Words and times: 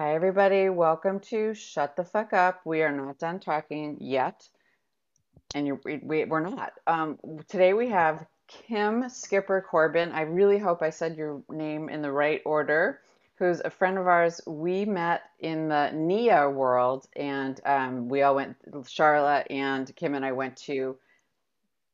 Hi, 0.00 0.14
everybody. 0.14 0.70
Welcome 0.70 1.20
to 1.28 1.52
Shut 1.52 1.94
the 1.94 2.04
Fuck 2.04 2.32
Up. 2.32 2.62
We 2.64 2.80
are 2.80 2.90
not 2.90 3.18
done 3.18 3.38
talking 3.38 3.98
yet. 4.00 4.48
And 5.54 5.78
we, 5.84 6.24
we're 6.24 6.40
not. 6.40 6.72
Um, 6.86 7.18
today 7.48 7.74
we 7.74 7.90
have 7.90 8.24
Kim 8.48 9.10
Skipper 9.10 9.60
Corbin. 9.60 10.10
I 10.12 10.22
really 10.22 10.56
hope 10.56 10.80
I 10.80 10.88
said 10.88 11.18
your 11.18 11.42
name 11.50 11.90
in 11.90 12.00
the 12.00 12.10
right 12.10 12.40
order. 12.46 13.00
Who's 13.34 13.60
a 13.60 13.68
friend 13.68 13.98
of 13.98 14.06
ours. 14.06 14.40
We 14.46 14.86
met 14.86 15.20
in 15.38 15.68
the 15.68 15.90
NIA 15.92 16.48
world, 16.48 17.06
and 17.14 17.60
um, 17.66 18.08
we 18.08 18.22
all 18.22 18.36
went, 18.36 18.56
Charlotte 18.88 19.48
and 19.50 19.94
Kim 19.96 20.14
and 20.14 20.24
I 20.24 20.32
went 20.32 20.56
to 20.62 20.96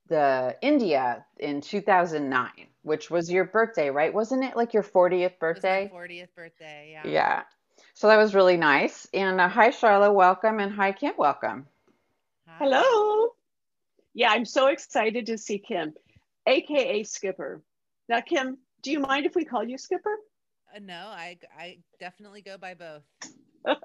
the 0.06 0.56
India 0.62 1.26
in 1.40 1.60
2009, 1.60 2.50
which 2.82 3.10
was 3.10 3.32
your 3.32 3.46
birthday, 3.46 3.90
right? 3.90 4.14
Wasn't 4.14 4.44
it 4.44 4.54
like 4.54 4.74
your 4.74 4.84
40th 4.84 5.12
It 5.12 5.22
was 5.22 5.30
my 5.32 5.36
birthday? 5.40 5.90
40th 5.92 6.34
birthday. 6.36 6.90
Yeah. 6.92 7.10
Yeah. 7.10 7.42
So 7.96 8.08
that 8.08 8.18
was 8.18 8.34
really 8.34 8.58
nice. 8.58 9.08
And 9.14 9.40
uh, 9.40 9.48
hi, 9.48 9.70
Charlotte, 9.70 10.12
welcome. 10.12 10.60
And 10.60 10.70
hi, 10.70 10.92
Kim, 10.92 11.14
welcome. 11.16 11.66
Hi. 12.46 12.56
Hello. 12.58 13.30
Yeah, 14.12 14.28
I'm 14.32 14.44
so 14.44 14.66
excited 14.66 15.24
to 15.26 15.38
see 15.38 15.58
Kim, 15.58 15.94
AKA 16.46 17.04
Skipper. 17.04 17.62
Now, 18.06 18.20
Kim, 18.20 18.58
do 18.82 18.90
you 18.90 19.00
mind 19.00 19.24
if 19.24 19.34
we 19.34 19.46
call 19.46 19.64
you 19.64 19.78
Skipper? 19.78 20.14
Uh, 20.74 20.80
no, 20.82 20.94
I 20.94 21.38
I 21.58 21.78
definitely 21.98 22.42
go 22.42 22.58
by 22.58 22.74
both. 22.74 23.02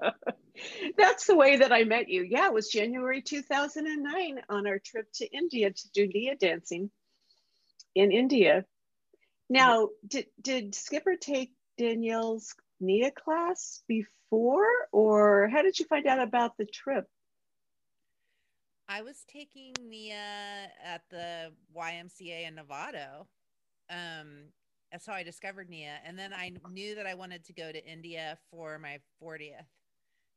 That's 0.98 1.26
the 1.26 1.34
way 1.34 1.56
that 1.56 1.72
I 1.72 1.84
met 1.84 2.10
you. 2.10 2.22
Yeah, 2.22 2.48
it 2.48 2.52
was 2.52 2.68
January 2.68 3.22
2009 3.22 4.42
on 4.50 4.66
our 4.66 4.78
trip 4.78 5.06
to 5.14 5.26
India 5.34 5.70
to 5.70 5.90
do 5.94 6.06
Nia 6.06 6.36
dancing 6.36 6.90
in 7.94 8.12
India. 8.12 8.66
Now, 9.48 9.88
did, 10.06 10.26
did 10.40 10.74
Skipper 10.74 11.16
take 11.16 11.52
Danielle's 11.78 12.54
Nia 12.82 13.12
class 13.12 13.82
before, 13.86 14.66
or 14.90 15.48
how 15.48 15.62
did 15.62 15.78
you 15.78 15.86
find 15.86 16.06
out 16.06 16.20
about 16.20 16.56
the 16.58 16.66
trip? 16.66 17.06
I 18.88 19.02
was 19.02 19.24
taking 19.26 19.72
Nia 19.80 20.68
at 20.84 21.02
the 21.08 21.52
YMCA 21.74 22.48
in 22.48 22.56
Novato. 22.56 23.26
Um, 23.88 24.48
that's 24.90 25.06
how 25.06 25.14
I 25.14 25.22
discovered 25.22 25.70
Nia. 25.70 25.98
And 26.04 26.18
then 26.18 26.34
I 26.34 26.52
knew 26.70 26.96
that 26.96 27.06
I 27.06 27.14
wanted 27.14 27.44
to 27.44 27.52
go 27.52 27.72
to 27.72 27.86
India 27.86 28.36
for 28.50 28.78
my 28.78 28.98
40th. 29.22 29.64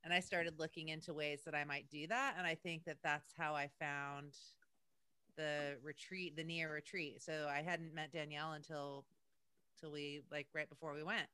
And 0.03 0.13
I 0.13 0.19
started 0.19 0.59
looking 0.59 0.89
into 0.89 1.13
ways 1.13 1.41
that 1.45 1.55
I 1.55 1.65
might 1.65 1.89
do 1.89 2.07
that. 2.07 2.35
And 2.37 2.45
I 2.45 2.55
think 2.55 2.85
that 2.85 2.97
that's 3.03 3.33
how 3.35 3.55
I 3.55 3.69
found 3.79 4.33
the 5.35 5.77
retreat, 5.83 6.37
the 6.37 6.43
Nia 6.43 6.69
retreat. 6.69 7.23
So 7.23 7.49
I 7.51 7.63
hadn't 7.63 7.93
met 7.93 8.13
Danielle 8.13 8.53
until 8.53 9.03
till 9.77 9.91
we 9.91 10.21
like 10.31 10.47
right 10.53 10.69
before 10.69 10.93
we 10.93 11.03
went 11.03 11.27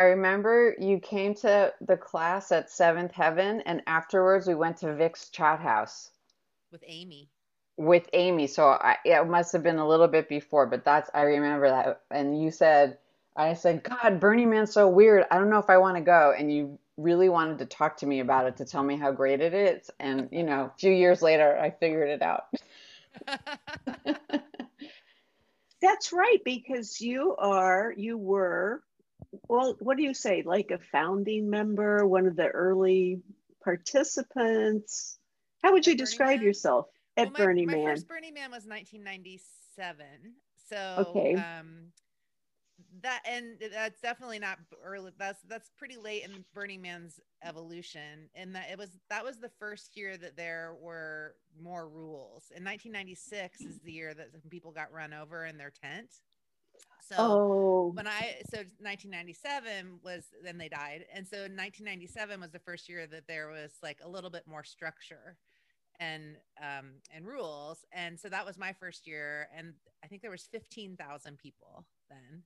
I 0.00 0.04
remember 0.04 0.74
you 0.80 0.98
came 0.98 1.34
to 1.36 1.74
the 1.82 1.96
class 1.98 2.52
at 2.52 2.70
Seventh 2.70 3.12
Heaven, 3.12 3.60
and 3.62 3.82
afterwards 3.86 4.48
we 4.48 4.54
went 4.56 4.78
to 4.78 4.94
Vik's 4.96 5.30
Chaat 5.30 5.60
House 5.60 6.10
with 6.72 6.82
Amy. 6.86 7.30
with 7.76 8.08
Amy. 8.12 8.46
So 8.46 8.68
I, 8.68 8.96
it 9.04 9.26
must 9.28 9.52
have 9.52 9.62
been 9.62 9.78
a 9.78 9.88
little 9.88 10.08
bit 10.08 10.28
before, 10.28 10.66
but 10.66 10.84
that's, 10.84 11.10
I 11.14 11.22
remember 11.22 11.68
that. 11.68 12.02
And 12.10 12.42
you 12.42 12.50
said, 12.50 12.98
I 13.36 13.54
said, 13.54 13.84
God, 13.84 14.20
Burning 14.20 14.50
Man's 14.50 14.72
so 14.72 14.88
weird. 14.88 15.26
I 15.30 15.38
don't 15.38 15.50
know 15.50 15.58
if 15.58 15.70
I 15.70 15.78
want 15.78 15.96
to 15.96 16.02
go. 16.02 16.34
And 16.36 16.52
you 16.52 16.78
really 16.98 17.28
wanted 17.28 17.58
to 17.60 17.66
talk 17.66 17.98
to 17.98 18.06
me 18.06 18.20
about 18.20 18.46
it 18.46 18.56
to 18.58 18.64
tell 18.66 18.82
me 18.82 18.96
how 18.96 19.12
great 19.12 19.40
it 19.40 19.54
is. 19.54 19.90
And, 20.00 20.28
you 20.32 20.42
know, 20.44 20.66
a 20.66 20.78
few 20.78 20.92
years 20.92 21.22
later, 21.22 21.58
I 21.58 21.70
figured 21.70 22.10
it 22.10 22.22
out. 22.22 22.44
That's 25.82 26.12
right, 26.12 26.40
because 26.44 27.00
you 27.00 27.36
are, 27.38 27.92
you 27.96 28.18
were, 28.18 28.82
well, 29.48 29.76
what 29.80 29.96
do 29.96 30.02
you 30.02 30.14
say, 30.14 30.42
like 30.44 30.70
a 30.70 30.78
founding 30.78 31.50
member, 31.50 32.06
one 32.06 32.26
of 32.26 32.36
the 32.36 32.48
early 32.48 33.20
participants? 33.62 35.18
How 35.62 35.72
would 35.72 35.86
you 35.86 35.96
describe 35.96 36.38
Man? 36.38 36.46
yourself 36.46 36.86
Well, 37.16 37.26
at 37.26 37.32
my 37.32 37.38
Burning 37.38 37.66
my 37.66 37.72
Man? 37.74 37.86
first 37.86 38.08
Burning 38.08 38.34
Man 38.34 38.50
was 38.50 38.64
1997. 38.66 40.06
So 40.68 40.96
Okay. 41.02 41.34
um 41.34 41.92
that 43.02 43.20
and 43.26 43.58
that's 43.72 44.00
definitely 44.00 44.38
not 44.38 44.58
early 44.82 45.12
that's 45.18 45.42
that's 45.42 45.70
pretty 45.76 45.96
late 45.96 46.24
in 46.24 46.44
Burning 46.54 46.80
Man's 46.80 47.20
evolution 47.44 48.30
and 48.34 48.54
that 48.54 48.70
it 48.70 48.78
was 48.78 48.96
that 49.10 49.24
was 49.24 49.38
the 49.38 49.50
first 49.58 49.96
year 49.96 50.16
that 50.16 50.36
there 50.36 50.74
were 50.80 51.36
more 51.60 51.88
rules. 51.88 52.50
In 52.56 52.64
1996 52.64 53.60
is 53.66 53.80
the 53.80 53.92
year 53.92 54.14
that 54.14 54.32
some 54.32 54.50
people 54.50 54.72
got 54.72 54.92
run 54.92 55.12
over 55.12 55.44
in 55.44 55.58
their 55.58 55.70
tent. 55.70 56.10
So 57.00 57.16
Oh, 57.18 57.94
when 57.94 58.06
I 58.06 58.42
so 58.50 58.58
1997 58.80 60.00
was 60.02 60.26
then 60.42 60.58
they 60.58 60.68
died, 60.68 61.04
and 61.14 61.26
so 61.26 61.38
1997 61.48 62.40
was 62.40 62.52
the 62.52 62.58
first 62.60 62.88
year 62.88 63.06
that 63.06 63.26
there 63.26 63.48
was 63.50 63.72
like 63.82 63.98
a 64.04 64.08
little 64.08 64.30
bit 64.30 64.46
more 64.46 64.64
structure 64.64 65.36
and 66.00 66.36
um 66.62 66.92
and 67.14 67.26
rules, 67.26 67.84
and 67.92 68.18
so 68.18 68.28
that 68.28 68.46
was 68.46 68.58
my 68.58 68.72
first 68.72 69.06
year, 69.06 69.48
and 69.56 69.74
I 70.04 70.06
think 70.08 70.22
there 70.22 70.30
was 70.30 70.48
15,000 70.50 71.38
people 71.38 71.86
then, 72.10 72.44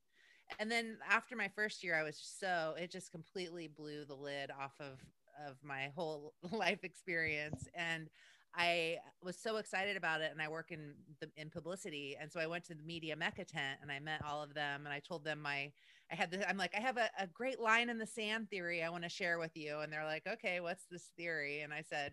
and 0.59 0.71
then 0.71 0.99
after 1.09 1.37
my 1.37 1.49
first 1.49 1.83
year, 1.85 1.95
I 1.97 2.03
was 2.03 2.19
so 2.19 2.75
it 2.79 2.91
just 2.91 3.11
completely 3.13 3.69
blew 3.69 4.05
the 4.05 4.15
lid 4.15 4.51
off 4.51 4.75
of 4.81 5.01
of 5.49 5.57
my 5.63 5.91
whole 5.97 6.35
life 6.53 6.85
experience, 6.85 7.69
and 7.75 8.09
I 8.57 8.99
was 9.23 9.37
so 9.37 9.57
excited 9.57 9.97
about 9.97 10.21
it 10.21 10.31
and 10.33 10.41
I 10.41 10.49
work 10.49 10.71
in 10.71 10.95
the 11.21 11.29
in 11.37 11.51
publicity 11.51 12.17
and 12.21 12.31
so 12.31 12.41
I 12.41 12.47
went 12.47 12.65
to 12.67 12.75
the 12.75 12.83
media 12.83 13.17
mecca 13.17 13.45
tent 13.45 13.81
and 13.83 13.91
I 13.91 13.99
met 13.99 14.23
all 14.25 14.43
of 14.43 14.55
them 14.55 14.87
and 14.87 14.93
I 14.93 15.01
told 15.01 15.25
them 15.25 15.41
my 15.43 15.73
I 16.11 16.15
had 16.15 16.31
this 16.31 16.45
I'm 16.49 16.57
like 16.57 16.75
I 16.77 16.81
have 16.81 16.97
a, 16.97 17.11
a 17.19 17.27
great 17.27 17.59
line 17.61 17.89
in 17.89 17.99
the 17.99 18.07
sand 18.07 18.51
theory 18.51 18.83
I 18.83 18.91
want 18.91 19.03
to 19.05 19.09
share 19.09 19.39
with 19.39 19.57
you 19.57 19.81
and 19.81 19.93
they're 19.93 20.05
like 20.05 20.27
okay 20.27 20.61
what's 20.61 20.85
this 20.91 21.11
theory? 21.17 21.61
And 21.61 21.73
I 21.73 21.83
said 21.83 22.13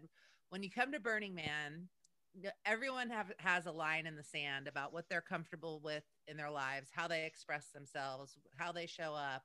when 0.49 0.63
you 0.63 0.71
come 0.71 0.91
to 0.93 0.99
Burning 0.99 1.35
Man 1.35 1.89
everyone 2.65 3.09
have 3.09 3.31
has 3.37 3.65
a 3.65 3.71
line 3.71 4.07
in 4.07 4.15
the 4.15 4.23
sand 4.23 4.67
about 4.67 4.93
what 4.93 5.05
they're 5.09 5.21
comfortable 5.21 5.81
with 5.83 6.03
in 6.27 6.37
their 6.37 6.49
lives 6.49 6.89
how 6.91 7.07
they 7.07 7.25
express 7.25 7.67
themselves 7.73 8.37
how 8.57 8.71
they 8.71 8.85
show 8.85 9.13
up 9.13 9.43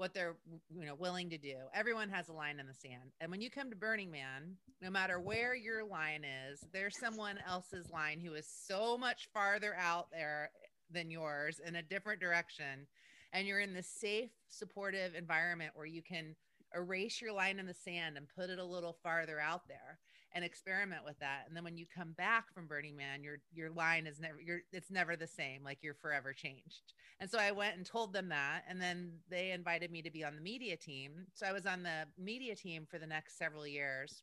what 0.00 0.14
they're 0.14 0.36
you 0.74 0.86
know 0.86 0.94
willing 0.94 1.28
to 1.28 1.36
do. 1.36 1.56
Everyone 1.74 2.08
has 2.08 2.30
a 2.30 2.32
line 2.32 2.58
in 2.58 2.66
the 2.66 2.72
sand. 2.72 3.12
And 3.20 3.30
when 3.30 3.42
you 3.42 3.50
come 3.50 3.68
to 3.68 3.76
burning 3.76 4.10
man 4.10 4.56
no 4.80 4.88
matter 4.88 5.20
where 5.20 5.54
your 5.54 5.84
line 5.84 6.24
is 6.24 6.64
there's 6.72 6.98
someone 6.98 7.38
else's 7.46 7.90
line 7.90 8.18
who 8.18 8.32
is 8.32 8.48
so 8.66 8.96
much 8.96 9.28
farther 9.34 9.76
out 9.78 10.06
there 10.10 10.52
than 10.90 11.10
yours 11.10 11.60
in 11.64 11.76
a 11.76 11.82
different 11.82 12.18
direction. 12.18 12.86
And 13.34 13.46
you're 13.46 13.60
in 13.60 13.74
this 13.74 13.88
safe 13.88 14.30
supportive 14.48 15.14
environment 15.14 15.72
where 15.74 15.86
you 15.86 16.02
can 16.02 16.34
erase 16.74 17.20
your 17.20 17.34
line 17.34 17.58
in 17.58 17.66
the 17.66 17.74
sand 17.74 18.16
and 18.16 18.26
put 18.26 18.48
it 18.48 18.58
a 18.58 18.64
little 18.64 18.96
farther 19.02 19.38
out 19.38 19.68
there 19.68 19.98
and 20.32 20.44
experiment 20.44 21.04
with 21.04 21.18
that 21.18 21.44
and 21.46 21.56
then 21.56 21.64
when 21.64 21.76
you 21.76 21.86
come 21.94 22.12
back 22.12 22.52
from 22.54 22.66
burning 22.66 22.96
man 22.96 23.22
your 23.22 23.38
your 23.52 23.70
line 23.70 24.06
is 24.06 24.20
never 24.20 24.40
you're 24.40 24.60
it's 24.72 24.90
never 24.90 25.16
the 25.16 25.26
same 25.26 25.62
like 25.64 25.78
you're 25.82 25.94
forever 25.94 26.32
changed 26.32 26.92
and 27.20 27.30
so 27.30 27.38
I 27.38 27.52
went 27.52 27.76
and 27.76 27.84
told 27.84 28.14
them 28.14 28.30
that. 28.30 28.64
And 28.66 28.80
then 28.80 29.12
they 29.28 29.50
invited 29.50 29.92
me 29.92 30.00
to 30.02 30.10
be 30.10 30.24
on 30.24 30.34
the 30.34 30.40
media 30.40 30.76
team. 30.76 31.26
So 31.34 31.46
I 31.46 31.52
was 31.52 31.66
on 31.66 31.82
the 31.82 32.06
media 32.18 32.56
team 32.56 32.86
for 32.90 32.98
the 32.98 33.06
next 33.06 33.38
several 33.38 33.66
years. 33.66 34.22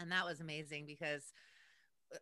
And 0.00 0.10
that 0.10 0.24
was 0.24 0.40
amazing 0.40 0.86
because 0.86 1.34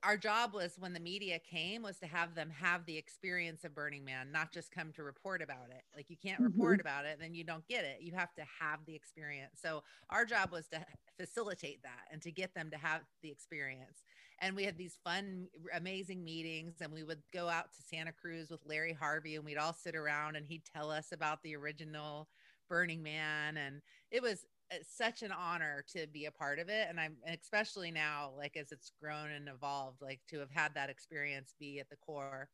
our 0.03 0.17
job 0.17 0.55
was 0.55 0.75
when 0.79 0.93
the 0.93 1.01
media 1.01 1.39
came 1.39 1.83
was 1.83 1.99
to 1.99 2.07
have 2.07 2.35
them 2.35 2.51
have 2.51 2.85
the 2.87 2.97
experience 2.97 3.65
of 3.65 3.75
Burning 3.75 4.05
Man, 4.05 4.33
not 4.33 4.53
just 4.53 4.71
come 4.71 4.93
to 4.93 5.03
report 5.03 5.43
about 5.43 5.71
it. 5.71 5.83
Like 5.95 6.11
you 6.11 6.17
can't 6.17 6.41
report 6.41 6.79
mhm. 6.79 6.83
about 6.83 7.05
it, 7.05 7.19
then 7.21 7.35
you 7.35 7.45
don't 7.45 7.67
get 7.69 7.85
it. 7.85 7.99
You 8.01 8.13
have 8.13 8.35
to 8.35 8.43
have 8.61 8.81
the 8.87 8.95
experience. 8.95 9.59
So 9.63 9.83
our 10.11 10.25
job 10.25 10.53
was 10.53 10.67
to 10.69 10.85
facilitate 11.19 11.83
that 11.83 12.07
and 12.11 12.21
to 12.23 12.31
get 12.31 12.55
them 12.55 12.71
to 12.71 12.79
have 12.79 13.03
the 13.23 13.31
experience. 13.31 14.05
And 14.41 14.57
we 14.57 14.65
had 14.65 14.77
these 14.77 14.99
fun, 15.05 15.47
amazing 15.73 16.25
meetings, 16.25 16.75
and 16.81 16.93
we 16.93 17.05
would 17.05 17.23
go 17.33 17.49
out 17.49 17.73
to 17.75 17.83
Santa 17.83 18.13
Cruz 18.13 18.51
with 18.51 18.61
Larry 18.67 18.93
Harvey, 18.93 19.37
and 19.37 19.45
we'd 19.45 19.57
all 19.57 19.73
sit 19.73 19.95
around, 19.95 20.35
and 20.35 20.47
he'd 20.47 20.65
tell 20.65 20.91
us 20.91 21.13
about 21.13 21.43
the 21.45 21.55
original 21.55 22.29
Burning 22.69 23.03
Man, 23.03 23.57
and 23.57 23.83
it 24.11 24.23
was 24.23 24.47
such 24.83 25.23
an 25.23 25.33
honor 25.33 25.85
to 25.89 26.07
be 26.13 26.27
a 26.27 26.31
part 26.31 26.59
of 26.59 26.69
it 26.69 26.87
and 26.89 26.99
i'm 26.99 27.17
especially 27.27 27.91
now 27.91 28.31
like 28.37 28.57
as 28.57 28.73
it's 28.73 28.93
grown 29.01 29.31
and 29.31 29.49
evolved 29.49 30.01
like 30.01 30.21
to 30.29 30.39
have 30.39 30.51
had 30.51 30.75
that 30.75 30.91
experience 30.91 31.55
be 31.59 31.79
at 31.79 31.89
the 31.91 31.97
core 31.97 32.49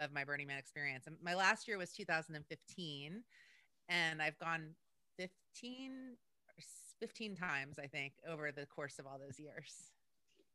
of 0.00 0.12
my 0.12 0.24
burning 0.24 0.46
man 0.46 0.58
experience 0.58 1.06
and 1.06 1.16
my 1.22 1.34
last 1.34 1.68
year 1.68 1.78
was 1.78 1.92
2015 1.92 3.22
and 3.88 4.22
i've 4.22 4.38
gone 4.38 4.70
15 5.18 6.16
15 7.00 7.36
times 7.36 7.78
i 7.78 7.86
think 7.86 8.12
over 8.28 8.50
the 8.52 8.66
course 8.66 8.98
of 8.98 9.06
all 9.06 9.18
those 9.18 9.38
years 9.38 9.92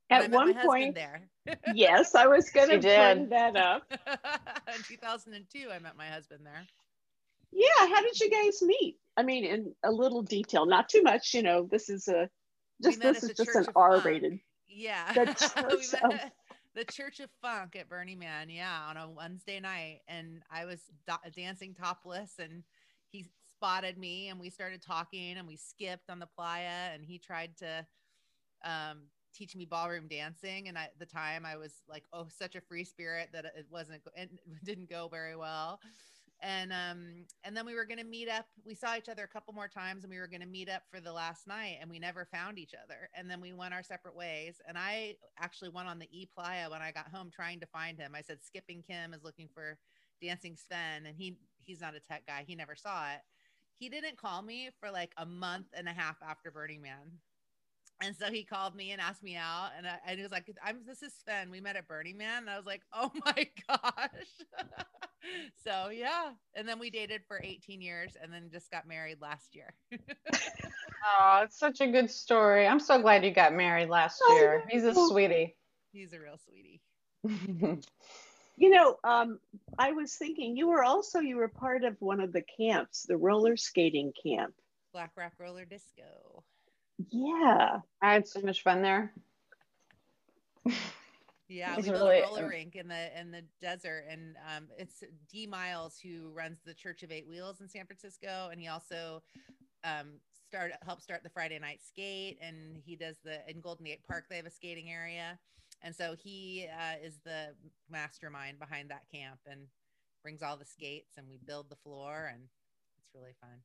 at 0.10 0.30
one 0.32 0.54
point, 0.66 0.96
there 0.96 1.22
yes, 1.74 2.14
I 2.14 2.28
was 2.28 2.50
going 2.54 2.70
to 2.70 2.78
bring 2.78 3.20
did. 3.24 3.30
that 3.32 3.56
up. 3.56 3.84
in 4.68 4.84
2002 4.88 5.70
i 5.72 5.80
met 5.80 5.98
my 5.98 6.08
husband 6.08 6.42
there 6.46 6.68
Yeah, 7.54 7.88
how 7.88 8.02
did 8.02 8.20
you 8.20 8.30
guys 8.30 8.62
meet? 8.62 8.98
I 9.16 9.24
mean, 9.24 9.46
in 9.46 9.76
a 9.84 9.92
little 9.92 10.24
detail, 10.24 10.66
not 10.66 10.90
too 10.90 11.04
much. 11.04 11.34
You 11.34 11.44
know, 11.44 11.68
this 11.70 11.90
is 11.90 12.08
a 12.08 12.30
just 12.84 13.00
this 13.00 13.24
is 13.24 13.34
just 13.38 13.56
an 13.56 13.68
R-rated. 13.76 14.40
Yeah. 14.68 15.14
The 15.14 15.26
Church 15.56 15.94
of 16.04 16.12
at 16.14 16.34
the 16.76 16.84
Church 16.84 17.20
of 17.20 17.30
Funk 17.42 17.76
at 17.76 17.90
Burning 17.90 18.20
Man, 18.20 18.50
yeah, 18.50 18.82
on 18.88 18.98
a 18.98 19.10
Wednesday 19.10 19.60
night. 19.60 20.00
And 20.08 20.42
I 20.52 20.66
was 20.66 20.82
da- 21.08 21.18
dancing 21.36 21.74
topless 21.74 22.34
and 22.40 22.64
he 23.12 23.28
spotted 23.48 23.98
me 23.98 24.30
and 24.30 24.40
we 24.40 24.50
started 24.50 24.82
talking 24.82 25.38
and 25.38 25.48
we 25.48 25.56
skipped 25.56 26.10
on 26.10 26.20
the 26.20 26.26
playa 26.26 26.92
and 26.94 27.06
he 27.06 27.20
tried 27.20 27.56
to 27.58 27.86
um, 28.66 29.04
teach 29.34 29.56
me 29.56 29.66
ballroom 29.66 30.08
dancing. 30.08 30.68
And 30.68 30.78
at 30.78 30.98
the 30.98 31.06
time 31.06 31.46
I 31.46 31.58
was 31.58 31.84
like, 31.88 32.06
oh, 32.12 32.28
such 32.36 32.56
a 32.56 32.62
free 32.62 32.84
spirit 32.84 33.30
that 33.34 33.46
it 33.46 33.68
wasn't, 33.70 34.02
it 34.16 34.32
didn't 34.64 34.90
go 34.90 35.08
very 35.08 35.36
well 35.36 35.80
and 36.44 36.72
um 36.74 37.26
and 37.44 37.56
then 37.56 37.66
we 37.66 37.74
were 37.74 37.86
going 37.86 37.98
to 37.98 38.04
meet 38.04 38.30
up 38.30 38.46
we 38.66 38.76
saw 38.76 38.96
each 38.98 39.10
other 39.10 39.24
a 39.24 39.28
couple 39.28 39.54
more 39.54 39.68
times 39.68 40.04
and 40.04 40.12
we 40.12 40.20
were 40.20 40.28
going 40.28 40.42
to 40.42 40.48
meet 40.48 40.70
up 40.70 40.84
for 40.92 41.00
the 41.00 41.12
last 41.12 41.48
night 41.48 41.78
and 41.82 41.90
we 41.90 42.00
never 42.00 42.28
found 42.32 42.60
each 42.60 42.74
other 42.84 43.10
and 43.16 43.30
then 43.30 43.42
we 43.42 43.54
went 43.54 43.74
our 43.74 43.84
separate 43.84 44.16
ways 44.16 44.62
and 44.68 44.78
i 44.78 45.16
actually 45.40 45.70
went 45.70 45.88
on 45.88 46.00
the 46.00 46.10
e 46.12 46.30
playa 46.36 46.70
when 46.70 46.82
i 46.82 46.92
got 46.92 47.10
home 47.10 47.32
trying 47.34 47.60
to 47.60 47.66
find 47.68 47.98
him 47.98 48.14
i 48.16 48.22
said 48.22 48.44
skipping 48.44 48.84
kim 48.84 49.14
is 49.14 49.24
looking 49.24 49.50
for 49.54 49.78
dancing 50.22 50.56
sven 50.58 51.06
and 51.06 51.16
he 51.18 51.38
he's 51.64 51.82
not 51.82 51.96
a 51.96 52.00
tech 52.00 52.26
guy 52.28 52.44
he 52.46 52.56
never 52.56 52.76
saw 52.76 53.10
it 53.12 53.22
he 53.80 53.90
didn't 53.90 54.18
call 54.18 54.42
me 54.42 54.70
for 54.80 54.92
like 54.92 55.14
a 55.18 55.26
month 55.26 55.68
and 55.76 55.88
a 55.88 55.94
half 55.94 56.18
after 56.28 56.52
burning 56.52 56.82
man 56.82 57.20
and 58.04 58.16
so 58.16 58.26
he 58.32 58.44
called 58.44 58.76
me 58.76 58.92
and 58.92 59.00
asked 59.00 59.24
me 59.24 59.36
out, 59.38 59.70
and, 59.78 59.88
I, 59.88 59.98
and 60.06 60.18
he 60.18 60.24
was 60.24 60.32
like, 60.32 60.52
"I'm 60.66 60.80
this 60.86 61.02
is 61.04 61.14
Sven. 61.14 61.50
We 61.50 61.62
met 61.62 61.78
at 61.78 61.88
Burning 61.88 62.18
Man." 62.18 62.40
And 62.44 62.50
I 62.50 62.58
was 62.58 62.66
like, 62.66 62.82
"Oh 62.92 63.12
my 63.26 63.48
gosh!" 63.70 65.03
so 65.64 65.90
yeah, 65.90 66.32
and 66.56 66.68
then 66.68 66.80
we 66.80 66.90
dated 66.90 67.22
for 67.28 67.42
18 67.42 67.82
years, 67.82 68.16
and 68.22 68.32
then 68.32 68.50
just 68.52 68.70
got 68.72 68.88
married 68.88 69.22
last 69.22 69.56
year. 69.56 69.74
oh, 69.94 71.42
it's 71.44 71.58
such 71.58 71.82
a 71.82 71.88
good 71.88 72.10
story. 72.10 72.68
I'm 72.68 72.80
so 72.80 73.02
glad 73.02 73.26
you 73.26 73.32
got 73.32 73.54
married 73.54 73.90
last 73.90 74.22
year. 74.30 74.64
He's 74.70 74.84
a 74.84 74.94
sweetie. 74.94 75.56
He's 75.92 76.14
a 76.14 76.20
real 76.20 76.38
sweetie. 76.38 76.82
you 78.58 78.70
know, 78.70 78.98
um, 79.04 79.40
I 79.78 79.92
was 79.92 80.14
thinking 80.16 80.58
you 80.58 80.68
were 80.68 80.84
also 80.84 81.20
you 81.20 81.38
were 81.38 81.48
part 81.48 81.84
of 81.84 81.96
one 82.00 82.20
of 82.20 82.34
the 82.34 82.44
camps, 82.58 83.04
the 83.04 83.18
roller 83.18 83.58
skating 83.58 84.14
camp. 84.26 84.54
Black 84.92 85.12
Rock 85.16 85.34
Roller 85.40 85.66
Disco. 85.66 86.44
Yeah. 87.10 87.80
I 88.02 88.14
had 88.14 88.28
so 88.28 88.42
much 88.42 88.64
fun 88.64 88.82
there. 88.82 89.14
Yeah, 91.54 91.76
we 91.76 91.84
built 91.84 91.96
really, 91.96 92.20
a 92.20 92.24
roller 92.24 92.48
rink 92.48 92.76
in 92.76 92.88
the 92.88 93.20
in 93.20 93.32
the 93.32 93.44
desert, 93.62 94.06
and 94.10 94.36
um, 94.56 94.68
it's 94.78 95.04
D 95.32 95.46
Miles 95.46 96.00
who 96.02 96.32
runs 96.34 96.60
the 96.66 96.74
Church 96.74 97.04
of 97.04 97.12
Eight 97.12 97.28
Wheels 97.28 97.62
in 97.62 97.70
San 97.70 97.86
Francisco, 97.86 98.50
and 98.52 98.60
he 98.60 98.68
also 98.68 99.22
um, 99.84 100.20
start 100.48 100.72
helped 100.84 101.04
start 101.04 101.22
the 101.24 101.30
Friday 101.30 101.60
Night 101.60 101.80
Skate, 101.88 102.40
and 102.42 102.82
he 102.84 102.96
does 102.96 103.18
the 103.24 103.48
in 103.48 103.62
Golden 103.62 103.86
Gate 103.86 104.02
Park. 104.08 104.26
They 104.30 104.38
have 104.38 104.48
a 104.48 104.52
skating 104.52 104.90
area, 104.90 105.38
and 105.84 105.96
so 105.96 106.16
he 106.18 106.68
uh, 106.72 107.06
is 107.06 107.20
the 107.24 107.54
mastermind 107.88 108.58
behind 108.58 108.90
that 108.90 109.04
camp 109.14 109.40
and 109.46 109.68
brings 110.24 110.42
all 110.42 110.58
the 110.58 110.66
skates, 110.66 111.18
and 111.18 111.28
we 111.30 111.38
build 111.46 111.70
the 111.70 111.76
floor, 111.76 112.32
and 112.34 112.42
it's 112.98 113.10
really 113.14 113.36
fun. 113.40 113.62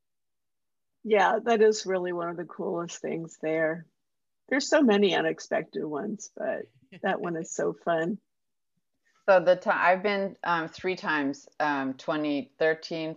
Yeah, 1.05 1.39
that 1.45 1.63
is 1.63 1.87
really 1.87 2.13
one 2.13 2.29
of 2.29 2.37
the 2.37 2.45
coolest 2.45 3.01
things 3.01 3.39
there. 3.41 3.87
There's 4.49 4.69
so 4.69 4.83
many 4.83 5.15
unexpected 5.15 5.85
ones, 5.85 6.31
but 6.37 6.63
that 7.03 7.21
one 7.21 7.37
is 7.37 7.51
so 7.51 7.75
fun. 7.85 8.19
So 9.29 9.41
the 9.41 9.57
time 9.57 9.79
I've 9.79 10.03
been 10.03 10.37
um, 10.43 10.69
three 10.69 10.97
times, 10.97 11.47
um, 11.61 11.93
2013, 11.95 13.17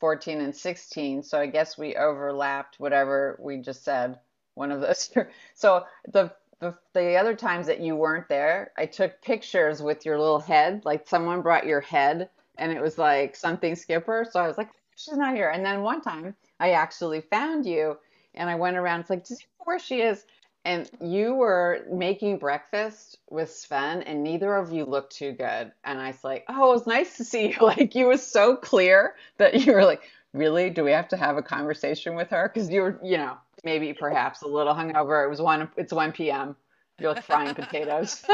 14, 0.00 0.40
and 0.40 0.56
16. 0.56 1.22
So 1.22 1.38
I 1.38 1.46
guess 1.46 1.76
we 1.76 1.96
overlapped 1.96 2.80
whatever 2.80 3.38
we 3.38 3.58
just 3.58 3.84
said. 3.84 4.18
One 4.54 4.72
of 4.72 4.80
those. 4.80 5.10
so 5.54 5.84
the, 6.10 6.32
the 6.60 6.74
the 6.94 7.16
other 7.16 7.34
times 7.34 7.66
that 7.66 7.80
you 7.80 7.94
weren't 7.94 8.28
there, 8.30 8.72
I 8.78 8.86
took 8.86 9.20
pictures 9.20 9.82
with 9.82 10.06
your 10.06 10.18
little 10.18 10.40
head. 10.40 10.86
Like 10.86 11.06
someone 11.06 11.42
brought 11.42 11.66
your 11.66 11.82
head, 11.82 12.30
and 12.56 12.72
it 12.72 12.80
was 12.80 12.96
like 12.96 13.36
something 13.36 13.74
Skipper. 13.74 14.26
So 14.30 14.40
I 14.40 14.48
was 14.48 14.56
like, 14.56 14.70
she's 14.96 15.18
not 15.18 15.34
here. 15.34 15.50
And 15.50 15.62
then 15.62 15.82
one 15.82 16.00
time 16.00 16.34
I 16.58 16.70
actually 16.70 17.20
found 17.20 17.66
you, 17.66 17.98
and 18.34 18.48
I 18.48 18.54
went 18.54 18.78
around. 18.78 19.00
It's 19.00 19.10
like, 19.10 19.28
just 19.28 19.44
where 19.66 19.78
she 19.78 20.00
is 20.00 20.24
and 20.66 20.90
you 21.00 21.32
were 21.32 21.86
making 21.88 22.38
breakfast 22.38 23.18
with 23.30 23.48
Sven, 23.48 24.02
and 24.02 24.24
neither 24.24 24.56
of 24.56 24.72
you 24.72 24.84
looked 24.84 25.14
too 25.14 25.30
good. 25.30 25.70
And 25.84 26.00
I 26.00 26.08
was 26.08 26.24
like, 26.24 26.44
oh, 26.48 26.70
it 26.70 26.74
was 26.74 26.86
nice 26.88 27.16
to 27.18 27.24
see 27.24 27.50
you. 27.50 27.56
Like, 27.60 27.94
you 27.94 28.08
was 28.08 28.26
so 28.26 28.56
clear 28.56 29.14
that 29.38 29.64
you 29.64 29.72
were 29.72 29.84
like, 29.84 30.02
really? 30.32 30.70
Do 30.70 30.82
we 30.82 30.90
have 30.90 31.06
to 31.08 31.16
have 31.16 31.36
a 31.36 31.42
conversation 31.42 32.16
with 32.16 32.30
her? 32.30 32.50
Because 32.52 32.68
you 32.68 32.80
were, 32.80 32.98
you 33.00 33.16
know, 33.16 33.36
maybe 33.62 33.92
perhaps 33.92 34.42
a 34.42 34.48
little 34.48 34.74
hungover. 34.74 35.24
It 35.24 35.30
was 35.30 35.40
one. 35.40 35.70
It's 35.76 35.92
one 35.92 36.10
p.m. 36.10 36.56
You're 36.98 37.14
like 37.14 37.22
frying 37.22 37.54
potatoes. 37.54 38.24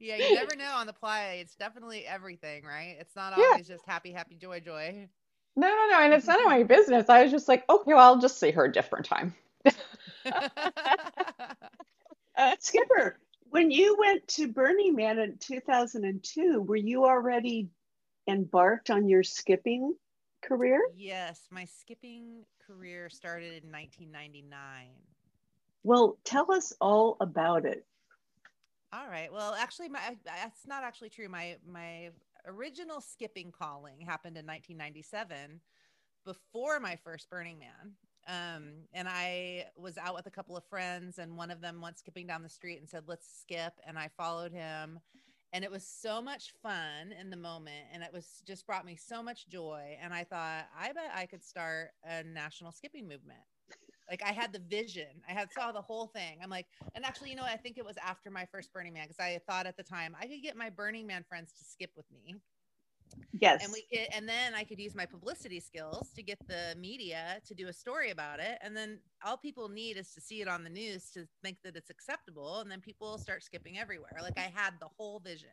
yeah, 0.00 0.16
you 0.16 0.34
never 0.34 0.56
know 0.56 0.72
on 0.74 0.88
the 0.88 0.92
playa. 0.92 1.36
It's 1.36 1.54
definitely 1.54 2.04
everything, 2.04 2.64
right? 2.64 2.96
It's 2.98 3.14
not 3.14 3.38
always 3.38 3.68
yeah. 3.68 3.76
just 3.76 3.86
happy, 3.86 4.10
happy, 4.10 4.34
joy, 4.34 4.58
joy. 4.58 5.08
No, 5.56 5.68
no, 5.68 5.86
no. 5.90 6.00
And 6.04 6.12
it's 6.12 6.26
none 6.26 6.40
of 6.40 6.46
my 6.46 6.62
business. 6.62 7.08
I 7.08 7.22
was 7.22 7.32
just 7.32 7.48
like, 7.48 7.64
okay, 7.68 7.94
well, 7.94 7.98
I'll 8.14 8.20
just 8.20 8.38
see 8.38 8.50
her 8.50 8.66
a 8.66 8.72
different 8.72 9.06
time. 9.06 9.34
uh, 12.36 12.56
Skipper, 12.60 13.18
when 13.50 13.70
you 13.70 13.96
went 13.98 14.26
to 14.28 14.48
Burning 14.48 14.94
Man 14.94 15.18
in 15.18 15.38
2002, 15.38 16.60
were 16.62 16.76
you 16.76 17.04
already 17.04 17.70
embarked 18.28 18.90
on 18.90 19.08
your 19.08 19.22
skipping 19.22 19.94
career? 20.42 20.80
Yes, 20.94 21.48
my 21.50 21.64
skipping 21.64 22.44
career 22.66 23.08
started 23.08 23.64
in 23.64 23.70
1999. 23.70 24.88
Well, 25.84 26.18
tell 26.24 26.52
us 26.52 26.72
all 26.80 27.16
about 27.20 27.64
it. 27.64 27.86
All 28.92 29.08
right. 29.08 29.32
Well, 29.32 29.54
actually, 29.54 29.88
my 29.88 30.00
that's 30.24 30.66
not 30.66 30.84
actually 30.84 31.10
true. 31.10 31.28
My 31.28 31.56
my 31.66 32.10
original 32.46 33.00
skipping 33.00 33.52
calling 33.52 34.00
happened 34.00 34.36
in 34.36 34.46
1997, 34.46 35.60
before 36.24 36.80
my 36.80 36.96
first 36.96 37.30
Burning 37.30 37.58
Man. 37.58 37.94
Um, 38.28 38.72
and 38.92 39.08
I 39.08 39.66
was 39.76 39.96
out 39.96 40.14
with 40.14 40.26
a 40.26 40.30
couple 40.30 40.56
of 40.56 40.64
friends, 40.64 41.18
and 41.18 41.36
one 41.36 41.50
of 41.50 41.60
them 41.60 41.80
went 41.80 41.98
skipping 41.98 42.26
down 42.26 42.42
the 42.42 42.48
street 42.48 42.80
and 42.80 42.88
said, 42.88 43.04
Let's 43.06 43.28
skip. 43.40 43.74
And 43.86 43.98
I 43.98 44.10
followed 44.16 44.52
him. 44.52 44.98
And 45.52 45.64
it 45.64 45.70
was 45.70 45.86
so 45.86 46.20
much 46.20 46.52
fun 46.60 47.14
in 47.18 47.30
the 47.30 47.36
moment. 47.36 47.86
And 47.92 48.02
it 48.02 48.12
was 48.12 48.42
just 48.44 48.66
brought 48.66 48.84
me 48.84 48.96
so 48.96 49.22
much 49.22 49.48
joy. 49.48 49.96
And 50.02 50.12
I 50.12 50.24
thought, 50.24 50.66
I 50.78 50.92
bet 50.92 51.12
I 51.14 51.26
could 51.26 51.44
start 51.44 51.90
a 52.04 52.24
national 52.24 52.72
skipping 52.72 53.06
movement. 53.08 53.40
Like 54.08 54.22
I 54.24 54.32
had 54.32 54.52
the 54.52 54.60
vision, 54.60 55.22
I 55.28 55.32
had 55.32 55.52
saw 55.52 55.72
the 55.72 55.82
whole 55.82 56.06
thing. 56.06 56.38
I'm 56.42 56.50
like, 56.50 56.66
and 56.94 57.04
actually, 57.04 57.30
you 57.30 57.36
know, 57.36 57.44
I 57.44 57.56
think 57.56 57.78
it 57.78 57.84
was 57.84 57.96
after 58.04 58.30
my 58.30 58.46
first 58.46 58.72
Burning 58.72 58.92
Man 58.92 59.04
because 59.08 59.20
I 59.20 59.40
thought 59.48 59.66
at 59.66 59.76
the 59.76 59.82
time 59.82 60.16
I 60.20 60.26
could 60.26 60.42
get 60.42 60.56
my 60.56 60.70
Burning 60.70 61.06
Man 61.06 61.24
friends 61.28 61.52
to 61.52 61.64
skip 61.64 61.90
with 61.96 62.06
me 62.12 62.36
Yes. 63.38 63.62
And 63.62 63.72
we 63.72 63.84
get, 63.90 64.08
and 64.14 64.28
then 64.28 64.54
I 64.54 64.64
could 64.64 64.78
use 64.78 64.94
my 64.94 65.06
publicity 65.06 65.60
skills 65.60 66.10
to 66.14 66.22
get 66.22 66.38
the 66.48 66.74
media 66.78 67.40
to 67.46 67.54
do 67.54 67.68
a 67.68 67.72
story 67.72 68.10
about 68.10 68.40
it. 68.40 68.58
And 68.62 68.76
then 68.76 68.98
all 69.24 69.36
people 69.36 69.68
need 69.68 69.96
is 69.96 70.12
to 70.14 70.20
see 70.20 70.40
it 70.40 70.48
on 70.48 70.64
the 70.64 70.70
news 70.70 71.10
to 71.10 71.26
think 71.42 71.58
that 71.64 71.76
it's 71.76 71.90
acceptable. 71.90 72.60
And 72.60 72.70
then 72.70 72.80
people 72.80 73.18
start 73.18 73.44
skipping 73.44 73.78
everywhere. 73.78 74.18
Like 74.22 74.38
I 74.38 74.52
had 74.54 74.74
the 74.80 74.88
whole 74.96 75.20
vision, 75.20 75.50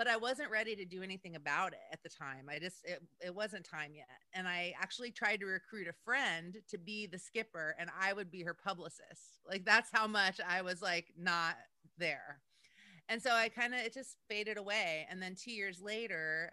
but 0.00 0.08
I 0.08 0.16
wasn't 0.16 0.50
ready 0.50 0.74
to 0.76 0.86
do 0.86 1.02
anything 1.02 1.36
about 1.36 1.74
it 1.74 1.80
at 1.92 2.02
the 2.02 2.08
time. 2.08 2.46
I 2.48 2.58
just, 2.58 2.78
it, 2.86 3.02
it 3.22 3.34
wasn't 3.34 3.66
time 3.66 3.90
yet. 3.94 4.06
And 4.32 4.48
I 4.48 4.72
actually 4.80 5.10
tried 5.10 5.40
to 5.40 5.44
recruit 5.44 5.88
a 5.88 6.04
friend 6.06 6.56
to 6.70 6.78
be 6.78 7.06
the 7.06 7.18
skipper 7.18 7.76
and 7.78 7.90
I 8.00 8.14
would 8.14 8.30
be 8.30 8.42
her 8.44 8.54
publicist. 8.54 9.42
Like 9.46 9.66
that's 9.66 9.90
how 9.92 10.06
much 10.06 10.40
I 10.48 10.62
was 10.62 10.80
like 10.80 11.08
not 11.18 11.56
there. 11.98 12.40
And 13.10 13.22
so 13.22 13.32
I 13.32 13.50
kind 13.50 13.74
of, 13.74 13.80
it 13.80 13.92
just 13.92 14.16
faded 14.26 14.56
away. 14.56 15.06
And 15.10 15.20
then 15.20 15.34
two 15.34 15.52
years 15.52 15.82
later, 15.82 16.50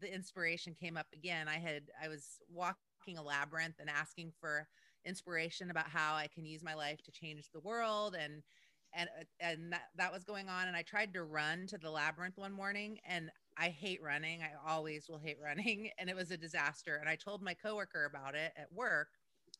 the 0.00 0.10
inspiration 0.10 0.74
came 0.74 0.96
up 0.96 1.08
again. 1.12 1.48
I 1.48 1.58
had 1.58 1.82
I 2.02 2.08
was 2.08 2.38
walking 2.50 3.18
a 3.18 3.22
labyrinth 3.22 3.74
and 3.78 3.90
asking 3.90 4.32
for 4.40 4.66
inspiration 5.04 5.70
about 5.70 5.88
how 5.88 6.14
I 6.14 6.28
can 6.34 6.46
use 6.46 6.64
my 6.64 6.72
life 6.72 7.02
to 7.02 7.12
change 7.12 7.50
the 7.52 7.60
world 7.60 8.16
and 8.18 8.42
and 8.92 9.08
uh, 9.18 9.24
and 9.40 9.72
that, 9.72 9.88
that 9.96 10.12
was 10.12 10.24
going 10.24 10.48
on 10.48 10.68
and 10.68 10.76
I 10.76 10.82
tried 10.82 11.12
to 11.14 11.24
run 11.24 11.66
to 11.68 11.78
the 11.78 11.90
labyrinth 11.90 12.36
one 12.36 12.52
morning 12.52 12.98
and 13.06 13.30
I 13.56 13.68
hate 13.68 14.02
running. 14.02 14.40
I 14.42 14.52
always 14.70 15.08
will 15.08 15.18
hate 15.18 15.38
running 15.42 15.90
and 15.98 16.08
it 16.10 16.16
was 16.16 16.30
a 16.30 16.36
disaster 16.36 16.96
and 16.96 17.08
I 17.08 17.16
told 17.16 17.42
my 17.42 17.54
coworker 17.54 18.04
about 18.04 18.34
it 18.34 18.52
at 18.56 18.72
work 18.72 19.08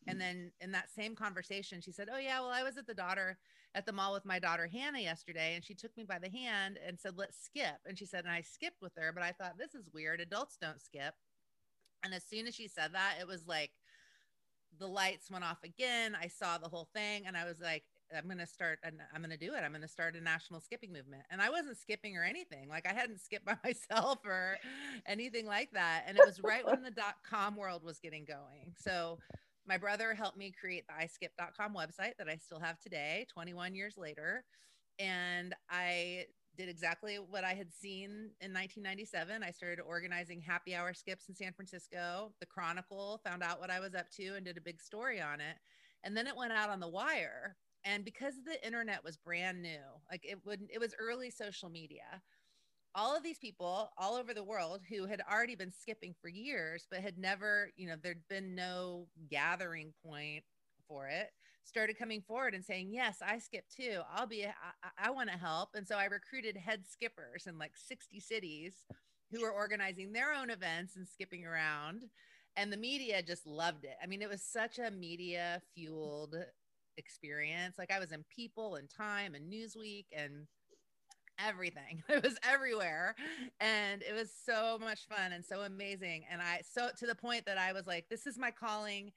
and 0.07 0.19
then 0.19 0.51
in 0.61 0.71
that 0.71 0.89
same 0.89 1.15
conversation 1.15 1.81
she 1.81 1.91
said, 1.91 2.07
"Oh 2.13 2.17
yeah, 2.17 2.39
well 2.39 2.49
I 2.49 2.63
was 2.63 2.77
at 2.77 2.87
the 2.87 2.93
daughter 2.93 3.37
at 3.73 3.85
the 3.85 3.93
mall 3.93 4.13
with 4.13 4.25
my 4.25 4.39
daughter 4.39 4.67
Hannah 4.67 4.99
yesterday, 4.99 5.53
and 5.55 5.63
she 5.63 5.73
took 5.73 5.95
me 5.95 6.03
by 6.03 6.19
the 6.19 6.29
hand 6.29 6.77
and 6.85 6.99
said, 6.99 7.13
Let's 7.17 7.41
skip. 7.41 7.77
And 7.85 7.97
she 7.97 8.05
said, 8.05 8.25
and 8.25 8.33
I 8.33 8.41
skipped 8.41 8.81
with 8.81 8.93
her, 8.97 9.11
but 9.13 9.23
I 9.23 9.31
thought, 9.31 9.57
This 9.57 9.75
is 9.75 9.89
weird. 9.93 10.19
Adults 10.19 10.57
don't 10.59 10.81
skip. 10.81 11.13
And 12.03 12.13
as 12.13 12.23
soon 12.23 12.47
as 12.47 12.55
she 12.55 12.67
said 12.67 12.93
that, 12.93 13.15
it 13.19 13.27
was 13.27 13.47
like 13.47 13.71
the 14.79 14.87
lights 14.87 15.29
went 15.29 15.43
off 15.43 15.63
again. 15.63 16.17
I 16.19 16.27
saw 16.27 16.57
the 16.57 16.69
whole 16.69 16.89
thing, 16.93 17.23
and 17.25 17.37
I 17.37 17.45
was 17.45 17.59
like, 17.61 17.83
I'm 18.15 18.25
going 18.25 18.37
to 18.37 18.47
start 18.47 18.79
and 18.83 18.95
I'm 19.13 19.21
going 19.21 19.31
to 19.31 19.37
do 19.37 19.53
it. 19.53 19.61
I'm 19.63 19.71
going 19.71 19.81
to 19.81 19.87
start 19.87 20.15
a 20.15 20.21
national 20.21 20.59
skipping 20.59 20.91
movement. 20.91 21.23
And 21.29 21.41
I 21.41 21.49
wasn't 21.49 21.77
skipping 21.77 22.17
or 22.17 22.23
anything. 22.23 22.69
Like 22.69 22.87
I 22.89 22.93
hadn't 22.93 23.21
skipped 23.21 23.45
by 23.45 23.55
myself 23.63 24.19
or 24.25 24.57
anything 25.05 25.45
like 25.45 25.71
that. 25.73 26.03
And 26.07 26.17
it 26.17 26.25
was 26.25 26.41
right 26.43 26.65
when 26.65 26.81
the 26.81 26.91
dot 26.91 27.15
com 27.27 27.55
world 27.55 27.83
was 27.83 27.99
getting 27.99 28.25
going. 28.25 28.73
So 28.77 29.19
my 29.67 29.77
brother 29.77 30.13
helped 30.13 30.37
me 30.37 30.51
create 30.59 30.85
the 30.87 31.05
iskip.com 31.05 31.73
website 31.73 32.17
that 32.17 32.27
I 32.27 32.35
still 32.37 32.59
have 32.59 32.79
today, 32.79 33.25
21 33.33 33.75
years 33.75 33.95
later. 33.97 34.43
And 34.99 35.53
I 35.69 36.25
did 36.57 36.67
exactly 36.69 37.15
what 37.15 37.43
I 37.43 37.53
had 37.53 37.71
seen 37.73 38.09
in 38.41 38.53
1997. 38.53 39.43
I 39.43 39.51
started 39.51 39.81
organizing 39.81 40.41
happy 40.41 40.75
hour 40.75 40.93
skips 40.93 41.29
in 41.29 41.35
San 41.35 41.53
Francisco. 41.53 42.33
The 42.39 42.45
Chronicle 42.45 43.21
found 43.23 43.43
out 43.43 43.59
what 43.59 43.71
I 43.71 43.79
was 43.79 43.95
up 43.95 44.09
to 44.17 44.35
and 44.35 44.45
did 44.45 44.57
a 44.57 44.61
big 44.61 44.81
story 44.81 45.21
on 45.21 45.39
it. 45.39 45.55
And 46.03 46.15
then 46.17 46.27
it 46.27 46.35
went 46.35 46.51
out 46.51 46.69
on 46.69 46.79
the 46.79 46.89
wire. 46.89 47.55
And 47.83 48.05
because 48.05 48.35
the 48.45 48.63
internet 48.65 49.03
was 49.03 49.17
brand 49.17 49.61
new, 49.61 49.81
like 50.09 50.23
it 50.23 50.39
would 50.45 50.61
it 50.71 50.79
was 50.79 50.95
early 50.99 51.29
social 51.29 51.69
media. 51.69 52.21
All 52.93 53.15
of 53.15 53.23
these 53.23 53.39
people 53.39 53.89
all 53.97 54.15
over 54.15 54.33
the 54.33 54.43
world 54.43 54.81
who 54.89 55.05
had 55.05 55.21
already 55.31 55.55
been 55.55 55.71
skipping 55.71 56.13
for 56.21 56.27
years, 56.27 56.87
but 56.91 56.99
had 56.99 57.17
never, 57.17 57.71
you 57.77 57.87
know, 57.87 57.95
there'd 58.01 58.27
been 58.29 58.53
no 58.53 59.07
gathering 59.29 59.93
point 60.03 60.43
for 60.87 61.07
it 61.07 61.31
started 61.63 61.97
coming 61.97 62.21
forward 62.21 62.53
and 62.53 62.63
saying, 62.65 62.89
Yes, 62.91 63.17
I 63.25 63.39
skip 63.39 63.65
too. 63.69 64.01
I'll 64.13 64.27
be, 64.27 64.45
I, 64.45 65.07
I 65.07 65.09
want 65.11 65.29
to 65.29 65.37
help. 65.37 65.69
And 65.75 65.87
so 65.87 65.95
I 65.95 66.05
recruited 66.05 66.57
head 66.57 66.83
skippers 66.87 67.47
in 67.47 67.57
like 67.57 67.73
60 67.75 68.19
cities 68.19 68.73
who 69.31 69.41
were 69.41 69.51
organizing 69.51 70.11
their 70.11 70.33
own 70.33 70.49
events 70.49 70.95
and 70.95 71.07
skipping 71.07 71.45
around. 71.45 72.03
And 72.57 72.71
the 72.71 72.77
media 72.77 73.21
just 73.21 73.47
loved 73.47 73.85
it. 73.85 73.95
I 74.03 74.07
mean, 74.07 74.21
it 74.21 74.29
was 74.29 74.41
such 74.41 74.77
a 74.77 74.91
media 74.91 75.61
fueled 75.73 76.35
experience. 76.97 77.77
Like 77.77 77.91
I 77.91 77.99
was 77.99 78.11
in 78.11 78.23
People 78.33 78.75
and 78.75 78.89
Time 78.89 79.35
and 79.35 79.51
Newsweek 79.51 80.05
and 80.15 80.47
everything. 81.39 82.03
It 82.09 82.23
was 82.23 82.37
everywhere. 82.43 83.15
And 83.59 84.01
it 84.01 84.13
was 84.13 84.31
so 84.45 84.77
much 84.79 85.07
fun 85.07 85.31
and 85.33 85.45
so 85.45 85.61
amazing. 85.61 86.25
And 86.31 86.41
I, 86.41 86.61
so 86.69 86.89
to 86.99 87.07
the 87.07 87.15
point 87.15 87.45
that 87.45 87.57
I 87.57 87.73
was 87.73 87.87
like, 87.87 88.05
this 88.09 88.27
is 88.27 88.37
my 88.37 88.51
calling. 88.51 89.11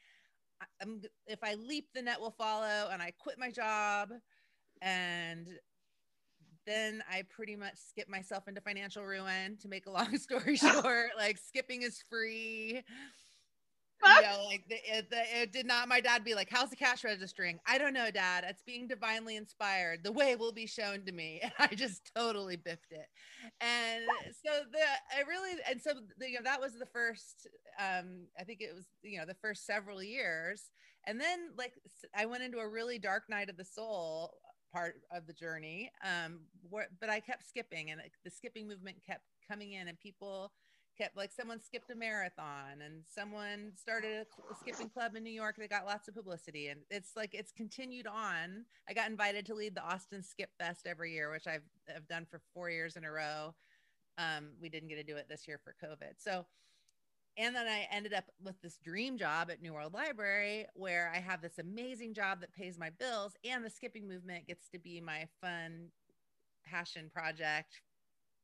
I'm 0.80 1.02
if 1.26 1.40
I 1.42 1.54
leap, 1.54 1.88
the 1.94 2.02
net 2.02 2.20
will 2.20 2.30
follow, 2.30 2.88
and 2.90 3.02
I 3.02 3.12
quit 3.18 3.38
my 3.38 3.50
job, 3.50 4.10
and 4.80 5.48
then 6.64 7.02
I 7.10 7.22
pretty 7.28 7.56
much 7.56 7.74
skip 7.76 8.08
myself 8.08 8.48
into 8.48 8.60
financial 8.60 9.04
ruin. 9.04 9.58
To 9.62 9.68
make 9.68 9.86
a 9.86 9.90
long 9.90 10.16
story 10.18 10.56
short, 10.56 11.10
like 11.18 11.38
skipping 11.38 11.82
is 11.82 12.02
free 12.08 12.82
you 14.06 14.22
know, 14.22 14.44
like 14.46 14.64
the, 14.68 14.76
it, 14.84 15.10
the, 15.10 15.42
it 15.42 15.52
did 15.52 15.66
not. 15.66 15.88
My 15.88 16.00
dad 16.00 16.24
be 16.24 16.34
like, 16.34 16.48
"How's 16.50 16.70
the 16.70 16.76
cash 16.76 17.04
registering?" 17.04 17.58
I 17.66 17.78
don't 17.78 17.94
know, 17.94 18.10
Dad. 18.10 18.44
It's 18.48 18.62
being 18.62 18.86
divinely 18.86 19.36
inspired. 19.36 20.04
The 20.04 20.12
way 20.12 20.36
will 20.36 20.52
be 20.52 20.66
shown 20.66 21.04
to 21.06 21.12
me, 21.12 21.40
and 21.42 21.52
I 21.58 21.74
just 21.74 22.10
totally 22.14 22.56
biffed 22.56 22.92
it. 22.92 23.06
And 23.60 24.04
so 24.44 24.50
the 24.72 24.78
I 25.16 25.28
really 25.28 25.58
and 25.68 25.80
so 25.80 25.92
the, 26.18 26.28
you 26.28 26.34
know 26.34 26.44
that 26.44 26.60
was 26.60 26.74
the 26.74 26.86
first. 26.86 27.48
Um, 27.78 28.26
I 28.38 28.44
think 28.44 28.60
it 28.60 28.74
was 28.74 28.86
you 29.02 29.18
know 29.18 29.26
the 29.26 29.34
first 29.34 29.66
several 29.66 30.02
years, 30.02 30.70
and 31.06 31.20
then 31.20 31.50
like 31.56 31.72
I 32.16 32.26
went 32.26 32.42
into 32.42 32.58
a 32.58 32.68
really 32.68 32.98
dark 32.98 33.24
night 33.28 33.50
of 33.50 33.56
the 33.56 33.64
soul 33.64 34.34
part 34.72 34.96
of 35.12 35.26
the 35.26 35.32
journey. 35.32 35.90
Um, 36.02 36.40
where, 36.68 36.88
but 37.00 37.10
I 37.10 37.20
kept 37.20 37.46
skipping, 37.46 37.90
and 37.90 38.00
the 38.24 38.30
skipping 38.30 38.66
movement 38.68 38.96
kept 39.06 39.24
coming 39.48 39.72
in, 39.72 39.88
and 39.88 39.98
people 39.98 40.52
kept 40.96 41.16
like 41.16 41.32
someone 41.32 41.60
skipped 41.60 41.90
a 41.90 41.94
marathon 41.94 42.80
and 42.84 43.02
someone 43.12 43.72
started 43.76 44.26
a, 44.50 44.54
skipping 44.60 44.88
club 44.88 45.16
in 45.16 45.22
New 45.22 45.30
York 45.30 45.56
that 45.56 45.70
got 45.70 45.86
lots 45.86 46.08
of 46.08 46.14
publicity 46.14 46.68
and 46.68 46.80
it's 46.90 47.16
like 47.16 47.34
it's 47.34 47.52
continued 47.52 48.06
on. 48.06 48.64
I 48.88 48.94
got 48.94 49.10
invited 49.10 49.46
to 49.46 49.54
lead 49.54 49.74
the 49.74 49.84
Austin 49.84 50.22
Skip 50.22 50.50
Fest 50.58 50.86
every 50.86 51.12
year, 51.12 51.30
which 51.30 51.46
I've 51.46 51.64
have 51.88 52.06
done 52.08 52.26
for 52.30 52.40
4 52.54 52.70
years 52.70 52.96
in 52.96 53.04
a 53.04 53.10
row. 53.10 53.54
Um, 54.18 54.50
we 54.60 54.68
didn't 54.68 54.88
get 54.88 54.96
to 54.96 55.02
do 55.02 55.16
it 55.16 55.26
this 55.28 55.46
year 55.48 55.60
for 55.62 55.74
COVID. 55.84 56.14
So 56.18 56.46
and 57.36 57.54
then 57.54 57.66
I 57.66 57.88
ended 57.90 58.14
up 58.14 58.26
with 58.42 58.60
this 58.62 58.78
dream 58.78 59.18
job 59.18 59.50
at 59.50 59.60
New 59.60 59.74
World 59.74 59.92
Library 59.92 60.66
where 60.74 61.10
I 61.12 61.18
have 61.18 61.42
this 61.42 61.58
amazing 61.58 62.14
job 62.14 62.40
that 62.40 62.54
pays 62.54 62.78
my 62.78 62.90
bills 62.90 63.32
and 63.44 63.64
the 63.64 63.70
skipping 63.70 64.06
movement 64.06 64.46
gets 64.46 64.68
to 64.68 64.78
be 64.78 65.00
my 65.00 65.26
fun 65.40 65.88
passion 66.64 67.10
project 67.12 67.80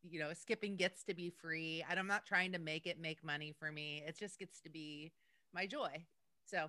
you 0.08 0.20
know, 0.20 0.32
skipping 0.32 0.76
gets 0.76 1.04
to 1.04 1.14
be 1.14 1.30
free. 1.30 1.84
And 1.88 1.98
I'm 1.98 2.06
not 2.06 2.26
trying 2.26 2.52
to 2.52 2.58
make 2.58 2.86
it 2.86 3.00
make 3.00 3.24
money 3.24 3.54
for 3.58 3.70
me. 3.70 4.02
It 4.06 4.18
just 4.18 4.38
gets 4.38 4.60
to 4.60 4.70
be 4.70 5.12
my 5.52 5.66
joy. 5.66 6.04
So 6.46 6.68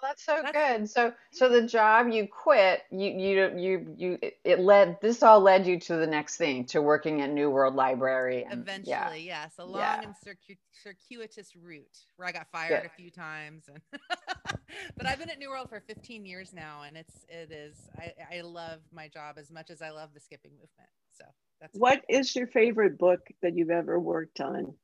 well, 0.00 0.10
that's 0.10 0.24
so 0.24 0.40
that's, 0.42 0.52
good. 0.52 0.90
So 0.90 1.12
so 1.32 1.48
the 1.48 1.62
job 1.62 2.08
you 2.08 2.28
quit, 2.28 2.82
you 2.90 3.10
you 3.10 3.52
you 3.56 3.94
you 3.96 4.18
it 4.44 4.60
led 4.60 5.00
this 5.00 5.22
all 5.22 5.40
led 5.40 5.66
you 5.66 5.80
to 5.80 5.96
the 5.96 6.06
next 6.06 6.36
thing, 6.36 6.64
to 6.66 6.80
working 6.80 7.20
at 7.20 7.30
New 7.30 7.50
World 7.50 7.74
Library. 7.74 8.46
And, 8.48 8.60
Eventually, 8.60 8.88
yeah. 8.88 9.14
yes, 9.14 9.54
a 9.58 9.64
long 9.64 9.80
yeah. 9.80 10.02
and 10.02 10.14
circu- 10.14 10.58
circuitous 10.72 11.56
route 11.56 11.98
where 12.16 12.28
I 12.28 12.32
got 12.32 12.46
fired 12.52 12.86
a 12.86 12.90
few 12.90 13.10
times 13.10 13.64
and 13.68 13.82
but 14.96 15.06
I've 15.06 15.18
been 15.18 15.30
at 15.30 15.38
New 15.38 15.50
World 15.50 15.68
for 15.68 15.80
15 15.80 16.24
years 16.24 16.52
now 16.52 16.82
and 16.86 16.96
it's 16.96 17.24
it 17.28 17.52
is 17.52 17.76
I, 17.96 18.38
I 18.38 18.40
love 18.42 18.80
my 18.92 19.08
job 19.08 19.36
as 19.38 19.50
much 19.50 19.70
as 19.70 19.82
I 19.82 19.90
love 19.90 20.10
the 20.14 20.20
skipping 20.20 20.52
movement. 20.52 20.90
So 21.16 21.24
that's 21.60 21.78
what 21.78 22.02
is 22.08 22.34
your 22.34 22.46
favorite 22.46 22.98
book 22.98 23.20
that 23.42 23.56
you've 23.56 23.70
ever 23.70 23.98
worked 23.98 24.40
on? 24.40 24.74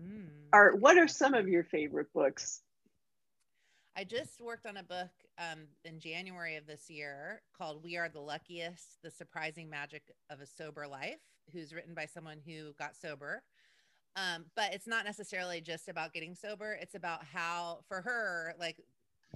Mm, 0.00 0.28
or 0.52 0.76
what 0.76 0.98
are 0.98 1.08
some 1.08 1.34
of 1.34 1.48
your 1.48 1.64
favorite 1.64 2.12
books? 2.12 2.62
I 3.98 4.04
just 4.04 4.42
worked 4.42 4.66
on 4.66 4.76
a 4.76 4.82
book 4.82 5.08
um, 5.38 5.60
in 5.86 5.98
January 5.98 6.56
of 6.56 6.66
this 6.66 6.90
year 6.90 7.40
called 7.56 7.82
We 7.82 7.96
Are 7.96 8.10
the 8.10 8.20
Luckiest 8.20 8.98
The 9.02 9.10
Surprising 9.10 9.70
Magic 9.70 10.02
of 10.28 10.42
a 10.42 10.46
Sober 10.46 10.86
Life, 10.86 11.16
who's 11.50 11.72
written 11.72 11.94
by 11.94 12.04
someone 12.04 12.36
who 12.44 12.74
got 12.78 12.94
sober. 12.94 13.42
Um, 14.14 14.44
but 14.54 14.74
it's 14.74 14.86
not 14.86 15.06
necessarily 15.06 15.62
just 15.62 15.88
about 15.88 16.12
getting 16.12 16.34
sober. 16.34 16.76
It's 16.78 16.94
about 16.94 17.24
how, 17.24 17.78
for 17.88 18.02
her, 18.02 18.54
like 18.60 18.76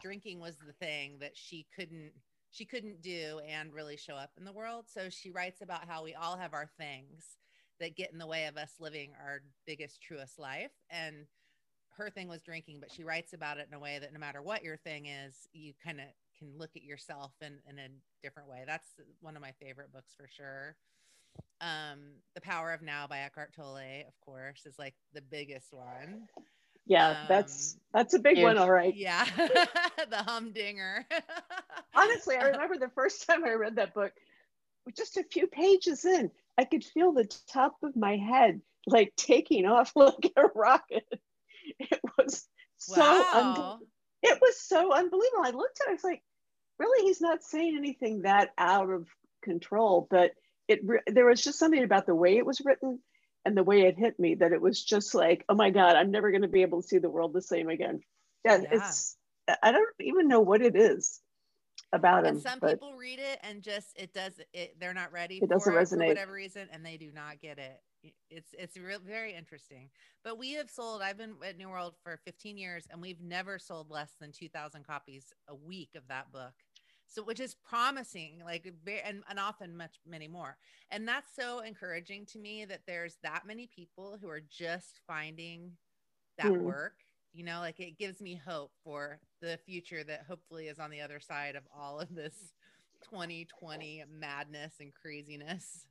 drinking 0.01 0.41
was 0.41 0.57
the 0.57 0.73
thing 0.73 1.19
that 1.21 1.37
she 1.37 1.67
couldn't 1.77 2.13
she 2.51 2.65
couldn't 2.65 3.01
do 3.01 3.41
and 3.49 3.73
really 3.73 3.97
show 3.97 4.15
up 4.15 4.33
in 4.37 4.45
the 4.45 4.53
world. 4.53 4.87
So 4.89 5.09
she 5.09 5.31
writes 5.31 5.61
about 5.63 5.87
how 5.87 6.03
we 6.03 6.15
all 6.15 6.37
have 6.37 6.53
our 6.53 6.69
things 6.79 7.37
that 7.79 7.97
get 7.97 8.13
in 8.13 8.19
the 8.19 8.27
way 8.27 8.47
of 8.47 8.57
us 8.57 8.75
living 8.81 9.13
our 9.25 9.43
biggest, 9.67 10.03
truest 10.03 10.39
life. 10.39 10.73
And 10.91 11.27
her 11.97 12.11
thing 12.11 12.29
was 12.29 12.43
drinking, 12.43 12.79
but 12.81 12.91
she 12.91 13.05
writes 13.05 13.33
about 13.33 13.59
it 13.59 13.69
in 13.69 13.75
a 13.75 13.79
way 13.79 13.99
that 14.01 14.13
no 14.13 14.19
matter 14.19 14.43
what 14.43 14.65
your 14.65 14.77
thing 14.77 15.07
is, 15.07 15.49
you 15.53 15.75
kind 15.83 16.01
of 16.01 16.07
can 16.39 16.49
look 16.57 16.71
at 16.75 16.83
yourself 16.83 17.33
in, 17.41 17.59
in 17.69 17.79
a 17.79 17.89
different 18.23 18.49
way. 18.49 18.65
That's 18.67 18.89
one 19.21 19.37
of 19.37 19.43
my 19.43 19.53
favorite 19.53 19.93
books 19.93 20.13
for 20.17 20.29
sure. 20.29 20.77
Um, 21.61 21.99
the 22.35 22.41
Power 22.41 22.73
of 22.73 22.83
Now 22.83 23.07
by 23.07 23.19
Eckhart 23.19 23.55
Tolle, 23.55 24.05
of 24.09 24.19
course, 24.25 24.67
is 24.67 24.79
like 24.79 24.95
the 25.15 25.23
biggest 25.23 25.73
one. 25.73 26.27
Yeah, 26.87 27.11
um, 27.11 27.17
that's 27.29 27.77
that's 27.93 28.15
a 28.15 28.19
big 28.19 28.37
huge. 28.37 28.45
one, 28.45 28.59
all 28.59 28.71
right. 28.71 28.95
Yeah, 28.95 29.25
the 29.37 30.17
humdinger. 30.17 31.07
Honestly, 31.95 32.37
I 32.37 32.45
remember 32.45 32.79
the 32.79 32.91
first 32.95 33.27
time 33.27 33.45
I 33.45 33.53
read 33.53 33.77
that 33.77 33.95
book, 33.95 34.13
just 34.97 35.17
a 35.17 35.25
few 35.25 35.47
pages 35.47 36.05
in, 36.05 36.31
I 36.59 36.65
could 36.65 36.85
feel 36.85 37.13
the 37.13 37.31
top 37.53 37.77
of 37.83 37.97
my 37.97 38.17
head 38.17 38.61
like 38.87 39.13
taking 39.17 39.67
off 39.67 39.93
like 39.97 40.33
a 40.37 40.47
rocket. 40.55 41.07
It 41.79 42.01
was 42.19 42.49
so 42.79 43.03
wow. 43.03 43.79
un- 43.81 43.87
it 44.23 44.39
was 44.41 44.61
so 44.61 44.93
unbelievable. 44.93 45.45
I 45.45 45.51
looked 45.51 45.81
at 45.81 45.89
it, 45.89 45.91
I 45.91 45.93
was 45.95 46.05
like, 46.05 46.23
really, 46.79 47.07
he's 47.07 47.21
not 47.21 47.43
saying 47.43 47.77
anything 47.77 48.23
that 48.23 48.51
out 48.59 48.91
of 48.91 49.07
control, 49.43 50.07
but 50.11 50.33
it 50.69 50.81
re- 50.85 51.03
there 51.07 51.27
was 51.27 51.43
just 51.43 51.59
something 51.59 51.83
about 51.83 52.07
the 52.07 52.15
way 52.15 52.37
it 52.37 52.47
was 52.47 52.61
written 52.65 53.01
and 53.45 53.57
the 53.57 53.65
way 53.65 53.83
it 53.83 53.99
hit 53.99 54.19
me 54.19 54.35
that 54.37 54.53
it 54.53 54.61
was 54.61 54.83
just 54.83 55.15
like, 55.15 55.45
oh 55.49 55.55
my 55.55 55.71
God, 55.71 55.97
I'm 55.97 56.11
never 56.11 56.31
going 56.31 56.43
to 56.43 56.49
be 56.49 56.63
able 56.63 56.83
to 56.83 56.89
see 56.89 56.99
the 56.99 57.11
world 57.11 57.33
the 57.33 57.43
same 57.43 57.69
again. 57.69 58.01
And 58.45 58.65
yeah. 58.65 58.77
it's, 58.77 59.17
I 59.63 59.73
don't 59.73 59.89
even 60.01 60.29
know 60.29 60.41
what 60.41 60.63
it 60.63 60.77
is 60.77 61.21
about 61.93 62.25
it. 62.25 62.29
and 62.29 62.37
him. 62.37 62.43
Some 62.43 62.61
people 62.61 62.95
read 62.95 63.19
it 63.19 63.39
and 63.43 63.63
just 63.63 63.89
it 63.97 64.13
does 64.13 64.33
it. 64.53 64.77
They're 64.79 64.95
not 64.95 65.13
ready. 65.13 65.39
It 65.43 65.49
doesn't 65.49 65.73
it 65.73 65.77
resonate 65.77 65.99
for 65.99 66.07
whatever 66.09 66.33
reason, 66.33 66.69
and 66.73 66.85
they 66.85 66.97
do 66.97 67.11
not 67.13 67.41
get 67.41 67.59
it. 67.59 67.81
It's 68.31 68.55
it's 68.59 68.77
real 68.77 68.99
very 69.05 69.35
interesting. 69.35 69.91
But 70.25 70.39
we 70.39 70.53
have 70.53 70.71
sold. 70.71 71.03
I've 71.03 71.19
been 71.19 71.35
at 71.47 71.57
New 71.57 71.69
World 71.69 71.95
for 72.03 72.19
15 72.25 72.57
years, 72.57 72.87
and 72.91 73.01
we've 73.01 73.21
never 73.21 73.59
sold 73.59 73.91
less 73.91 74.13
than 74.21 74.33
2,000 74.33 74.87
copies 74.87 75.33
a 75.49 75.55
week 75.55 75.91
of 75.97 76.07
that 76.09 76.33
book 76.33 76.53
so 77.11 77.23
which 77.25 77.41
is 77.41 77.57
promising 77.69 78.41
like 78.45 78.73
and, 79.05 79.23
and 79.29 79.39
often 79.39 79.77
much 79.77 79.97
many 80.07 80.29
more. 80.29 80.57
And 80.91 81.07
that's 81.07 81.35
so 81.35 81.61
encouraging 81.61 82.25
to 82.27 82.39
me 82.39 82.65
that 82.65 82.83
there's 82.87 83.17
that 83.23 83.43
many 83.47 83.69
people 83.75 84.17
who 84.21 84.29
are 84.29 84.43
just 84.49 85.01
finding 85.07 85.73
that 86.39 86.53
mm. 86.53 86.63
work 86.63 86.95
you 87.33 87.45
know 87.45 87.61
like 87.61 87.79
it 87.79 87.99
gives 87.99 88.21
me 88.21 88.41
hope 88.47 88.73
for 88.83 89.19
the 89.41 89.59
future 89.65 90.03
that 90.05 90.25
hopefully 90.27 90.69
is 90.69 90.79
on 90.79 90.91
the 90.91 91.01
other 91.01 91.21
side 91.21 91.55
of 91.57 91.63
all 91.77 92.01
of 92.01 92.15
this 92.15 92.35
2020 93.09 94.05
madness 94.11 94.75
and 94.81 94.93
craziness. 94.95 95.87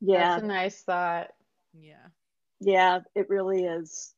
Yeah. 0.00 0.30
That's 0.30 0.42
a 0.44 0.46
nice 0.46 0.82
thought. 0.82 1.28
Yeah. 1.72 2.06
Yeah 2.60 3.00
it 3.14 3.28
really 3.28 3.64
is. 3.64 4.14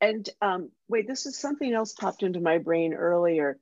And 0.00 0.28
um, 0.42 0.70
wait 0.88 1.06
this 1.06 1.26
is 1.26 1.38
something 1.38 1.72
else 1.72 1.92
popped 1.92 2.22
into 2.22 2.40
my 2.40 2.58
brain 2.58 2.94
earlier 2.94 3.58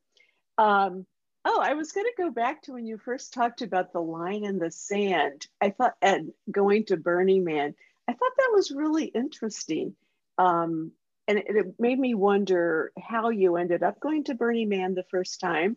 um, 0.59 1.07
oh, 1.45 1.61
I 1.61 1.75
was 1.75 1.93
going 1.93 2.07
to 2.07 2.23
go 2.23 2.31
back 2.31 2.63
to 2.63 2.73
when 2.73 2.87
you 2.87 2.99
first 2.99 3.33
talked 3.33 3.63
about 3.63 3.93
the 3.93 4.01
line 4.01 4.45
in 4.45 4.59
the 4.59 4.71
sand. 4.71 5.47
I 5.61 5.71
thought, 5.71 5.95
and 6.01 6.33
going 6.51 6.87
to 6.87 6.97
Burning 6.97 7.45
Man, 7.45 7.75
I 8.09 8.13
thought 8.13 8.33
that 8.37 8.51
was 8.53 8.71
really 8.71 9.07
interesting. 9.07 9.95
Um, 10.39 10.93
and 11.29 11.39
it, 11.39 11.47
it 11.49 11.67
made 11.79 11.99
me 11.99 12.15
wonder 12.15 12.93
how 13.01 13.31
you 13.31 13.57
ended 13.57 13.83
up 13.83 14.01
going 14.01 14.25
to 14.25 14.35
Burning 14.35 14.69
Man 14.69 14.95
the 14.95 15.05
first 15.11 15.41
time. 15.41 15.77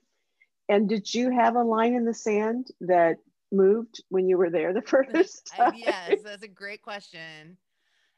And 0.67 0.89
did 0.89 1.13
you 1.13 1.29
have 1.32 1.55
a 1.55 1.63
line 1.63 1.94
in 1.94 2.05
the 2.05 2.13
sand 2.13 2.67
that 2.82 3.17
moved 3.51 4.03
when 4.10 4.27
you 4.27 4.38
were 4.38 4.50
there 4.50 4.74
the 4.74 4.82
first 5.13 5.51
time? 5.55 5.74
yes, 5.77 6.22
that's 6.24 6.44
a 6.44 6.48
great 6.48 6.82
question. 6.82 7.58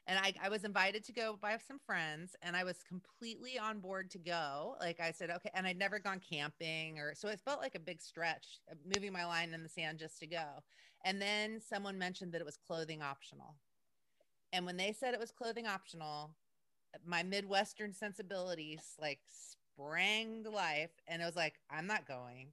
And 0.08 0.18
I, 0.18 0.32
I 0.42 0.48
was 0.48 0.64
invited 0.64 1.04
to 1.04 1.12
go 1.12 1.38
by 1.40 1.58
some 1.68 1.78
friends 1.78 2.34
and 2.40 2.56
I 2.56 2.64
was 2.64 2.82
completely 2.88 3.58
on 3.58 3.78
board 3.78 4.10
to 4.12 4.18
go. 4.18 4.74
Like 4.80 5.00
I 5.00 5.12
said, 5.12 5.28
okay. 5.28 5.50
And 5.52 5.66
I'd 5.66 5.78
never 5.78 5.98
gone 5.98 6.18
camping 6.18 6.98
or 6.98 7.14
so 7.14 7.28
it 7.28 7.40
felt 7.44 7.60
like 7.60 7.74
a 7.74 7.80
big 7.80 8.00
stretch, 8.00 8.60
moving 8.96 9.12
my 9.12 9.26
line 9.26 9.52
in 9.52 9.62
the 9.62 9.68
sand 9.68 9.98
just 9.98 10.18
to 10.20 10.26
go. 10.26 10.44
And 11.04 11.20
then 11.20 11.60
someone 11.60 11.98
mentioned 11.98 12.32
that 12.32 12.40
it 12.40 12.46
was 12.46 12.56
clothing 12.56 13.02
optional. 13.02 13.56
And 14.50 14.64
when 14.64 14.78
they 14.78 14.94
said 14.98 15.12
it 15.12 15.20
was 15.20 15.30
clothing 15.30 15.66
optional, 15.66 16.30
my 17.04 17.22
Midwestern 17.22 17.92
sensibilities 17.92 18.94
like 18.98 19.20
sprang 19.28 20.42
to 20.44 20.50
life. 20.50 20.90
And 21.06 21.22
I 21.22 21.26
was 21.26 21.36
like, 21.36 21.56
I'm 21.70 21.86
not 21.86 22.08
going. 22.08 22.48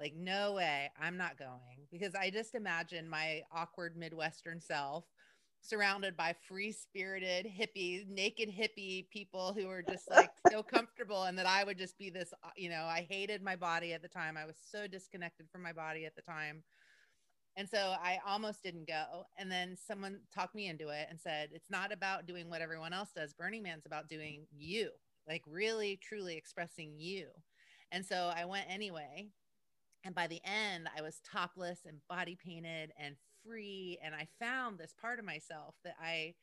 Like, 0.00 0.14
no 0.14 0.54
way, 0.54 0.90
I'm 1.00 1.16
not 1.16 1.38
going. 1.38 1.86
Because 1.90 2.14
I 2.14 2.30
just 2.30 2.54
imagine 2.54 3.08
my 3.08 3.42
awkward 3.52 3.96
Midwestern 3.96 4.60
self 4.60 5.04
surrounded 5.68 6.16
by 6.16 6.34
free 6.48 6.72
spirited 6.72 7.46
hippie, 7.46 8.06
naked 8.08 8.48
hippie 8.48 9.08
people 9.10 9.52
who 9.52 9.66
were 9.66 9.82
just 9.82 10.10
like 10.10 10.30
so 10.50 10.62
comfortable. 10.62 11.24
And 11.24 11.38
that 11.38 11.46
I 11.46 11.64
would 11.64 11.78
just 11.78 11.98
be 11.98 12.10
this, 12.10 12.32
uh, 12.44 12.50
you 12.56 12.70
know, 12.70 12.84
I 12.84 13.06
hated 13.08 13.42
my 13.42 13.56
body 13.56 13.92
at 13.92 14.02
the 14.02 14.08
time. 14.08 14.36
I 14.36 14.46
was 14.46 14.56
so 14.70 14.86
disconnected 14.86 15.48
from 15.50 15.62
my 15.62 15.72
body 15.72 16.06
at 16.06 16.14
the 16.14 16.22
time. 16.22 16.62
And 17.56 17.68
so 17.68 17.94
I 18.02 18.18
almost 18.26 18.62
didn't 18.62 18.86
go. 18.86 19.24
And 19.38 19.50
then 19.50 19.76
someone 19.76 20.20
talked 20.34 20.54
me 20.54 20.68
into 20.68 20.88
it 20.88 21.06
and 21.08 21.18
said, 21.18 21.48
it's 21.52 21.70
not 21.70 21.92
about 21.92 22.26
doing 22.26 22.50
what 22.50 22.60
everyone 22.60 22.92
else 22.92 23.10
does. 23.16 23.32
Burning 23.32 23.62
Man's 23.62 23.86
about 23.86 24.08
doing 24.08 24.46
you, 24.54 24.90
like 25.26 25.42
really, 25.46 25.98
truly 26.02 26.36
expressing 26.36 26.92
you. 26.98 27.28
And 27.92 28.04
so 28.04 28.30
I 28.36 28.44
went 28.44 28.66
anyway. 28.68 29.28
And 30.04 30.14
by 30.14 30.26
the 30.26 30.40
end, 30.44 30.88
I 30.96 31.02
was 31.02 31.20
topless 31.32 31.80
and 31.86 31.98
body 32.08 32.36
painted 32.44 32.92
and 32.98 33.16
free. 33.46 33.98
And 34.02 34.14
I 34.14 34.26
found 34.40 34.78
this 34.78 34.94
part 35.00 35.18
of 35.18 35.24
myself 35.24 35.74
that 35.84 35.96
I 36.00 36.34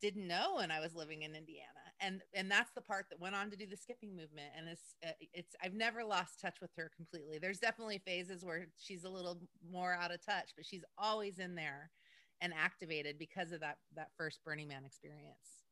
didn't 0.00 0.28
know 0.28 0.56
when 0.56 0.70
I 0.70 0.80
was 0.80 0.94
living 0.94 1.22
in 1.22 1.34
Indiana. 1.34 1.66
And 2.00 2.22
and 2.34 2.50
that's 2.50 2.70
the 2.74 2.80
part 2.80 3.06
that 3.10 3.20
went 3.20 3.34
on 3.34 3.50
to 3.50 3.56
do 3.56 3.66
the 3.66 3.76
skipping 3.76 4.10
movement 4.10 4.52
and 4.56 4.68
it's 4.68 4.94
uh, 5.06 5.12
it's 5.34 5.54
I've 5.62 5.74
never 5.74 6.04
lost 6.04 6.40
touch 6.40 6.60
with 6.60 6.70
her 6.76 6.90
completely. 6.94 7.38
There's 7.38 7.58
definitely 7.58 8.00
phases 8.06 8.44
where 8.44 8.66
she's 8.78 9.04
a 9.04 9.10
little 9.10 9.38
more 9.70 9.94
out 9.94 10.12
of 10.12 10.24
touch, 10.24 10.50
but 10.56 10.64
she's 10.64 10.84
always 10.96 11.38
in 11.38 11.54
there 11.54 11.90
and 12.40 12.52
activated 12.54 13.18
because 13.18 13.52
of 13.52 13.60
that 13.60 13.78
that 13.96 14.10
first 14.16 14.40
Burning 14.44 14.68
Man 14.68 14.84
experience. 14.84 15.64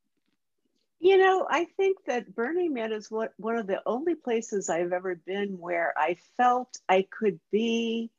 You 1.00 1.16
know, 1.16 1.46
I 1.48 1.64
think 1.76 1.98
that 2.06 2.34
Burning 2.34 2.74
Man 2.74 2.92
is 2.92 3.10
what 3.10 3.32
one 3.36 3.56
of 3.56 3.68
the 3.68 3.80
only 3.86 4.16
places 4.16 4.68
I've 4.68 4.92
ever 4.92 5.14
been 5.14 5.58
where 5.58 5.94
I 5.96 6.16
felt 6.36 6.76
I 6.88 7.06
could 7.10 7.38
be 7.52 8.10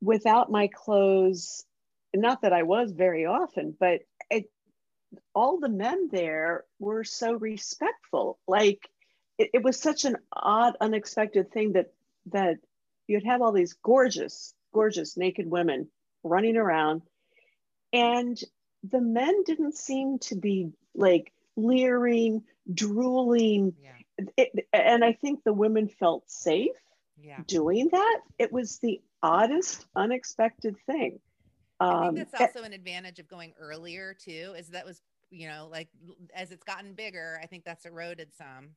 without 0.00 0.50
my 0.50 0.68
clothes. 0.68 1.64
Not 2.14 2.42
that 2.42 2.52
I 2.52 2.64
was 2.64 2.90
very 2.92 3.26
often, 3.26 3.76
but 3.78 4.00
it, 4.30 4.50
all 5.34 5.60
the 5.60 5.68
men 5.68 6.08
there 6.10 6.64
were 6.78 7.04
so 7.04 7.32
respectful. 7.34 8.38
Like 8.48 8.88
it, 9.38 9.50
it 9.54 9.62
was 9.62 9.78
such 9.78 10.04
an 10.04 10.16
odd, 10.32 10.76
unexpected 10.80 11.52
thing 11.52 11.72
that 11.72 11.92
that 12.32 12.56
you'd 13.06 13.24
have 13.24 13.42
all 13.42 13.52
these 13.52 13.74
gorgeous, 13.74 14.54
gorgeous 14.72 15.16
naked 15.16 15.48
women 15.48 15.88
running 16.22 16.56
around, 16.56 17.02
and 17.92 18.40
the 18.88 19.00
men 19.00 19.42
didn't 19.44 19.76
seem 19.76 20.18
to 20.18 20.36
be 20.36 20.70
like 20.94 21.32
leering, 21.56 22.42
drooling. 22.72 23.74
Yeah. 23.82 24.26
It, 24.36 24.68
and 24.72 25.04
I 25.04 25.12
think 25.12 25.44
the 25.44 25.52
women 25.52 25.88
felt 25.88 26.28
safe 26.30 26.76
yeah. 27.22 27.40
doing 27.46 27.88
that. 27.92 28.20
It 28.38 28.52
was 28.52 28.78
the 28.78 29.00
oddest, 29.22 29.86
unexpected 29.96 30.76
thing. 30.86 31.18
I 31.80 32.00
think 32.00 32.08
um, 32.08 32.14
that's 32.14 32.34
also 32.40 32.62
an 32.62 32.72
advantage 32.72 33.18
of 33.18 33.28
going 33.28 33.54
earlier 33.58 34.14
too. 34.14 34.54
Is 34.56 34.68
that 34.68 34.84
was 34.84 35.00
you 35.30 35.48
know 35.48 35.68
like 35.70 35.88
as 36.34 36.50
it's 36.52 36.64
gotten 36.64 36.94
bigger, 36.94 37.40
I 37.42 37.46
think 37.46 37.64
that's 37.64 37.86
eroded 37.86 38.34
some. 38.34 38.70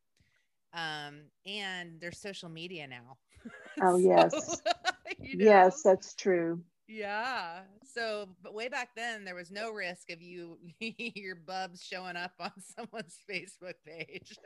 Um, 0.73 1.25
and 1.45 1.99
there's 1.99 2.19
social 2.19 2.49
media 2.49 2.88
now. 2.88 3.17
Oh 3.82 3.97
so, 3.97 3.97
yes, 3.97 4.62
you 5.19 5.36
know, 5.36 5.45
yes, 5.45 5.82
that's 5.82 6.13
true. 6.13 6.62
Yeah. 6.88 7.62
So, 7.84 8.29
but 8.41 8.53
way 8.53 8.69
back 8.69 8.89
then, 8.95 9.25
there 9.25 9.36
was 9.36 9.51
no 9.51 9.71
risk 9.71 10.12
of 10.12 10.21
you, 10.21 10.60
your 10.79 11.36
bubs 11.36 11.84
showing 11.84 12.15
up 12.15 12.34
on 12.39 12.51
someone's 12.77 13.17
Facebook 13.29 13.73
page. 13.86 14.38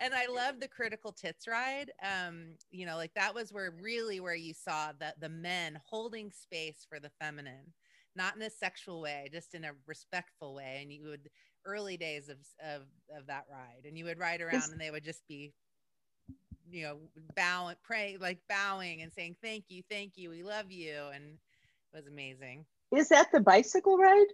And 0.00 0.14
I 0.14 0.26
love 0.26 0.60
the 0.60 0.68
critical 0.68 1.12
tits 1.12 1.46
ride. 1.46 1.90
Um, 2.02 2.54
you 2.70 2.86
know, 2.86 2.96
like 2.96 3.14
that 3.14 3.34
was 3.34 3.52
where 3.52 3.72
really 3.80 4.20
where 4.20 4.34
you 4.34 4.54
saw 4.54 4.92
that 5.00 5.20
the 5.20 5.28
men 5.28 5.78
holding 5.84 6.30
space 6.30 6.86
for 6.88 7.00
the 7.00 7.10
feminine, 7.20 7.72
not 8.14 8.36
in 8.36 8.42
a 8.42 8.50
sexual 8.50 9.00
way, 9.00 9.28
just 9.32 9.54
in 9.54 9.64
a 9.64 9.72
respectful 9.86 10.54
way. 10.54 10.80
And 10.82 10.92
you 10.92 11.04
would 11.04 11.28
early 11.64 11.96
days 11.96 12.28
of 12.28 12.38
of 12.64 12.82
of 13.16 13.26
that 13.26 13.44
ride, 13.50 13.84
and 13.86 13.96
you 13.96 14.04
would 14.04 14.18
ride 14.18 14.40
around, 14.40 14.70
and 14.72 14.80
they 14.80 14.90
would 14.90 15.04
just 15.04 15.26
be 15.28 15.52
you 16.68 16.82
know, 16.82 16.98
bowing, 17.34 17.76
pray, 17.82 18.16
like 18.20 18.38
bowing 18.48 19.02
and 19.02 19.12
saying, 19.12 19.36
thank 19.42 19.64
you, 19.68 19.82
thank 19.90 20.16
you, 20.16 20.30
we 20.30 20.42
love 20.42 20.70
you. 20.70 20.96
And 21.14 21.24
it 21.24 21.96
was 21.96 22.06
amazing. 22.06 22.64
Is 22.92 23.08
that 23.10 23.30
the 23.32 23.40
bicycle 23.40 23.98
ride? 23.98 24.26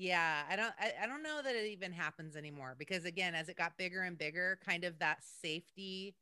Yeah, 0.00 0.44
I 0.48 0.56
don't, 0.56 0.72
I, 0.80 0.92
I 1.02 1.06
don't 1.06 1.22
know 1.22 1.42
that 1.44 1.54
it 1.54 1.66
even 1.66 1.92
happens 1.92 2.34
anymore 2.34 2.74
because 2.78 3.04
again, 3.04 3.34
as 3.34 3.50
it 3.50 3.58
got 3.58 3.76
bigger 3.76 4.00
and 4.00 4.16
bigger, 4.16 4.58
kind 4.64 4.84
of 4.84 4.98
that 4.98 5.18
safety, 5.42 6.14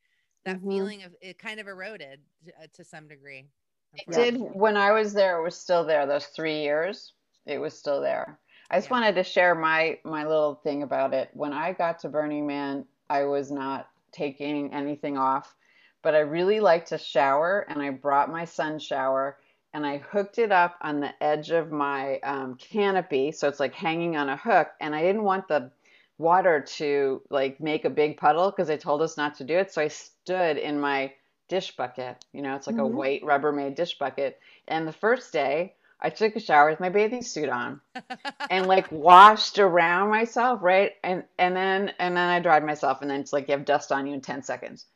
that 0.45 0.57
mm-hmm. 0.57 0.69
feeling 0.69 1.03
of 1.05 1.14
it 1.21 1.38
kind 1.38 1.61
of 1.61 1.69
eroded 1.69 2.19
to, 2.47 2.53
uh, 2.61 2.67
to 2.75 2.85
some 2.85 3.07
degree. 3.07 3.47
It 3.95 4.12
did 4.12 4.41
when 4.53 4.77
I 4.77 4.91
was 4.91 5.12
there. 5.12 5.38
It 5.38 5.45
was 5.45 5.57
still 5.57 5.85
there. 5.85 6.07
Those 6.07 6.27
three 6.27 6.61
years, 6.61 7.12
it 7.47 7.59
was 7.59 7.73
still 7.73 8.01
there. 8.01 8.41
I 8.69 8.79
just 8.79 8.88
yeah. 8.88 8.95
wanted 8.95 9.14
to 9.14 9.23
share 9.23 9.55
my 9.55 9.99
my 10.05 10.27
little 10.27 10.57
thing 10.57 10.83
about 10.83 11.14
it. 11.14 11.31
When 11.33 11.53
I 11.53 11.73
got 11.73 12.01
to 12.01 12.09
Burning 12.09 12.49
Man, 12.49 12.85
I 13.09 13.27
was 13.27 13.53
not 13.53 13.91
taking 14.11 14.75
anything 14.75 15.17
off, 15.17 15.55
but 16.03 16.17
I 16.17 16.21
really 16.21 16.59
like 16.59 16.87
to 16.87 16.99
shower, 16.99 17.64
and 17.69 17.81
I 17.81 17.91
brought 17.91 18.29
my 18.29 18.45
sun 18.45 18.81
shower 18.81 19.38
and 19.74 19.87
I 19.87 19.98
hooked 19.98 20.38
it 20.38 20.52
up 20.52 20.76
on 20.81 21.00
the 21.00 21.22
edge 21.22 21.50
of 21.50 21.70
my 21.70 22.18
um, 22.20 22.57
canopy, 22.57 23.33
so 23.33 23.48
it's 23.48 23.61
like 23.61 23.74
hanging 23.74 24.16
on 24.16 24.28
a 24.28 24.37
hook, 24.37 24.68
and 24.81 24.94
I 24.94 25.02
didn't 25.02 25.24
want 25.24 25.48
the 25.48 25.70
water 26.18 26.61
to 26.61 27.22
like 27.31 27.61
make 27.61 27.85
a 27.85 27.90
big 27.90 28.16
puddle 28.16 28.50
because 28.50 28.68
they 28.68 28.76
told 28.76 29.02
us 29.02 29.16
not 29.16 29.37
to 29.37 29.44
do 29.44 29.57
it. 29.57 29.72
So 29.72 29.81
I 29.81 29.88
stood 29.88 30.57
in 30.57 30.81
my 30.81 31.12
dish 31.48 31.76
bucket. 31.76 32.24
You 32.33 32.42
know, 32.42 32.54
it's 32.57 32.66
like 32.66 32.76
mm-hmm. 32.76 32.94
a 32.94 32.96
white 32.96 33.22
Rubbermaid 33.22 33.76
dish 33.76 33.98
bucket. 33.98 34.38
And 34.66 34.87
the 34.87 34.92
first 34.92 35.33
day, 35.33 35.74
I 36.00 36.11
took 36.11 36.37
a 36.37 36.40
shower 36.40 36.70
with 36.70 36.81
my 36.81 36.90
bathing 36.90 37.22
suit 37.22 37.48
on 37.48 37.81
and 38.50 38.66
like 38.66 38.90
washed 38.92 39.59
around 39.59 40.11
myself, 40.11 40.61
right? 40.62 40.92
And 41.02 41.24
and 41.38 41.57
then 41.57 41.92
and 41.98 42.16
then 42.16 42.28
I 42.28 42.40
dried 42.40 42.64
myself 42.64 43.02
and 43.02 43.11
then 43.11 43.20
it's 43.20 43.33
like 43.33 43.48
you 43.48 43.52
have 43.52 43.64
dust 43.64 43.90
on 43.90 44.07
you 44.07 44.14
in 44.14 44.20
10 44.20 44.42
seconds. 44.42 44.87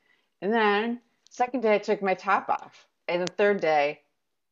And 0.40 0.52
then 0.52 1.00
second 1.30 1.62
day 1.62 1.74
I 1.74 1.78
took 1.78 2.02
my 2.02 2.14
top 2.14 2.48
off. 2.48 2.86
And 3.08 3.22
the 3.22 3.32
third 3.32 3.60
day 3.60 4.00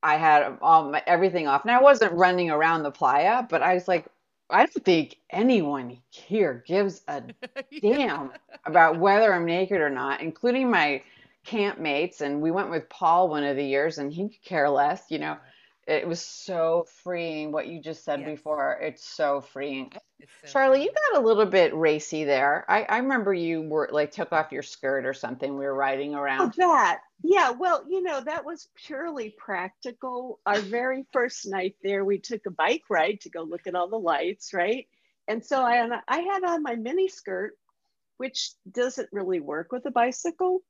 I 0.02 0.16
had 0.16 0.58
all 0.62 0.90
my 0.90 1.02
everything 1.06 1.48
off. 1.48 1.62
And 1.62 1.70
I 1.70 1.80
wasn't 1.80 2.12
running 2.12 2.50
around 2.50 2.82
the 2.82 2.90
playa, 2.90 3.46
but 3.48 3.62
I 3.62 3.74
was 3.74 3.88
like 3.88 4.06
I 4.50 4.66
don't 4.66 4.84
think 4.84 5.16
anyone 5.30 5.98
here 6.10 6.64
gives 6.66 7.02
a 7.08 7.22
damn 7.82 8.32
about 8.66 8.98
whether 8.98 9.32
I'm 9.32 9.46
naked 9.46 9.80
or 9.80 9.90
not, 9.90 10.20
including 10.20 10.70
my 10.70 11.02
campmates. 11.46 12.20
And 12.20 12.40
we 12.42 12.50
went 12.50 12.70
with 12.70 12.88
Paul 12.88 13.28
one 13.28 13.44
of 13.44 13.56
the 13.56 13.64
years 13.64 13.98
and 13.98 14.12
he 14.12 14.28
could 14.28 14.42
care 14.44 14.68
less, 14.70 15.04
you 15.10 15.18
know 15.18 15.36
it 15.86 16.06
was 16.06 16.20
so 16.20 16.86
freeing 17.02 17.52
what 17.52 17.66
you 17.66 17.80
just 17.80 18.04
said 18.04 18.20
yes. 18.20 18.28
before. 18.28 18.78
It's 18.80 19.04
so 19.04 19.40
freeing. 19.40 19.90
So 20.20 20.48
charlie 20.48 20.78
freeing. 20.78 20.88
you 20.88 21.12
got 21.12 21.22
a 21.22 21.26
little 21.26 21.46
bit 21.46 21.74
racy 21.74 22.24
there. 22.24 22.64
I, 22.68 22.82
I 22.82 22.98
remember 22.98 23.32
you 23.32 23.62
were 23.62 23.88
like 23.90 24.12
took 24.12 24.32
off 24.32 24.52
your 24.52 24.62
skirt 24.62 25.06
or 25.06 25.14
something. 25.14 25.52
We 25.52 25.64
were 25.64 25.74
riding 25.74 26.14
oh, 26.14 26.20
around. 26.20 26.40
oh, 26.40 26.52
that. 26.58 27.00
Yeah 27.22 27.50
well 27.50 27.84
you 27.88 28.02
know 28.02 28.20
that 28.20 28.44
was 28.44 28.68
purely 28.86 29.34
practical. 29.36 30.40
Our 30.46 30.60
very 30.60 31.06
first 31.12 31.48
night 31.48 31.76
there 31.82 32.04
we 32.04 32.18
took 32.18 32.46
a 32.46 32.50
bike 32.50 32.84
ride 32.90 33.20
to 33.22 33.30
go 33.30 33.42
look 33.42 33.66
at 33.66 33.74
all 33.74 33.88
the 33.88 33.96
lights 33.96 34.52
right? 34.52 34.86
And 35.28 35.44
so 35.44 35.62
i 35.62 35.88
i 36.08 36.18
had 36.18 36.44
on 36.44 36.62
my 36.62 36.76
mini 36.76 37.08
skirt 37.08 37.56
which 38.18 38.52
doesn't 38.70 39.08
really 39.12 39.40
work 39.40 39.72
with 39.72 39.86
a 39.86 39.90
bicycle 39.90 40.60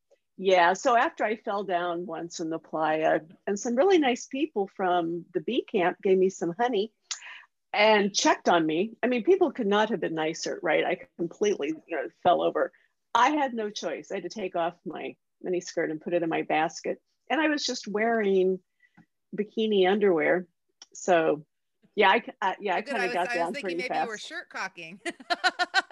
yeah, 0.42 0.72
so 0.72 0.96
after 0.96 1.22
I 1.22 1.36
fell 1.36 1.64
down 1.64 2.06
once 2.06 2.40
in 2.40 2.48
the 2.48 2.58
playa, 2.58 3.20
and 3.46 3.60
some 3.60 3.76
really 3.76 3.98
nice 3.98 4.24
people 4.24 4.70
from 4.74 5.26
the 5.34 5.40
bee 5.42 5.66
camp 5.70 5.98
gave 6.02 6.16
me 6.16 6.30
some 6.30 6.54
honey 6.58 6.94
and 7.74 8.14
checked 8.14 8.48
on 8.48 8.64
me. 8.64 8.94
I 9.02 9.06
mean, 9.06 9.22
people 9.22 9.52
could 9.52 9.66
not 9.66 9.90
have 9.90 10.00
been 10.00 10.14
nicer, 10.14 10.58
right? 10.62 10.82
I 10.82 10.98
completely, 11.18 11.74
you 11.86 11.94
know, 11.94 12.08
fell 12.22 12.40
over. 12.40 12.72
I 13.14 13.32
had 13.32 13.52
no 13.52 13.68
choice. 13.68 14.10
I 14.10 14.14
had 14.14 14.22
to 14.22 14.30
take 14.30 14.56
off 14.56 14.72
my 14.86 15.14
mini 15.42 15.60
skirt 15.60 15.90
and 15.90 16.00
put 16.00 16.14
it 16.14 16.22
in 16.22 16.30
my 16.30 16.40
basket, 16.40 17.02
and 17.28 17.38
I 17.38 17.48
was 17.48 17.66
just 17.66 17.86
wearing 17.86 18.60
bikini 19.36 19.86
underwear. 19.86 20.46
So, 20.94 21.44
yeah, 21.96 22.18
I, 22.40 22.56
yeah, 22.60 22.76
I 22.76 22.80
kind 22.80 23.04
of 23.04 23.12
got 23.12 23.28
I 23.28 23.34
down 23.34 23.52
pretty 23.52 23.76
maybe 23.76 23.88
fast. 23.88 24.06
you 24.06 24.08
were 24.08 24.16
shirt 24.16 24.48
cocking. 24.48 25.00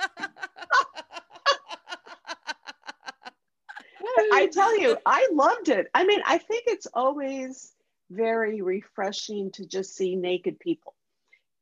I 4.33 4.47
tell 4.53 4.79
you, 4.79 4.97
I 5.05 5.29
loved 5.33 5.69
it. 5.69 5.89
I 5.95 6.05
mean, 6.05 6.21
I 6.27 6.39
think 6.39 6.65
it's 6.67 6.87
always 6.93 7.73
very 8.11 8.63
refreshing 8.63 9.51
to 9.53 9.67
just 9.67 9.95
see 9.95 10.17
naked 10.17 10.59
people. 10.59 10.95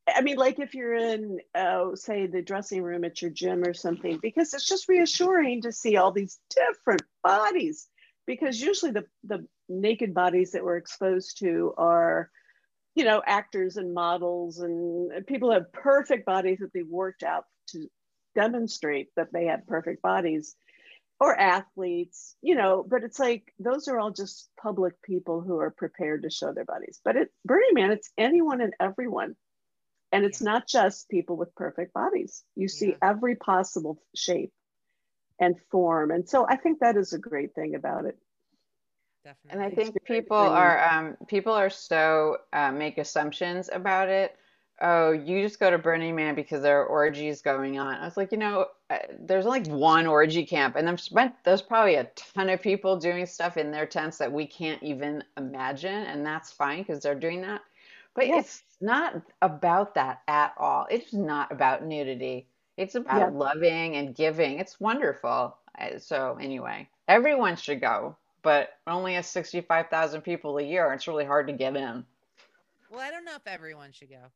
I 0.08 0.20
mean, 0.20 0.36
like 0.36 0.60
if 0.60 0.74
you're 0.74 0.94
in, 0.94 1.40
uh, 1.54 1.96
say, 1.96 2.26
the 2.26 2.42
dressing 2.42 2.82
room 2.82 3.04
at 3.04 3.20
your 3.20 3.30
gym 3.30 3.64
or 3.64 3.74
something, 3.74 4.18
because 4.22 4.54
it's 4.54 4.66
just 4.66 4.88
reassuring 4.88 5.62
to 5.62 5.72
see 5.72 5.96
all 5.96 6.12
these 6.12 6.38
different 6.50 7.02
bodies. 7.24 7.88
Because 8.26 8.60
usually 8.60 8.92
the, 8.92 9.04
the 9.24 9.46
naked 9.68 10.14
bodies 10.14 10.52
that 10.52 10.64
we're 10.64 10.76
exposed 10.76 11.38
to 11.40 11.74
are, 11.76 12.30
you 12.94 13.04
know, 13.04 13.20
actors 13.24 13.76
and 13.76 13.94
models 13.94 14.60
and 14.60 15.26
people 15.26 15.52
have 15.52 15.72
perfect 15.72 16.24
bodies 16.24 16.58
that 16.60 16.72
they've 16.72 16.88
worked 16.88 17.22
out 17.22 17.44
to 17.68 17.88
demonstrate 18.34 19.08
that 19.16 19.32
they 19.32 19.46
have 19.46 19.66
perfect 19.66 20.02
bodies 20.02 20.54
or 21.18 21.38
athletes, 21.38 22.36
you 22.42 22.54
know, 22.54 22.84
but 22.86 23.02
it's 23.02 23.18
like 23.18 23.52
those 23.58 23.88
are 23.88 23.98
all 23.98 24.10
just 24.10 24.50
public 24.60 25.00
people 25.02 25.40
who 25.40 25.58
are 25.58 25.70
prepared 25.70 26.22
to 26.22 26.30
show 26.30 26.52
their 26.52 26.64
bodies. 26.64 27.00
But 27.04 27.16
it 27.16 27.30
Burning 27.44 27.70
Man, 27.72 27.90
it's 27.90 28.10
anyone 28.18 28.60
and 28.60 28.74
everyone. 28.80 29.34
And 30.12 30.24
it's 30.24 30.40
yeah. 30.40 30.52
not 30.52 30.68
just 30.68 31.08
people 31.08 31.36
with 31.36 31.54
perfect 31.54 31.92
bodies. 31.92 32.44
You 32.54 32.68
see 32.68 32.90
yeah. 32.90 32.96
every 33.02 33.34
possible 33.34 33.98
shape 34.14 34.52
and 35.40 35.56
form. 35.70 36.10
And 36.10 36.28
so 36.28 36.46
I 36.48 36.56
think 36.56 36.80
that 36.80 36.96
is 36.96 37.12
a 37.12 37.18
great 37.18 37.54
thing 37.54 37.74
about 37.74 38.04
it. 38.04 38.16
Definitely. 39.24 39.50
And 39.50 39.60
I 39.62 39.74
think 39.74 40.04
people 40.04 40.36
are 40.36 40.88
um, 40.88 41.16
people 41.26 41.52
are 41.52 41.70
so 41.70 42.36
uh, 42.52 42.70
make 42.70 42.98
assumptions 42.98 43.68
about 43.72 44.08
it 44.08 44.36
oh, 44.80 45.12
you 45.12 45.42
just 45.42 45.58
go 45.58 45.70
to 45.70 45.78
Burning 45.78 46.14
Man 46.14 46.34
because 46.34 46.62
there 46.62 46.80
are 46.80 46.86
orgies 46.86 47.40
going 47.42 47.78
on. 47.78 47.94
I 47.94 48.04
was 48.04 48.16
like, 48.16 48.32
you 48.32 48.38
know, 48.38 48.66
uh, 48.90 48.98
there's 49.20 49.46
like 49.46 49.66
one 49.66 50.06
orgy 50.06 50.44
camp, 50.44 50.76
and 50.76 50.86
there's 50.86 51.12
there's 51.44 51.62
probably 51.62 51.96
a 51.96 52.10
ton 52.14 52.48
of 52.50 52.60
people 52.60 52.96
doing 52.96 53.26
stuff 53.26 53.56
in 53.56 53.70
their 53.70 53.86
tents 53.86 54.18
that 54.18 54.30
we 54.30 54.46
can't 54.46 54.82
even 54.82 55.24
imagine, 55.36 56.04
and 56.04 56.24
that's 56.24 56.52
fine 56.52 56.78
because 56.82 57.02
they're 57.02 57.14
doing 57.14 57.42
that. 57.42 57.62
But 58.14 58.28
yes. 58.28 58.44
it's 58.44 58.62
not 58.80 59.20
about 59.42 59.94
that 59.94 60.22
at 60.28 60.54
all. 60.58 60.86
It's 60.90 61.12
not 61.12 61.52
about 61.52 61.84
nudity. 61.84 62.46
It's 62.76 62.94
about 62.94 63.32
yeah. 63.32 63.38
loving 63.38 63.96
and 63.96 64.14
giving. 64.14 64.58
It's 64.58 64.80
wonderful. 64.80 65.56
So 65.98 66.38
anyway, 66.40 66.88
everyone 67.08 67.56
should 67.56 67.80
go, 67.80 68.16
but 68.42 68.70
only 68.86 69.16
a 69.16 69.22
65,000 69.22 70.22
people 70.22 70.56
a 70.58 70.62
year. 70.62 70.90
It's 70.92 71.06
really 71.06 71.26
hard 71.26 71.46
to 71.48 71.52
get 71.52 71.76
in. 71.76 72.04
Well, 72.90 73.00
I 73.00 73.10
don't 73.10 73.24
know 73.24 73.34
if 73.36 73.46
everyone 73.46 73.92
should 73.92 74.08
go. 74.08 74.30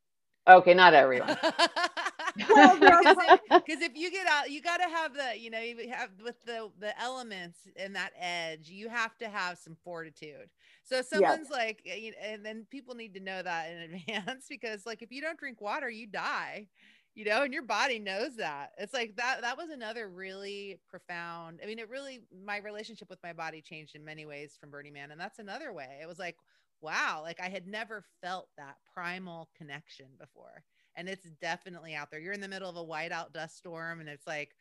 Okay, 0.49 0.75
not 0.75 0.95
everyone. 0.95 1.37
well, 2.49 2.79
because 2.79 3.81
if, 3.81 3.93
if, 3.93 3.97
you 3.97 4.11
get 4.11 4.27
out, 4.27 4.51
you 4.51 4.63
got 4.63 4.79
to 4.79 4.89
have 4.89 5.15
the, 5.15 5.39
you 5.39 5.51
know, 5.51 5.61
you 5.61 5.91
have 5.91 6.11
with 6.23 6.43
the 6.45 6.71
the 6.79 6.99
elements 7.01 7.59
and 7.77 7.95
that 7.95 8.13
edge, 8.19 8.69
you 8.69 8.89
have 8.89 9.17
to 9.19 9.29
have 9.29 9.59
some 9.59 9.77
fortitude. 9.85 10.49
So 10.83 11.03
someone's 11.03 11.49
yeah. 11.51 11.57
like, 11.57 11.83
eh, 11.87 12.11
and 12.25 12.45
then 12.45 12.67
people 12.71 12.95
need 12.95 13.15
to 13.15 13.21
know 13.21 13.43
that 13.43 13.71
in 13.71 13.95
advance 14.09 14.47
because, 14.49 14.87
like, 14.87 15.03
if 15.03 15.13
you 15.13 15.21
don't 15.21 15.39
drink 15.39 15.61
water, 15.61 15.89
you 15.89 16.07
die. 16.07 16.69
You 17.17 17.25
know, 17.25 17.43
and 17.43 17.53
your 17.53 17.65
body 17.65 17.99
knows 17.99 18.37
that. 18.37 18.71
It's 18.79 18.95
like 18.95 19.17
that. 19.17 19.41
That 19.43 19.57
was 19.59 19.69
another 19.71 20.09
really 20.09 20.79
profound. 20.89 21.59
I 21.63 21.67
mean, 21.67 21.81
it 21.81 21.91
really 21.91 22.21
my 22.47 22.59
relationship 22.59 23.11
with 23.11 23.19
my 23.23 23.33
body 23.33 23.61
changed 23.61 23.97
in 23.97 24.05
many 24.05 24.27
ways 24.27 24.57
from 24.59 24.71
Burning 24.71 24.93
Man, 24.93 25.11
and 25.11 25.21
that's 25.21 25.41
another 25.41 25.73
way. 25.73 25.99
It 26.01 26.07
was 26.07 26.21
like, 26.21 26.37
wow, 26.81 27.21
like 27.23 27.41
I 27.41 27.49
had 27.49 27.67
never 27.67 28.05
felt 28.23 28.49
that 28.57 28.77
primal 28.95 29.51
connection 29.57 30.07
before. 30.19 30.65
And 30.97 31.09
it's 31.09 31.31
definitely 31.41 31.95
out 31.95 32.11
there. 32.11 32.21
You're 32.21 32.33
in 32.33 32.41
the 32.41 32.49
middle 32.49 32.69
of 32.69 32.77
a 32.77 32.85
whiteout 32.85 33.33
dust 33.33 33.57
storm 33.57 34.01
and 34.01 34.09
it's 34.09 34.27
like, 34.27 34.57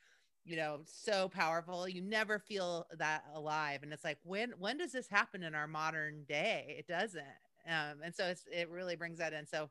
you 0.46 0.56
know, 0.56 0.82
so 0.86 1.30
powerful. 1.30 1.88
You 1.88 2.02
never 2.02 2.40
feel 2.40 2.86
that 2.98 3.24
alive. 3.34 3.84
And 3.84 3.92
it's 3.92 4.04
like, 4.04 4.20
when 4.24 4.52
when 4.58 4.78
does 4.78 4.92
this 4.92 5.08
happen 5.08 5.44
in 5.44 5.56
our 5.56 5.68
modern 5.68 6.24
day? 6.28 6.76
It 6.80 6.88
doesn't. 6.88 7.24
Um, 7.68 8.02
and 8.04 8.16
so 8.16 8.26
it's 8.28 8.46
it 8.52 8.70
really 8.70 8.96
brings 8.96 9.20
that 9.20 9.34
in. 9.34 9.46
So 9.46 9.70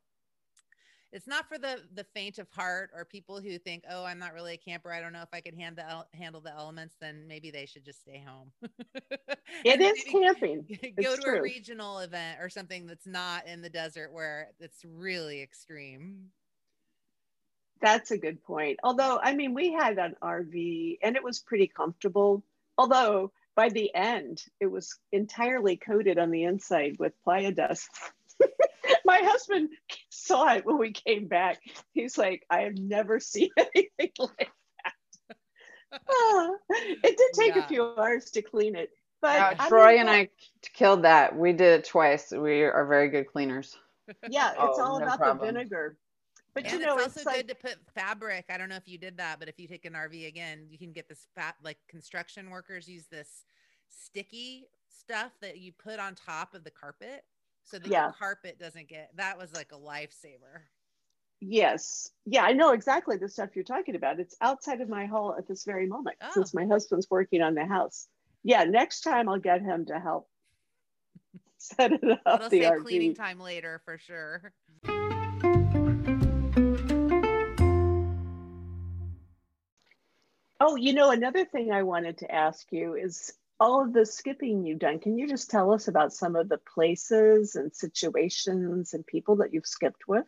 it's 1.13 1.27
not 1.27 1.49
for 1.49 1.59
the 1.59 1.81
the 1.95 2.05
faint 2.05 2.39
of 2.39 2.49
heart 2.51 2.91
or 2.95 3.05
people 3.05 3.41
who 3.41 3.59
think 3.59 3.85
oh 3.91 4.05
i'm 4.05 4.19
not 4.19 4.35
really 4.35 4.55
a 4.55 4.57
camper. 4.57 4.93
I 4.93 5.01
don't 5.01 5.13
know 5.13 5.23
if 5.23 5.29
i 5.33 5.41
could 5.41 5.55
hand 5.55 5.77
the, 5.77 6.05
handle 6.17 6.41
the 6.41 6.53
elements 6.55 6.97
then 7.01 7.27
maybe 7.27 7.51
they 7.51 7.67
should 7.67 7.85
just 7.85 8.01
stay 8.01 8.23
home. 8.25 8.53
It 9.65 9.81
is 9.81 10.05
camping. 10.05 10.67
go 10.69 11.13
it's 11.13 11.17
to 11.17 11.23
true. 11.23 11.39
a 11.39 11.43
regional 11.43 11.99
event 12.01 12.39
or 12.41 12.51
something 12.51 12.87
that's 12.87 13.07
not 13.07 13.47
in 13.47 13.63
the 13.63 13.71
desert 13.71 14.13
where 14.13 14.49
it's 14.61 14.85
really 14.85 15.43
extreme. 15.43 16.27
That's 17.81 18.11
a 18.11 18.19
good 18.19 18.43
point. 18.45 18.79
Although 18.85 19.19
i 19.23 19.35
mean 19.35 19.55
we 19.55 19.73
had 19.73 19.99
an 19.99 20.17
rv 20.23 20.99
and 21.03 21.17
it 21.17 21.25
was 21.25 21.41
pretty 21.41 21.67
comfortable 21.67 22.45
although 22.77 23.33
by 23.57 23.71
the 23.71 23.93
end 23.95 24.43
it 24.61 24.67
was 24.67 24.99
entirely 25.13 25.77
coated 25.77 26.19
on 26.19 26.31
the 26.31 26.45
inside 26.45 26.97
with 26.99 27.13
playa 27.25 27.53
dust 27.53 27.89
my 29.05 29.19
husband 29.23 29.71
saw 30.11 30.55
it 30.55 30.67
when 30.67 30.79
we 30.79 30.93
came 30.93 31.29
back. 31.29 31.61
He's 31.93 32.19
like, 32.19 32.45
I 32.51 32.61
have 32.61 32.79
never 32.79 33.21
seen 33.21 33.51
anything 33.59 34.13
like 34.19 34.51
that. 34.85 35.37
Ah, 36.11 36.51
it 36.71 37.17
did 37.17 37.33
take 37.35 37.55
yeah. 37.55 37.65
a 37.65 37.69
few 37.69 37.95
hours 37.97 38.31
to 38.33 38.43
clean 38.43 38.77
it. 38.77 38.91
But 39.21 39.57
yeah, 39.59 39.69
Troy 39.69 39.99
and 39.99 40.09
I 40.09 40.29
killed 40.75 41.03
that. 41.03 41.37
We 41.37 41.53
did 41.53 41.81
it 41.81 41.85
twice. 41.85 42.31
We 42.31 42.63
are 42.63 42.87
very 42.87 43.09
good 43.09 43.27
cleaners. 43.27 43.77
Yeah, 44.29 44.51
it's 44.53 44.59
oh, 44.61 44.83
all 44.83 44.99
no 45.01 45.07
about 45.07 45.19
problem. 45.19 45.39
the 45.39 45.53
vinegar. 45.53 45.97
But 46.55 46.65
and 46.65 46.81
you 46.81 46.87
know, 46.87 46.97
it's, 46.97 47.09
it's 47.09 47.17
also 47.19 47.31
like, 47.31 47.47
good 47.47 47.49
to 47.49 47.55
put 47.55 47.77
fabric. 47.95 48.47
I 48.49 48.59
don't 48.59 48.69
know 48.69 48.77
if 48.77 48.87
you 48.87 48.99
did 48.99 49.17
that, 49.19 49.39
but 49.39 49.49
if 49.49 49.59
you 49.59 49.67
take 49.67 49.85
an 49.85 49.95
RV 49.95 50.27
again, 50.27 50.67
you 50.71 50.79
can 50.79 50.93
get 50.93 51.09
this 51.09 51.27
fat 51.35 51.57
like 51.63 51.79
construction 51.89 52.51
workers 52.51 52.89
use 52.89 53.07
this 53.11 53.45
sticky 53.89 54.69
stuff 54.89 55.33
that 55.41 55.59
you 55.59 55.73
put 55.73 55.99
on 55.99 56.15
top 56.15 56.55
of 56.55 56.65
the 56.65 56.71
carpet 56.71 57.25
so 57.69 57.79
the 57.79 57.89
yeah. 57.89 58.11
carpet 58.19 58.59
doesn't 58.59 58.89
get 58.89 59.11
that 59.17 59.39
was 59.39 59.55
like 59.55 59.73
a 59.73 59.79
lifesaver 59.79 60.63
yes 61.41 62.11
yeah 62.27 62.43
i 62.43 62.53
know 62.53 62.73
exactly 62.73 63.17
the 63.17 63.29
stuff 63.29 63.51
you're 63.55 63.65
talking 63.65 63.95
about 63.95 64.19
it's 64.19 64.37
outside 64.41 64.81
of 64.81 64.89
my 64.89 65.07
hall 65.07 65.35
at 65.39 65.47
this 65.47 65.65
very 65.65 65.87
moment 65.87 66.17
oh. 66.21 66.31
since 66.33 66.55
my 66.55 66.65
oh. 66.65 66.69
husband's 66.69 67.09
working 67.11 67.43
on 67.43 67.55
the 67.55 67.65
house 67.65 68.09
yeah 68.43 68.65
next 68.65 69.03
time 69.03 69.29
i'll 69.29 69.39
get 69.39 69.63
him 69.63 69.87
to 69.87 69.99
help 70.01 70.29
set 71.59 71.93
it 71.93 72.05
up 72.27 72.41
It'll 72.41 72.49
the 72.49 72.63
RV. 72.63 72.83
cleaning 72.83 73.15
time 73.15 73.41
later 73.41 73.81
for 73.85 73.99
sure 73.99 74.53
Oh, 80.61 80.75
you 80.75 80.93
know, 80.93 81.13
another 81.13 81.45
thing 81.45 81.71
I 81.71 81.85
wanted 81.85 82.19
to 82.19 82.35
ask 82.35 82.67
you 82.73 82.95
is 82.95 83.33
all 83.61 83.83
of 83.83 83.93
the 83.93 84.07
skipping 84.07 84.65
you've 84.65 84.79
done, 84.79 84.99
can 84.99 85.19
you 85.19 85.27
just 85.29 85.51
tell 85.51 85.73
us 85.73 85.89
about 85.89 86.13
some 86.13 86.37
of 86.37 86.49
the 86.49 86.59
places 86.59 87.57
and 87.57 87.75
situations 87.75 88.95
and 88.95 89.07
people 89.07 89.37
that 89.37 89.53
you've 89.53 89.67
skipped 89.67 90.07
with? 90.07 90.27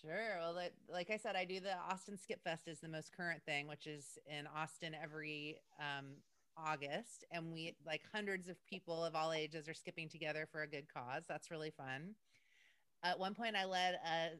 Sure. 0.00 0.38
Well, 0.40 0.54
like, 0.54 0.72
like 0.90 1.10
I 1.10 1.18
said, 1.18 1.36
I 1.36 1.44
do 1.44 1.60
the 1.60 1.76
Austin 1.90 2.16
Skip 2.16 2.42
Fest 2.42 2.68
is 2.68 2.80
the 2.80 2.88
most 2.88 3.14
current 3.14 3.42
thing, 3.44 3.66
which 3.66 3.86
is 3.86 4.18
in 4.26 4.46
Austin 4.46 4.96
every 5.00 5.60
um, 5.78 6.06
August, 6.56 7.24
and 7.30 7.52
we 7.52 7.74
like 7.86 8.02
hundreds 8.12 8.48
of 8.48 8.56
people 8.66 9.04
of 9.04 9.14
all 9.14 9.32
ages 9.32 9.68
are 9.68 9.74
skipping 9.74 10.08
together 10.08 10.48
for 10.50 10.62
a 10.62 10.66
good 10.66 10.86
cause. 10.92 11.24
That's 11.28 11.50
really 11.50 11.70
fun. 11.70 12.14
At 13.02 13.18
one 13.18 13.34
point, 13.34 13.56
I 13.56 13.64
led 13.64 13.94
a 13.94 14.30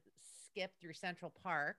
skip 0.47 0.73
through 0.81 0.95
Central 0.95 1.33
Park, 1.43 1.77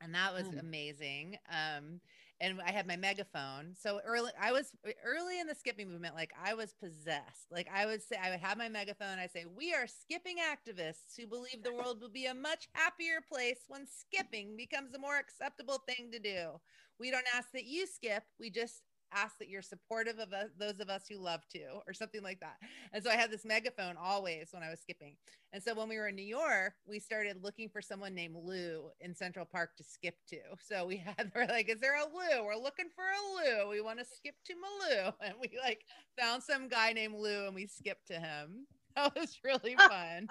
and 0.00 0.14
that 0.14 0.32
was 0.32 0.46
mm. 0.48 0.60
amazing. 0.60 1.36
Um, 1.50 2.00
and 2.40 2.60
I 2.64 2.70
had 2.70 2.86
my 2.86 2.96
megaphone. 2.96 3.74
So 3.78 4.00
early, 4.04 4.30
I 4.40 4.52
was 4.52 4.72
early 5.04 5.40
in 5.40 5.46
the 5.46 5.54
skipping 5.54 5.88
movement. 5.90 6.14
Like 6.14 6.32
I 6.42 6.54
was 6.54 6.74
possessed. 6.74 7.46
Like 7.50 7.68
I 7.72 7.86
would 7.86 8.02
say, 8.02 8.16
I 8.22 8.30
would 8.30 8.40
have 8.40 8.58
my 8.58 8.68
megaphone. 8.68 9.18
I 9.18 9.26
say, 9.26 9.44
"We 9.46 9.74
are 9.74 9.86
skipping 9.86 10.36
activists 10.38 11.16
who 11.16 11.26
believe 11.26 11.62
the 11.62 11.74
world 11.74 12.00
will 12.00 12.10
be 12.10 12.26
a 12.26 12.34
much 12.34 12.68
happier 12.72 13.20
place 13.20 13.64
when 13.68 13.86
skipping 13.86 14.56
becomes 14.56 14.94
a 14.94 14.98
more 14.98 15.16
acceptable 15.16 15.78
thing 15.88 16.10
to 16.12 16.18
do. 16.18 16.60
We 16.98 17.10
don't 17.10 17.26
ask 17.34 17.50
that 17.52 17.64
you 17.66 17.86
skip. 17.86 18.24
We 18.38 18.50
just 18.50 18.82
ask 19.12 19.38
that 19.38 19.48
you're 19.48 19.62
supportive 19.62 20.18
of 20.18 20.32
us, 20.32 20.48
those 20.58 20.80
of 20.80 20.88
us 20.88 21.04
who 21.08 21.18
love 21.18 21.42
to, 21.52 21.60
or 21.86 21.92
something 21.92 22.22
like 22.22 22.40
that. 22.40 22.56
And 22.92 23.02
so 23.02 23.10
I 23.10 23.16
had 23.16 23.30
this 23.30 23.44
megaphone 23.44 23.96
always 24.00 24.48
when 24.52 24.62
I 24.62 24.70
was 24.70 24.80
skipping. 24.80 25.16
And 25.52 25.62
so 25.62 25.74
when 25.74 25.88
we 25.88 25.96
were 25.96 26.08
in 26.08 26.16
New 26.16 26.22
York, 26.22 26.74
we 26.86 26.98
started 26.98 27.42
looking 27.42 27.68
for 27.68 27.80
someone 27.80 28.14
named 28.14 28.36
Lou 28.36 28.90
in 29.00 29.14
Central 29.14 29.46
Park 29.46 29.76
to 29.76 29.84
skip 29.84 30.16
to. 30.28 30.38
So 30.60 30.86
we 30.86 30.96
had, 31.16 31.32
we're 31.34 31.46
like, 31.46 31.68
is 31.68 31.80
there 31.80 31.96
a 31.96 32.04
Lou? 32.04 32.44
We're 32.44 32.56
looking 32.56 32.88
for 32.94 33.04
a 33.04 33.62
Lou. 33.64 33.70
We 33.70 33.80
want 33.80 33.98
to 33.98 34.04
skip 34.04 34.34
to 34.46 34.54
Malou. 34.54 35.12
And 35.22 35.34
we 35.40 35.58
like 35.62 35.84
found 36.18 36.42
some 36.42 36.68
guy 36.68 36.92
named 36.92 37.14
Lou 37.14 37.46
and 37.46 37.54
we 37.54 37.66
skipped 37.66 38.06
to 38.08 38.14
him. 38.14 38.66
That 38.96 39.14
was 39.14 39.38
really 39.44 39.76
fun. 39.76 40.26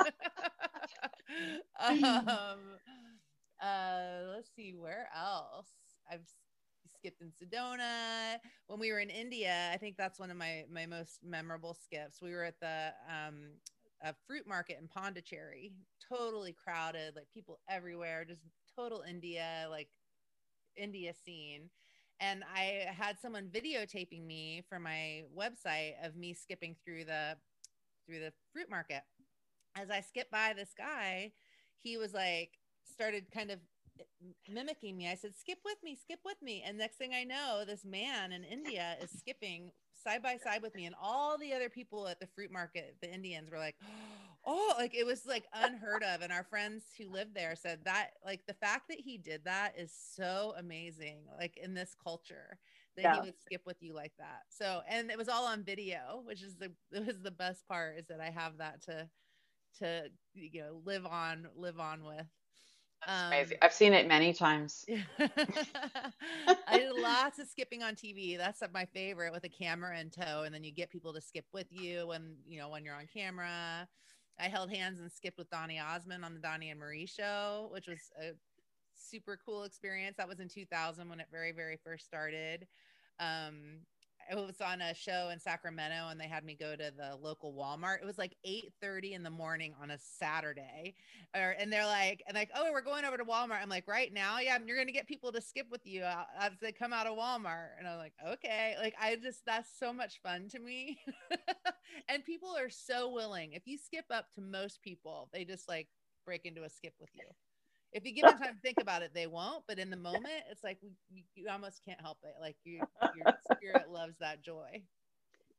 um, 1.80 2.60
uh, 3.62 4.34
let's 4.34 4.50
see, 4.56 4.76
where 4.78 5.08
else? 5.16 5.68
I've 6.12 6.28
skipped 7.08 7.22
in 7.22 7.32
Sedona. 7.32 8.38
When 8.68 8.80
we 8.80 8.92
were 8.92 9.00
in 9.00 9.10
India, 9.10 9.70
I 9.74 9.78
think 9.78 9.96
that's 9.98 10.20
one 10.20 10.32
of 10.32 10.38
my 10.38 10.66
my 10.72 10.86
most 10.86 11.20
memorable 11.24 11.74
skips. 11.74 12.22
We 12.22 12.32
were 12.32 12.44
at 12.44 12.60
the 12.60 12.94
um, 13.08 13.52
a 14.04 14.14
fruit 14.28 14.48
market 14.48 14.78
in 14.80 14.88
Pondicherry, 14.88 15.74
totally 16.08 16.54
crowded, 16.54 17.16
like 17.16 17.28
people 17.34 17.60
everywhere, 17.70 18.26
just 18.26 18.42
total 18.78 19.04
India, 19.08 19.68
like 19.70 19.90
India 20.76 21.14
scene. 21.26 21.70
and 22.20 22.44
I 22.54 22.88
had 22.92 23.20
someone 23.20 23.50
videotaping 23.54 24.26
me 24.26 24.64
for 24.70 24.80
my 24.80 25.24
website 25.38 25.94
of 26.04 26.16
me 26.16 26.34
skipping 26.34 26.76
through 26.84 27.06
the 27.06 27.38
through 28.08 28.20
the 28.20 28.34
fruit 28.54 28.70
market. 28.70 29.04
As 29.76 29.90
I 29.92 30.02
skipped 30.02 30.32
by 30.32 30.54
this 30.56 30.74
guy, 30.78 31.34
he 31.78 31.98
was 31.98 32.14
like 32.14 32.52
started 32.86 33.32
kind 33.32 33.52
of 33.52 33.60
mimicking 34.50 34.98
me. 34.98 35.10
I 35.10 35.16
said, 35.16 35.36
"Skip 35.36 35.60
with 35.66 35.78
me, 35.84 35.96
skip 35.96 36.20
with 36.26 36.42
me." 36.42 36.64
And 36.66 36.78
next 36.78 36.98
thing 36.98 37.14
I 37.14 37.24
know, 37.24 37.64
this 37.66 37.86
man 37.86 38.32
in 38.32 38.44
India 38.44 38.98
is 39.02 39.12
skipping 39.12 39.72
side 39.94 40.22
by 40.22 40.38
side 40.38 40.62
with 40.62 40.76
me 40.76 40.86
and 40.86 40.96
all 41.02 41.38
the 41.38 41.54
other 41.54 41.70
people 41.70 42.08
at 42.08 42.20
the 42.20 42.28
fruit 42.28 42.52
market, 42.52 42.96
the 43.02 43.12
Indians 43.12 43.52
were 43.52 43.58
like, 43.58 43.76
"Oh, 44.46 44.74
like 44.78 44.96
it 44.96 45.06
was 45.06 45.26
like 45.26 45.46
unheard 45.54 46.04
of." 46.04 46.22
And 46.22 46.32
our 46.32 46.44
friends 46.44 46.86
who 46.98 47.10
lived 47.10 47.36
there 47.36 47.56
said 47.56 47.80
that 47.86 48.12
like 48.26 48.46
the 48.48 48.54
fact 48.54 48.88
that 48.90 49.00
he 49.00 49.18
did 49.18 49.44
that 49.46 49.74
is 49.78 49.94
so 50.16 50.54
amazing 50.58 51.24
like 51.40 51.58
in 51.58 51.74
this 51.74 51.96
culture 52.02 52.60
that 52.98 53.04
yeah. 53.04 53.16
he 53.16 53.22
would 53.22 53.40
skip 53.40 53.62
with 53.66 53.78
you 53.82 53.94
like 53.94 54.14
that. 54.18 54.44
So, 54.50 54.82
and 54.90 55.12
it 55.12 55.18
was 55.18 55.30
all 55.30 55.46
on 55.46 55.64
video, 55.64 56.22
which 56.26 56.42
is 56.42 56.56
the 56.56 56.72
it 56.92 57.06
was 57.06 57.20
the 57.22 57.32
best 57.32 57.68
part 57.68 57.98
is 57.98 58.08
that 58.08 58.20
I 58.20 58.30
have 58.30 58.58
that 58.58 58.82
to 58.84 59.10
to 59.80 60.10
you 60.34 60.62
know 60.62 60.82
live 60.84 61.06
on 61.06 61.48
live 61.56 61.80
on 61.80 62.04
with. 62.04 62.28
Um, 63.06 63.28
amazing. 63.28 63.58
I've 63.62 63.74
seen 63.74 63.94
it 63.94 64.08
many 64.08 64.34
times. 64.34 64.86
I 65.20 66.78
did 66.78 66.92
lots 67.02 67.40
of 67.40 67.48
skipping 67.48 67.84
on 67.84 67.96
TV. 67.96 68.38
That's 68.38 68.62
my 68.74 68.86
favorite 68.86 69.32
with 69.32 69.44
a 69.44 69.50
camera 69.50 70.00
in 70.00 70.10
tow, 70.10 70.44
and 70.44 70.54
then 70.54 70.64
you 70.64 70.72
get 70.72 70.90
people 70.90 71.14
to 71.14 71.22
skip 71.22 71.46
with 71.54 71.68
you 71.70 72.08
when 72.08 72.36
you 72.48 72.60
know 72.60 72.70
when 72.70 72.84
you're 72.84 72.96
on 72.96 73.08
camera. 73.14 73.88
I 74.40 74.48
held 74.50 74.72
hands 74.72 75.00
and 75.00 75.12
skipped 75.12 75.38
with 75.38 75.50
Donny 75.50 75.80
Osmond 75.80 76.24
on 76.24 76.34
the 76.34 76.40
Donny 76.40 76.70
and 76.70 76.80
Marie 76.80 77.08
show, 77.08 77.70
which 77.72 77.88
was 77.88 78.12
a 78.22 78.32
super 78.96 79.40
cool 79.46 79.64
experience. 79.64 80.18
That 80.18 80.28
was 80.28 80.40
in 80.40 80.50
2000 80.50 81.10
when 81.10 81.20
it 81.20 81.28
very 81.32 81.52
very 81.52 81.78
first 81.84 82.06
started. 82.06 82.68
Um, 83.20 83.80
it 84.30 84.36
was 84.36 84.62
on 84.62 84.82
a 84.82 84.94
show 84.94 85.30
in 85.32 85.40
Sacramento 85.40 86.10
and 86.10 86.20
they 86.20 86.28
had 86.28 86.44
me 86.44 86.56
go 86.60 86.76
to 86.76 86.92
the 86.96 87.18
local 87.22 87.54
Walmart. 87.54 88.02
It 88.02 88.06
was 88.06 88.18
like 88.18 88.36
8 88.44 88.74
30 88.82 89.14
in 89.14 89.24
the 89.24 89.30
morning 89.30 89.74
on 89.82 89.92
a 89.92 89.98
Saturday. 89.98 90.96
Or, 91.36 91.56
and 91.60 91.72
they're 91.72 91.86
like, 91.86 92.24
and 92.28 92.36
like, 92.36 92.50
oh, 92.56 92.72
we're 92.72 92.82
going 92.82 93.06
over 93.06 93.18
to 93.18 93.26
Walmart. 93.26 93.62
I'm 93.62 93.70
like, 93.70 93.88
right 93.88 94.12
now? 94.14 94.40
Yeah, 94.40 94.58
you're 94.66 94.76
going 94.76 94.88
to 94.88 94.94
get 94.94 95.08
people 95.08 95.32
to 95.32 95.42
skip 95.42 95.68
with 95.72 95.86
you 95.86 96.04
uh, 96.04 96.24
as 96.40 96.52
they 96.62 96.72
come 96.72 96.94
out 96.94 97.08
of 97.08 97.18
Walmart. 97.18 97.78
And 97.80 97.88
I'm 97.88 97.98
like, 97.98 98.14
okay. 98.28 98.76
Like, 98.82 98.96
I 99.02 99.16
just, 99.16 99.46
that's 99.46 99.70
so 99.80 99.94
much 99.94 100.22
fun 100.22 100.48
to 100.50 100.60
me. 100.60 101.00
and 102.10 102.26
people 102.26 102.56
are 102.58 102.70
so 102.70 103.10
willing. 103.10 103.54
If 103.54 103.64
you 103.66 103.78
skip 103.78 104.06
up 104.12 104.32
to 104.36 104.42
most 104.42 104.82
people, 104.82 105.30
they 105.32 105.46
just 105.46 105.68
like 105.68 105.88
break 106.26 106.46
into 106.46 106.64
a 106.64 106.70
skip 106.70 106.94
with 107.00 107.10
you 107.14 107.24
if 107.94 108.06
you 108.06 108.14
give 108.14 108.24
them 108.30 108.38
time 108.38 108.56
to 108.56 108.62
think 108.62 108.78
about 108.80 109.02
it, 109.02 109.12
they 109.14 109.28
won't. 109.28 109.64
But 109.68 109.80
in 109.80 109.90
the 109.90 109.98
moment, 109.98 110.44
it's 110.50 110.64
like 110.64 110.80
you, 110.82 111.24
you 111.36 111.50
almost 111.50 111.82
can't 111.86 112.02
help 112.02 112.18
it. 112.24 112.34
Like 112.40 112.58
you, 112.64 112.82
your 113.16 113.34
spirit 113.54 113.90
loves 113.92 114.18
that 114.20 114.42
joy. 114.42 114.82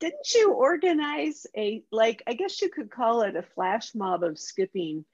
Didn't 0.01 0.33
you 0.35 0.53
organize 0.53 1.47
a 1.57 1.83
like? 1.91 2.23
I 2.27 2.35
guess 2.35 2.62
you 2.62 2.71
could 2.71 2.91
call 2.91 3.23
it 3.23 3.35
a 3.35 3.43
flash 3.43 3.95
mob 3.95 4.23
of 4.23 4.38
skipping 4.38 5.05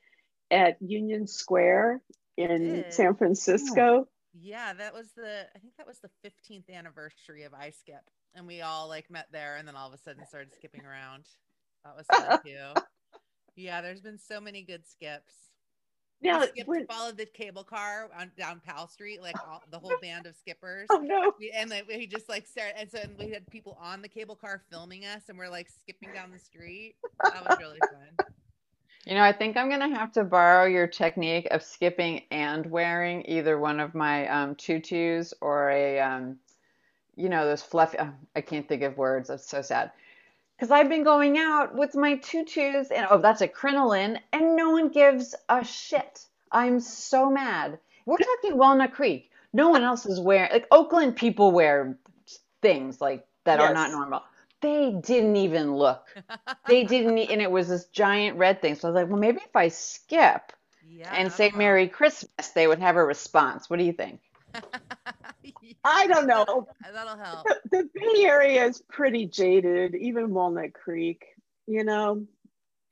at 0.50 0.76
Union 0.82 1.26
Square 1.26 2.02
in 2.36 2.84
San 2.90 3.14
Francisco. 3.14 4.08
Yeah, 4.38 4.74
that 4.74 4.92
was 4.92 5.12
the. 5.16 5.46
I 5.54 5.58
think 5.58 5.74
that 5.78 5.86
was 5.86 6.00
the 6.00 6.10
15th 6.22 6.68
anniversary 6.68 7.44
of 7.44 7.54
I 7.54 7.70
Skip, 7.70 8.02
and 8.34 8.46
we 8.46 8.60
all 8.60 8.88
like 8.88 9.10
met 9.10 9.28
there, 9.32 9.56
and 9.56 9.66
then 9.66 9.76
all 9.76 9.88
of 9.88 9.94
a 9.94 9.98
sudden 9.98 10.26
started 10.26 10.52
skipping 10.52 10.84
around. 10.84 11.24
That 11.84 11.96
was 11.96 12.06
fun 12.12 12.40
too. 12.44 12.80
Yeah, 13.56 13.80
there's 13.80 14.00
been 14.00 14.18
so 14.18 14.40
many 14.40 14.62
good 14.62 14.86
skips. 14.86 15.32
Yeah, 16.24 16.40
skipped 16.46 16.68
when, 16.68 16.86
followed 16.86 17.16
the 17.18 17.26
cable 17.26 17.64
car 17.64 18.10
on 18.18 18.32
down 18.36 18.60
Powell 18.64 18.88
Street, 18.88 19.20
like 19.20 19.36
all, 19.46 19.62
the 19.70 19.78
whole 19.78 19.96
band 20.00 20.26
of 20.26 20.34
skippers. 20.36 20.88
Oh 20.90 20.98
no! 20.98 21.34
And 21.54 21.70
like 21.70 21.90
he 21.90 22.06
just 22.06 22.28
like 22.28 22.46
started, 22.46 22.78
and 22.78 22.90
so 22.90 22.98
and 22.98 23.18
we 23.18 23.30
had 23.30 23.48
people 23.50 23.78
on 23.80 24.02
the 24.02 24.08
cable 24.08 24.36
car 24.36 24.62
filming 24.70 25.04
us, 25.04 25.22
and 25.28 25.38
we're 25.38 25.50
like 25.50 25.68
skipping 25.68 26.12
down 26.12 26.32
the 26.32 26.38
street. 26.38 26.96
That 27.32 27.44
was 27.44 27.58
really 27.60 27.80
fun. 27.80 28.08
You 29.06 29.14
know, 29.14 29.22
I 29.22 29.32
think 29.32 29.56
I'm 29.56 29.68
gonna 29.68 29.94
have 29.94 30.12
to 30.12 30.24
borrow 30.24 30.64
your 30.66 30.86
technique 30.86 31.46
of 31.50 31.62
skipping 31.62 32.22
and 32.30 32.64
wearing 32.66 33.24
either 33.26 33.58
one 33.58 33.80
of 33.80 33.94
my 33.94 34.26
um, 34.28 34.54
tutus 34.54 35.34
or 35.42 35.70
a, 35.70 36.00
um, 36.00 36.38
you 37.16 37.28
know, 37.28 37.44
those 37.44 37.62
fluffy. 37.62 37.98
Oh, 38.00 38.12
I 38.34 38.40
can't 38.40 38.66
think 38.66 38.82
of 38.82 38.96
words. 38.96 39.28
It's 39.30 39.48
so 39.48 39.62
sad 39.62 39.92
because 40.56 40.70
I've 40.70 40.88
been 40.88 41.04
going 41.04 41.38
out 41.38 41.74
with 41.74 41.94
my 41.94 42.16
tutus 42.16 42.90
and 42.90 43.06
oh, 43.10 43.18
that's 43.18 43.40
a 43.40 43.48
crinoline, 43.48 44.20
and 44.32 44.56
no 44.56 44.70
one 44.70 44.88
gives 44.88 45.34
a 45.48 45.64
shit. 45.64 46.26
I'm 46.50 46.80
so 46.80 47.30
mad. 47.30 47.78
We're 48.06 48.18
talking 48.18 48.56
Walnut 48.56 48.92
Creek. 48.92 49.30
No 49.52 49.70
one 49.70 49.82
else 49.82 50.06
is 50.06 50.20
wearing 50.20 50.50
like 50.52 50.66
Oakland 50.70 51.16
people 51.16 51.52
wear 51.52 51.98
things 52.62 53.00
like 53.00 53.26
that 53.44 53.60
yes. 53.60 53.70
are 53.70 53.74
not 53.74 53.90
normal. 53.90 54.22
They 54.60 54.92
didn't 54.92 55.36
even 55.36 55.76
look. 55.76 56.06
They 56.66 56.84
didn't, 56.84 57.18
and 57.18 57.42
it 57.42 57.50
was 57.50 57.68
this 57.68 57.84
giant 57.86 58.38
red 58.38 58.62
thing. 58.62 58.74
So 58.74 58.88
I 58.88 58.90
was 58.90 59.02
like, 59.02 59.08
well, 59.10 59.18
maybe 59.18 59.40
if 59.44 59.54
I 59.54 59.68
skip 59.68 60.52
yeah. 60.88 61.12
and 61.14 61.30
say 61.30 61.50
Merry 61.54 61.88
Christmas, 61.88 62.48
they 62.54 62.66
would 62.66 62.78
have 62.78 62.96
a 62.96 63.04
response. 63.04 63.68
What 63.68 63.78
do 63.78 63.84
you 63.84 63.92
think? 63.92 64.20
I 65.84 66.06
don't 66.06 66.26
know. 66.26 66.66
Uh, 66.84 66.92
that'll 66.92 67.18
help. 67.18 67.44
The, 67.44 67.60
the, 67.70 67.88
Bay 67.94 68.24
Area 68.24 68.64
is 68.64 68.82
pretty 68.88 69.26
jaded, 69.26 69.94
even 69.94 70.32
Walnut 70.32 70.72
Creek, 70.72 71.26
you 71.66 71.84
know. 71.84 72.26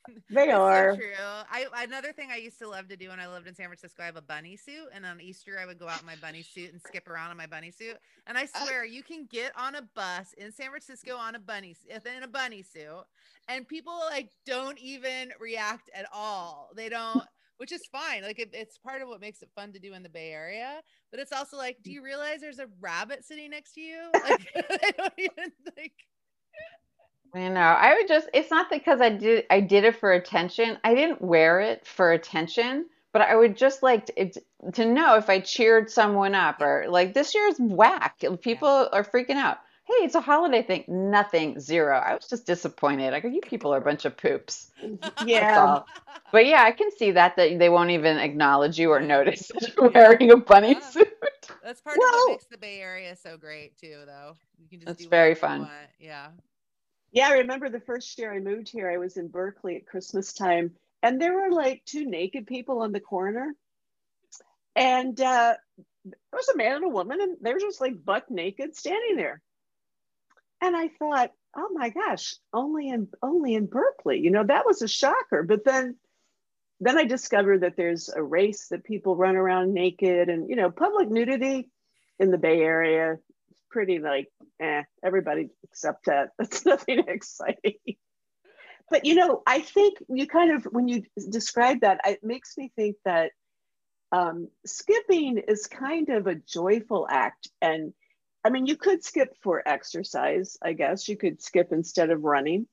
They 0.31 0.51
are. 0.51 0.95
So 0.95 0.97
true. 0.97 1.13
I 1.21 1.67
another 1.77 2.11
thing 2.13 2.31
I 2.33 2.37
used 2.37 2.59
to 2.59 2.69
love 2.69 2.89
to 2.89 2.97
do 2.97 3.11
when 3.11 3.21
I 3.21 3.29
lived 3.29 3.47
in 3.47 3.55
San 3.55 3.67
Francisco, 3.67 4.03
I 4.03 4.07
have 4.07 4.17
a 4.17 4.21
bunny 4.21 4.57
suit, 4.57 4.89
and 4.93 5.07
on 5.07 5.21
Easter 5.21 5.61
I 5.63 5.65
would 5.65 5.79
go 5.79 5.87
out 5.87 6.01
in 6.01 6.07
my 6.07 6.17
bunny 6.17 6.43
suit 6.43 6.73
and 6.73 6.83
skip 6.83 7.09
around 7.09 7.31
in 7.31 7.37
my 7.37 7.47
bunny 7.47 7.71
suit. 7.71 7.97
And 8.27 8.37
I 8.37 8.49
uh. 8.53 8.65
swear, 8.65 8.85
you 8.85 9.05
can 9.05 9.29
get 9.31 9.53
on 9.57 9.77
a 9.77 9.83
bus 9.95 10.35
in 10.37 10.51
San 10.51 10.71
Francisco 10.71 11.17
on 11.17 11.37
a 11.37 11.39
bunny 11.39 11.77
in 11.89 12.23
a 12.25 12.27
bunny 12.27 12.63
suit, 12.63 13.05
and 13.47 13.69
people 13.69 13.97
like 14.11 14.31
don't 14.45 14.77
even 14.81 15.31
react 15.39 15.89
at 15.95 16.07
all. 16.13 16.71
They 16.75 16.89
don't 16.89 17.23
which 17.63 17.71
is 17.71 17.87
fine. 17.93 18.25
Like 18.25 18.41
it, 18.41 18.51
it's 18.53 18.77
part 18.77 19.03
of 19.03 19.09
what 19.09 19.21
makes 19.21 19.41
it 19.41 19.49
fun 19.55 19.73
to 19.73 19.79
do 19.79 19.95
in 19.95 20.03
the 20.03 20.09
Bay 20.09 20.33
Area. 20.33 20.81
But 21.13 21.21
it's 21.21 21.31
also 21.31 21.57
like, 21.57 21.77
do 21.85 21.93
you 21.93 22.03
realize 22.03 22.41
there's 22.41 22.59
a 22.59 22.67
rabbit 22.81 23.25
sitting 23.25 23.51
next 23.51 23.75
to 23.75 23.81
you? 23.81 24.11
Like 24.15 24.49
I 24.57 24.91
don't 24.99 25.13
even 25.17 25.53
like. 25.77 25.93
You 27.37 27.51
know, 27.51 27.61
I 27.61 27.95
would 27.95 28.09
just. 28.09 28.29
It's 28.35 28.51
not 28.51 28.69
because 28.69 29.01
I 29.01 29.11
did. 29.11 29.45
I 29.49 29.61
did 29.61 29.85
it 29.85 29.95
for 29.95 30.11
attention. 30.13 30.77
I 30.83 30.97
didn't 30.97 31.23
wear 31.23 31.61
it 31.61 31.87
for 31.87 32.11
attention, 32.11 32.87
but 33.13 33.23
I 33.23 33.37
would 33.37 33.57
just 33.57 33.85
like 33.85 34.07
to, 34.07 34.33
to 34.73 34.85
know 34.85 35.15
if 35.15 35.31
I 35.31 35.39
cheered 35.39 35.89
someone 35.89 36.35
up 36.35 36.61
or 36.61 36.87
like 36.89 37.15
this 37.15 37.33
year's 37.33 37.55
whack. 37.61 38.25
People 38.41 38.89
yeah. 38.93 38.99
are 38.99 39.05
freaking 39.05 39.37
out 39.37 39.59
hey, 39.99 40.07
it's 40.07 40.15
a 40.15 40.21
holiday 40.21 40.63
thing. 40.63 40.85
Nothing, 40.89 41.61
zero. 41.61 41.99
I 41.99 42.15
was 42.15 42.27
just 42.29 42.47
disappointed. 42.47 43.13
Like, 43.13 43.25
you 43.25 43.41
people 43.41 43.75
are 43.75 43.79
a 43.79 43.83
bunch 43.83 44.05
of 44.05 44.17
poops. 44.17 44.71
Yeah. 45.27 45.81
But 46.33 46.47
yeah, 46.47 46.63
I 46.63 46.73
can 46.73 46.91
see 46.91 47.11
that 47.13 47.37
that 47.37 47.59
they 47.59 47.69
won't 47.69 47.91
even 47.91 48.17
acknowledge 48.19 48.79
you 48.79 48.91
or 48.91 49.01
notice 49.01 49.49
that 49.49 49.75
you're 49.77 49.91
wearing 49.91 50.31
a 50.31 50.37
bunny 50.37 50.73
yeah. 50.73 50.81
suit. 50.81 51.09
That's 51.63 51.81
part 51.81 51.97
well, 51.99 52.09
of 52.09 52.15
what 52.15 52.31
makes 52.31 52.47
the 52.47 52.59
Bay 52.59 52.81
Area 52.81 53.15
so 53.15 53.37
great 53.37 53.77
too, 53.79 53.99
though. 54.07 54.37
You 54.59 54.69
can 54.69 54.81
just 54.81 54.87
that's 54.87 55.05
very 55.05 55.35
fun. 55.35 55.69
Yeah. 56.01 56.29
Yeah, 57.13 57.29
I 57.29 57.39
remember 57.39 57.69
the 57.69 57.81
first 57.81 58.19
year 58.19 58.33
I 58.33 58.41
moved 58.41 58.69
here. 58.69 58.91
I 58.91 58.97
was 58.97 59.17
in 59.17 59.29
Berkeley 59.29 59.77
at 59.77 59.87
Christmas 59.87 60.33
time, 60.33 60.73
and 61.03 61.21
there 61.21 61.35
were 61.35 61.51
like 61.51 61.83
two 61.85 62.07
naked 62.07 62.47
people 62.47 62.81
on 62.81 62.93
the 62.93 63.01
corner, 63.01 63.55
and 64.75 65.21
uh, 65.21 65.55
there 66.05 66.15
was 66.33 66.49
a 66.49 66.57
man 66.57 66.77
and 66.77 66.85
a 66.85 66.89
woman, 66.89 67.21
and 67.21 67.37
they 67.43 67.53
were 67.53 67.61
just 67.61 67.81
like 67.81 68.05
buck 68.05 68.31
naked 68.31 68.75
standing 68.75 69.17
there 69.17 69.43
and 70.63 70.77
I 70.77 70.89
thought, 70.89 71.33
oh 71.57 71.69
my 71.75 71.91
gosh, 71.91 72.37
only 72.55 72.89
in 72.89 73.09
only 73.23 73.55
in 73.55 73.67
Berkeley, 73.67 74.21
you 74.21 74.31
know, 74.31 74.45
that 74.45 74.65
was 74.65 74.81
a 74.81 74.89
shocker. 74.89 75.43
But 75.43 75.65
then 75.65 75.97
then 76.81 76.97
I 76.97 77.05
discovered 77.05 77.63
that 77.63 77.77
there's 77.77 78.09
a 78.09 78.23
race 78.23 78.69
that 78.69 78.85
people 78.85 79.17
run 79.17 79.37
around 79.37 79.75
naked 79.75 80.29
and 80.29 80.49
you 80.49 80.57
know, 80.57 80.71
public 80.71 81.11
nudity 81.11 81.69
in 82.19 82.31
the 82.31 82.39
Bay 82.39 82.61
Area 82.61 83.15
is 83.15 83.19
pretty 83.71 83.99
like 83.99 84.29
eh, 84.61 84.85
everybody 85.05 85.51
accept 85.65 86.07
that. 86.07 86.31
That's 86.39 86.65
nothing 86.65 87.05
exciting. 87.09 87.75
but 88.89 89.05
you 89.05 89.17
know, 89.17 89.43
I 89.47 89.61
think 89.61 89.99
you 90.09 90.29
kind 90.29 90.53
of 90.53 90.65
when 90.65 90.87
you 90.87 91.03
describe 91.29 91.81
that, 91.81 92.01
it 92.07 92.21
makes 92.23 92.57
me 92.57 92.71
think 92.77 92.97
that 93.05 93.33
um, 94.13 94.49
skipping 94.65 95.39
is 95.39 95.67
kind 95.67 96.09
of 96.11 96.27
a 96.29 96.37
joyful 96.37 97.07
act 97.11 97.49
and 97.61 97.95
I 98.45 98.51
mean, 98.51 98.67
you 98.67 98.77
could 98.77 99.05
skip 99.05 99.37
for 99.41 99.67
exercise, 99.67 100.59
I 100.63 100.73
guess. 100.73 101.09
You 101.09 101.17
could 101.17 101.43
skip 101.43 101.73
instead 101.73 102.11
of 102.11 102.25
running 102.25 102.67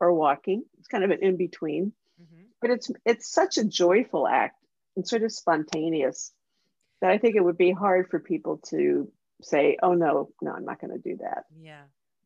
or 0.00 0.12
walking. 0.12 0.64
It's 0.78 0.88
kind 0.88 1.04
of 1.04 1.10
an 1.10 1.22
in 1.22 1.36
between. 1.36 1.92
Mm-hmm. 2.20 2.44
But 2.60 2.70
it's 2.70 2.90
it's 3.04 3.30
such 3.30 3.58
a 3.58 3.64
joyful 3.64 4.26
act 4.26 4.56
and 4.96 5.06
sort 5.06 5.22
of 5.22 5.32
spontaneous 5.32 6.32
that 7.00 7.10
I 7.10 7.18
think 7.18 7.36
it 7.36 7.44
would 7.44 7.58
be 7.58 7.72
hard 7.72 8.08
for 8.10 8.18
people 8.18 8.58
to 8.70 9.10
say, 9.42 9.76
"Oh 9.82 9.94
no, 9.94 10.30
no, 10.40 10.52
I'm 10.52 10.64
not 10.64 10.80
going 10.80 10.92
to 10.92 10.98
do 10.98 11.18
that." 11.18 11.44
Yeah. 11.60 11.82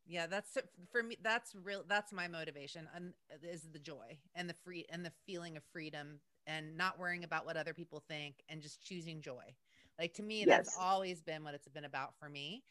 Yeah, 0.07 0.25
that's 0.25 0.57
for 0.91 1.03
me 1.03 1.17
that's 1.21 1.53
real 1.53 1.83
that's 1.87 2.11
my 2.11 2.27
motivation 2.27 2.89
and 2.95 3.13
is 3.43 3.67
the 3.71 3.77
joy 3.77 4.17
and 4.33 4.49
the 4.49 4.55
free 4.63 4.87
and 4.89 5.05
the 5.05 5.11
feeling 5.27 5.55
of 5.55 5.61
freedom 5.71 6.19
and 6.47 6.75
not 6.75 6.97
worrying 6.97 7.23
about 7.23 7.45
what 7.45 7.57
other 7.57 7.75
people 7.75 8.03
think 8.07 8.41
and 8.49 8.59
just 8.59 8.81
choosing 8.81 9.21
joy. 9.21 9.53
Like 9.99 10.13
to 10.15 10.23
me, 10.23 10.45
yes. 10.45 10.45
that's 10.45 10.69
always 10.75 11.21
been 11.23 11.43
what 11.43 11.55
it's 11.55 11.67
been 11.69 11.85
about 11.85 12.15
for 12.19 12.29
me. 12.29 12.65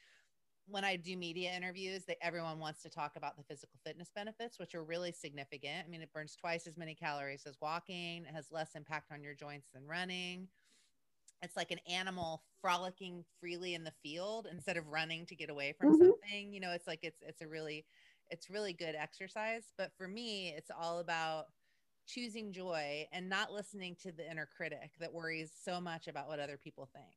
when 0.67 0.85
I 0.85 0.97
do 0.97 1.17
media 1.17 1.53
interviews, 1.55 2.07
that 2.07 2.19
everyone 2.23 2.61
wants 2.61 2.83
to 2.83 2.91
talk 2.91 3.17
about 3.17 3.37
the 3.37 3.45
physical 3.45 3.81
fitness 3.85 4.11
benefits, 4.15 4.59
which 4.59 4.75
are 4.75 4.85
really 4.85 5.13
significant. 5.13 5.87
I 5.87 5.89
mean, 5.91 6.03
it 6.03 6.13
burns 6.13 6.37
twice 6.37 6.67
as 6.67 6.79
many 6.79 6.95
calories 6.95 7.47
as 7.47 7.61
walking, 7.61 8.27
it 8.27 8.35
has 8.35 8.53
less 8.53 8.75
impact 8.77 9.13
on 9.13 9.23
your 9.23 9.35
joints 9.35 9.71
than 9.73 9.87
running. 9.87 10.49
It's 11.43 11.57
like 11.57 11.71
an 11.71 11.79
animal 11.89 12.45
frolicking 12.61 13.25
freely 13.41 13.75
in 13.75 13.85
the 13.85 13.93
field 14.03 14.47
instead 14.51 14.77
of 14.77 14.89
running 14.89 15.27
to 15.27 15.37
get 15.37 15.51
away 15.51 15.73
from 15.73 15.91
Mhm. 15.91 16.13
something. 16.23 16.53
You 16.53 16.61
know, 16.61 16.73
it's 16.73 16.87
like 16.87 17.01
it's 17.05 17.23
it's 17.23 17.43
a 17.43 17.49
really 17.49 17.87
it's 18.29 18.51
really 18.51 18.73
good 18.73 18.95
exercise. 18.97 19.73
But 19.79 19.93
for 19.97 20.09
me, 20.09 20.49
it's 20.51 20.71
all 20.71 20.99
about 21.01 21.47
choosing 22.09 22.53
joy 22.53 23.07
and 23.13 23.29
not 23.29 23.53
listening 23.53 23.97
to 24.03 24.11
the 24.11 24.29
inner 24.29 24.49
critic 24.57 24.93
that 24.99 25.13
worries 25.13 25.53
so 25.65 25.81
much 25.81 26.09
about 26.09 26.27
what 26.27 26.41
other 26.41 26.57
people 26.57 26.89
think. 26.93 27.15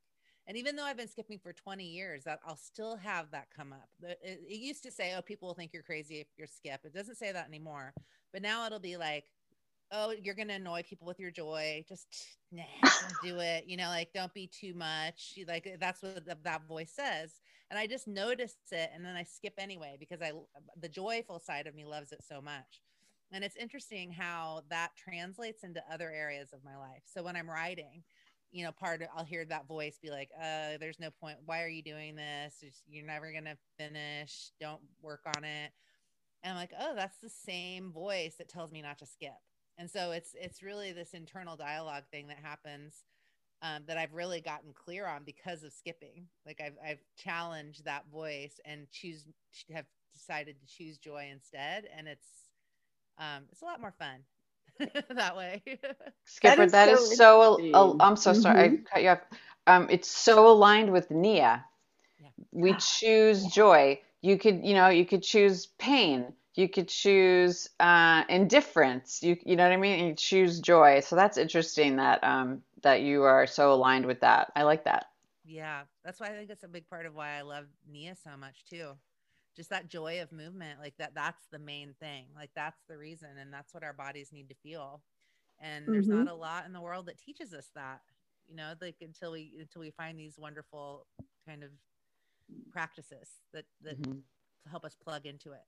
And 0.47 0.57
even 0.57 0.75
though 0.75 0.83
I've 0.83 0.97
been 0.97 1.07
skipping 1.07 1.39
for 1.39 1.53
20 1.53 1.85
years, 1.85 2.23
that 2.25 2.39
I'll 2.45 2.57
still 2.57 2.97
have 2.97 3.31
that 3.31 3.47
come 3.55 3.73
up. 3.73 3.89
It, 4.01 4.41
used 4.49 4.83
to 4.83 4.91
say, 4.91 5.13
"Oh, 5.15 5.21
people 5.21 5.47
will 5.47 5.55
think 5.55 5.71
you're 5.71 5.83
crazy 5.83 6.19
if 6.19 6.27
you're 6.37 6.47
skip." 6.47 6.81
It 6.83 6.93
doesn't 6.93 7.15
say 7.15 7.31
that 7.31 7.47
anymore. 7.47 7.93
But 8.33 8.41
now 8.41 8.65
it'll 8.65 8.79
be 8.79 8.97
like, 8.97 9.25
"Oh, 9.91 10.11
you're 10.11 10.35
going 10.35 10.47
to 10.47 10.55
annoy 10.55 10.83
people 10.83 11.07
with 11.07 11.19
your 11.19 11.31
joy. 11.31 11.85
Just 11.87 12.07
nah, 12.51 12.63
don't 12.81 13.13
do 13.23 13.39
it. 13.39 13.65
You 13.67 13.77
know, 13.77 13.87
like 13.87 14.13
don't 14.13 14.33
be 14.33 14.47
too 14.47 14.73
much." 14.73 15.37
Like 15.47 15.77
that's 15.79 16.01
what 16.01 16.25
the, 16.25 16.37
that 16.43 16.67
voice 16.67 16.91
says. 16.91 17.39
And 17.69 17.79
I 17.79 17.85
just 17.87 18.07
notice 18.07 18.57
it, 18.71 18.89
and 18.93 19.05
then 19.05 19.15
I 19.15 19.23
skip 19.23 19.53
anyway 19.57 19.95
because 19.99 20.21
I 20.21 20.31
the 20.75 20.89
joyful 20.89 21.39
side 21.39 21.67
of 21.67 21.75
me 21.75 21.85
loves 21.85 22.11
it 22.11 22.23
so 22.27 22.41
much. 22.41 22.81
And 23.33 23.43
it's 23.43 23.55
interesting 23.55 24.11
how 24.11 24.63
that 24.69 24.91
translates 24.97 25.63
into 25.63 25.81
other 25.91 26.11
areas 26.11 26.51
of 26.53 26.63
my 26.63 26.77
life. 26.77 27.03
So 27.05 27.23
when 27.23 27.35
I'm 27.35 27.49
writing, 27.49 28.03
you 28.51 28.65
know, 28.65 28.71
part 28.73 29.01
of, 29.01 29.07
I'll 29.15 29.23
hear 29.23 29.45
that 29.45 29.67
voice 29.67 29.97
be 30.01 30.09
like, 30.09 30.29
uh, 30.37 30.77
there's 30.79 30.99
no 30.99 31.09
point. 31.11 31.37
Why 31.45 31.63
are 31.63 31.69
you 31.69 31.81
doing 31.81 32.15
this? 32.15 32.61
You're 32.89 33.05
never 33.05 33.31
going 33.31 33.45
to 33.45 33.57
finish. 33.77 34.51
Don't 34.59 34.81
work 35.01 35.21
on 35.37 35.45
it. 35.45 35.71
And 36.43 36.51
I'm 36.51 36.57
like, 36.57 36.73
oh, 36.77 36.93
that's 36.95 37.19
the 37.19 37.29
same 37.29 37.91
voice 37.91 38.35
that 38.37 38.49
tells 38.49 38.71
me 38.71 38.81
not 38.81 38.97
to 38.99 39.05
skip. 39.05 39.31
And 39.77 39.89
so 39.89 40.11
it's, 40.11 40.35
it's 40.35 40.61
really 40.61 40.91
this 40.91 41.13
internal 41.13 41.55
dialogue 41.55 42.03
thing 42.11 42.27
that 42.27 42.39
happens 42.43 43.05
um, 43.61 43.83
that 43.87 43.97
I've 43.97 44.13
really 44.13 44.41
gotten 44.41 44.73
clear 44.73 45.07
on 45.07 45.23
because 45.23 45.63
of 45.63 45.71
skipping. 45.71 46.27
Like 46.45 46.59
I've, 46.59 46.75
I've 46.85 47.03
challenged 47.15 47.85
that 47.85 48.09
voice 48.11 48.59
and 48.65 48.89
choose, 48.91 49.25
have 49.73 49.85
decided 50.13 50.57
to 50.59 50.67
choose 50.67 50.97
joy 50.97 51.29
instead. 51.31 51.85
And 51.95 52.07
it's, 52.07 52.27
um, 53.21 53.45
it's 53.51 53.61
a 53.61 53.65
lot 53.65 53.81
more 53.81 53.93
fun 53.93 54.25
that 55.15 55.37
way. 55.37 55.63
Skipper, 56.25 56.47
that 56.47 56.59
is 56.59 56.73
that 56.73 56.89
so 56.89 57.09
is 57.09 57.27
so. 57.29 57.67
al- 57.73 57.97
I'm 57.99 58.15
so 58.17 58.33
sorry. 58.33 58.59
I 58.59 58.69
Mhm. 58.69 58.85
cut 58.91 59.03
you 59.03 59.09
off. 59.09 59.21
Um, 59.67 59.87
it's 59.89 60.09
so 60.09 60.47
aligned 60.47 60.91
with 60.91 61.11
Nia. 61.11 61.65
Yeah. 62.19 62.29
We 62.51 62.75
choose 62.75 63.45
joy. 63.47 64.01
You 64.21 64.37
could, 64.37 64.65
you 64.65 64.73
know, 64.73 64.89
you 64.89 65.05
could 65.05 65.23
choose 65.23 65.65
pain. 65.67 66.33
You 66.55 66.69
could 66.69 66.87
choose 66.89 67.69
uh, 67.79 68.23
indifference. 68.29 69.23
You, 69.23 69.37
you 69.45 69.55
know 69.55 69.63
what 69.63 69.73
I 69.73 69.77
mean? 69.77 69.99
And 69.99 70.09
you 70.09 70.15
choose 70.15 70.59
joy. 70.59 71.01
So 71.01 71.15
that's 71.15 71.37
interesting 71.37 71.97
that 71.97 72.23
um, 72.23 72.63
that 72.83 73.01
you 73.01 73.23
are 73.23 73.47
so 73.47 73.73
aligned 73.73 74.05
with 74.05 74.21
that. 74.21 74.51
I 74.55 74.63
like 74.63 74.85
that. 74.85 75.07
Yeah, 75.43 75.83
that's 76.03 76.19
why 76.19 76.27
I 76.27 76.31
think 76.31 76.49
it's 76.49 76.63
a 76.63 76.67
big 76.67 76.87
part 76.89 77.05
of 77.05 77.15
why 77.15 77.37
I 77.37 77.41
love 77.41 77.67
Nia 77.87 78.15
so 78.15 78.37
much 78.37 78.65
too. 78.65 78.97
Just 79.55 79.69
that 79.69 79.89
joy 79.89 80.21
of 80.21 80.31
movement, 80.31 80.79
like 80.79 80.95
that 80.97 81.13
that's 81.13 81.47
the 81.51 81.59
main 81.59 81.93
thing. 81.99 82.27
Like 82.35 82.51
that's 82.55 82.81
the 82.87 82.97
reason 82.97 83.37
and 83.37 83.53
that's 83.53 83.73
what 83.73 83.83
our 83.83 83.93
bodies 83.93 84.31
need 84.31 84.49
to 84.49 84.55
feel. 84.55 85.03
And 85.59 85.91
there's 85.93 86.07
Mhm. 86.07 86.09
not 86.09 86.27
a 86.27 86.33
lot 86.33 86.65
in 86.65 86.73
the 86.73 86.81
world 86.81 87.07
that 87.07 87.17
teaches 87.17 87.53
us 87.53 87.69
that. 87.75 88.01
You 88.47 88.55
know, 88.55 88.73
like 88.81 88.97
until 89.01 89.33
we 89.33 89.57
until 89.59 89.81
we 89.81 89.91
find 89.91 90.17
these 90.19 90.37
wonderful 90.37 91.05
kind 91.45 91.63
of 91.63 91.71
practices 92.71 93.29
that 93.53 93.65
that 93.81 93.97
Mhm. 93.97 94.23
help 94.69 94.85
us 94.85 94.95
plug 94.95 95.25
into 95.25 95.51
it. 95.51 95.65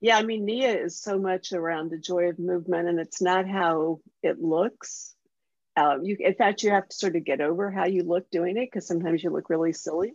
Yeah, 0.00 0.16
I 0.18 0.24
mean, 0.24 0.44
Nia 0.44 0.76
is 0.76 1.00
so 1.00 1.18
much 1.18 1.52
around 1.52 1.90
the 1.90 1.98
joy 1.98 2.24
of 2.30 2.38
movement, 2.38 2.88
and 2.88 2.98
it's 2.98 3.22
not 3.22 3.46
how 3.48 4.00
it 4.22 4.40
looks. 4.40 5.14
Um, 5.76 6.04
you, 6.04 6.16
in 6.18 6.34
fact, 6.34 6.62
you 6.62 6.70
have 6.70 6.88
to 6.88 6.96
sort 6.96 7.16
of 7.16 7.24
get 7.24 7.40
over 7.40 7.70
how 7.70 7.86
you 7.86 8.02
look 8.02 8.30
doing 8.30 8.56
it 8.56 8.66
because 8.66 8.86
sometimes 8.86 9.22
you 9.22 9.30
look 9.30 9.48
really 9.50 9.72
silly. 9.72 10.14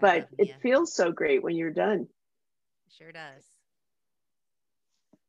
But 0.00 0.28
it 0.38 0.60
feels 0.60 0.94
so 0.94 1.12
great 1.12 1.42
when 1.42 1.56
you're 1.56 1.70
done. 1.70 2.08
sure 2.96 3.12
does. 3.12 3.44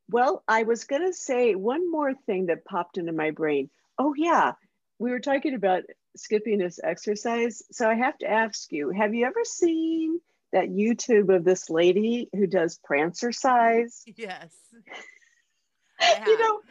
Well, 0.10 0.44
I 0.48 0.64
was 0.64 0.86
going 0.86 1.06
to 1.06 1.14
say 1.14 1.54
one 1.56 1.90
more 1.92 2.14
thing 2.14 2.48
that 2.48 2.66
popped 2.66 2.98
into 2.98 3.12
my 3.12 3.32
brain. 3.32 3.70
Oh, 3.98 4.14
yeah. 4.18 4.54
We 4.98 5.12
were 5.12 5.20
talking 5.20 5.54
about 5.54 5.84
skipping 6.18 6.58
this 6.58 6.80
exercise. 6.84 7.62
So 7.72 7.88
I 7.88 7.96
have 7.96 8.18
to 8.20 8.30
ask 8.30 8.72
you 8.72 8.90
have 8.90 9.14
you 9.14 9.26
ever 9.26 9.44
seen 9.44 10.20
that 10.52 10.70
YouTube 10.70 11.34
of 11.34 11.44
this 11.44 11.70
lady 11.70 12.30
who 12.34 12.48
does 12.48 12.80
Prancercise? 12.90 14.04
Yes. 14.16 14.54
You 16.26 16.40
know, 16.40 16.62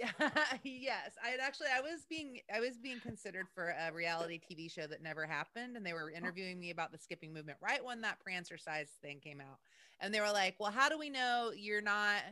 yeah 0.00 0.10
yes 0.64 1.12
i 1.24 1.28
had 1.28 1.40
actually 1.40 1.66
i 1.74 1.80
was 1.80 2.06
being 2.08 2.38
i 2.54 2.60
was 2.60 2.78
being 2.78 2.98
considered 3.00 3.46
for 3.54 3.74
a 3.88 3.92
reality 3.92 4.40
tv 4.40 4.70
show 4.70 4.86
that 4.86 5.02
never 5.02 5.26
happened 5.26 5.76
and 5.76 5.84
they 5.84 5.92
were 5.92 6.10
oh. 6.12 6.16
interviewing 6.16 6.58
me 6.58 6.70
about 6.70 6.92
the 6.92 6.98
skipping 6.98 7.32
movement 7.32 7.58
right 7.60 7.84
when 7.84 8.00
that 8.00 8.18
Prancercise 8.26 8.88
thing 9.02 9.20
came 9.20 9.40
out 9.40 9.58
and 10.00 10.12
they 10.12 10.20
were 10.20 10.32
like 10.32 10.54
well 10.58 10.70
how 10.70 10.88
do 10.88 10.98
we 10.98 11.10
know 11.10 11.50
you're 11.54 11.82
not 11.82 12.22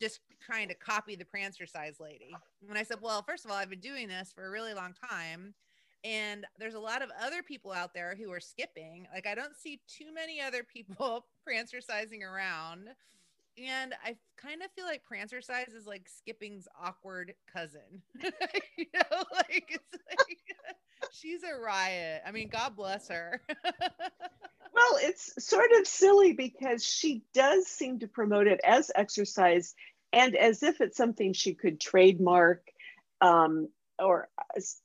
just 0.00 0.20
trying 0.40 0.68
to 0.68 0.74
copy 0.74 1.16
the 1.16 1.24
Prancercise 1.24 1.98
lady? 2.00 2.36
And 2.68 2.78
i 2.78 2.82
said 2.82 2.98
well 3.00 3.22
first 3.22 3.44
of 3.44 3.50
all 3.50 3.56
i've 3.56 3.70
been 3.70 3.80
doing 3.80 4.08
this 4.08 4.32
for 4.34 4.46
a 4.46 4.50
really 4.50 4.74
long 4.74 4.94
time 5.10 5.54
and 6.04 6.46
there's 6.58 6.74
a 6.74 6.80
lot 6.80 7.02
of 7.02 7.10
other 7.20 7.42
people 7.42 7.72
out 7.72 7.92
there 7.92 8.16
who 8.16 8.30
are 8.30 8.40
skipping 8.40 9.06
like 9.12 9.26
i 9.26 9.34
don't 9.34 9.56
see 9.56 9.80
too 9.88 10.12
many 10.12 10.40
other 10.40 10.62
people 10.62 11.26
Prancercising 11.48 12.22
around 12.22 12.88
and 13.66 13.94
I 14.04 14.16
kind 14.36 14.62
of 14.62 14.70
feel 14.72 14.84
like 14.84 15.02
Prancercise 15.10 15.74
is 15.74 15.86
like 15.86 16.08
Skipping's 16.08 16.68
awkward 16.80 17.34
cousin. 17.52 18.02
you 18.76 18.86
know, 18.94 19.18
like 19.34 19.66
it's 19.70 20.02
like 20.08 20.38
she's 21.12 21.42
a 21.42 21.58
riot. 21.60 22.22
I 22.26 22.32
mean, 22.32 22.48
God 22.48 22.76
bless 22.76 23.08
her. 23.08 23.40
well, 23.48 24.96
it's 25.00 25.44
sort 25.44 25.70
of 25.80 25.86
silly 25.86 26.32
because 26.32 26.84
she 26.84 27.22
does 27.34 27.66
seem 27.66 27.98
to 28.00 28.08
promote 28.08 28.46
it 28.46 28.60
as 28.64 28.90
exercise 28.94 29.74
and 30.12 30.36
as 30.36 30.62
if 30.62 30.80
it's 30.80 30.96
something 30.96 31.32
she 31.32 31.54
could 31.54 31.80
trademark 31.80 32.62
um, 33.20 33.68
or 33.98 34.28
s- 34.56 34.80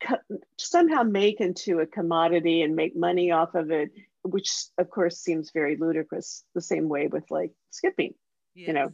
co- 0.00 0.38
somehow 0.58 1.02
make 1.02 1.40
into 1.40 1.80
a 1.80 1.86
commodity 1.86 2.62
and 2.62 2.76
make 2.76 2.96
money 2.96 3.30
off 3.30 3.54
of 3.54 3.70
it, 3.70 3.90
which 4.24 4.50
of 4.78 4.90
course 4.90 5.18
seems 5.18 5.50
very 5.52 5.76
ludicrous, 5.76 6.44
the 6.54 6.60
same 6.60 6.88
way 6.88 7.06
with 7.06 7.24
like 7.30 7.52
skipping. 7.70 8.14
you 8.54 8.72
know. 8.72 8.92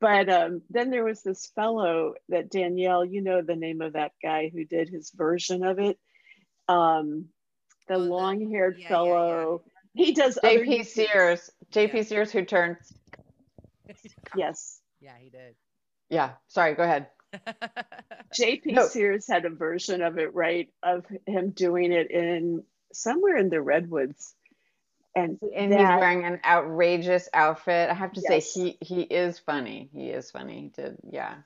But 0.00 0.28
um, 0.30 0.62
then 0.70 0.90
there 0.90 1.04
was 1.04 1.22
this 1.22 1.50
fellow 1.54 2.14
that 2.30 2.50
Danielle, 2.50 3.04
you 3.04 3.20
know 3.22 3.42
the 3.42 3.54
name 3.54 3.82
of 3.82 3.92
that 3.92 4.12
guy 4.22 4.50
who 4.52 4.64
did 4.64 4.88
his 4.88 5.10
version 5.14 5.62
of 5.62 5.78
it. 5.78 5.98
Um, 6.68 7.26
the 7.86 7.94
Oh, 7.94 7.98
long-haired 7.98 8.76
yeah, 8.78 8.82
yeah, 8.82 8.82
yeah. 8.82 8.88
fellow. 8.88 9.62
He 9.94 10.12
does 10.14 10.38
JP 10.42 10.86
Sears. 10.86 11.50
JP 11.72 11.92
Yeah. 11.94 12.02
Sears 12.02 12.30
who 12.32 12.44
turned. 12.44 12.76
Yes. 14.36 14.80
yeah, 15.00 15.14
he 15.18 15.30
did. 15.30 15.54
Yeah. 16.08 16.30
Sorry. 16.48 16.74
Go 16.74 16.84
ahead. 16.84 17.08
JP 18.38 18.66
No. 18.66 18.86
Sears 18.86 19.26
had 19.26 19.44
a 19.44 19.50
version 19.50 20.00
of 20.02 20.18
it, 20.18 20.32
right? 20.34 20.68
Of 20.82 21.04
him 21.26 21.50
doing 21.50 21.92
it 21.92 22.10
in 22.10 22.62
somewhere 22.92 23.36
in 23.36 23.48
the 23.50 23.60
redwoods. 23.62 24.34
And, 25.14 25.38
And 25.54 25.72
he's 25.72 25.88
wearing 25.88 26.24
an 26.24 26.40
outrageous 26.44 27.28
outfit. 27.34 27.90
I 27.90 27.94
have 27.94 28.12
to 28.12 28.20
Yes. 28.20 28.52
say, 28.52 28.60
he 28.62 28.78
he 28.80 29.02
is 29.02 29.38
funny. 29.40 29.90
He 29.92 30.10
is 30.10 30.30
funny. 30.30 30.62
He 30.62 30.68
did, 30.82 30.98
yeah. 31.10 31.42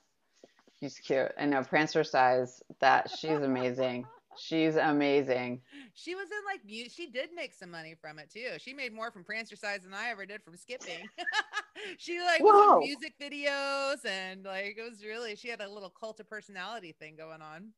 He's 0.80 0.98
cute. 0.98 1.32
I 1.38 1.46
know 1.46 1.60
Prancercise. 1.62 2.60
That 2.80 3.08
she's 3.10 3.30
amazing. 3.40 4.06
She's 4.36 4.76
amazing. 4.76 5.62
she 5.94 6.14
was 6.14 6.26
in 6.26 6.44
like 6.44 6.60
mu- 6.66 6.88
she 6.90 7.06
did 7.06 7.30
make 7.34 7.54
some 7.54 7.70
money 7.70 7.94
from 7.94 8.18
it 8.18 8.30
too. 8.30 8.58
She 8.58 8.74
made 8.74 8.92
more 8.92 9.10
from 9.10 9.24
Prancercise 9.24 9.82
than 9.82 9.94
I 9.94 10.10
ever 10.10 10.26
did 10.26 10.42
from 10.42 10.56
skipping. 10.56 11.08
she 11.98 12.20
like 12.20 12.40
was 12.40 12.72
in 12.74 12.78
music 12.80 13.14
videos 13.20 14.04
and 14.04 14.44
like 14.44 14.76
it 14.76 14.82
was 14.82 15.04
really 15.04 15.36
she 15.36 15.48
had 15.48 15.60
a 15.60 15.68
little 15.68 15.90
cult 15.90 16.20
of 16.20 16.28
personality 16.28 16.92
thing 16.92 17.16
going 17.16 17.40
on. 17.40 17.72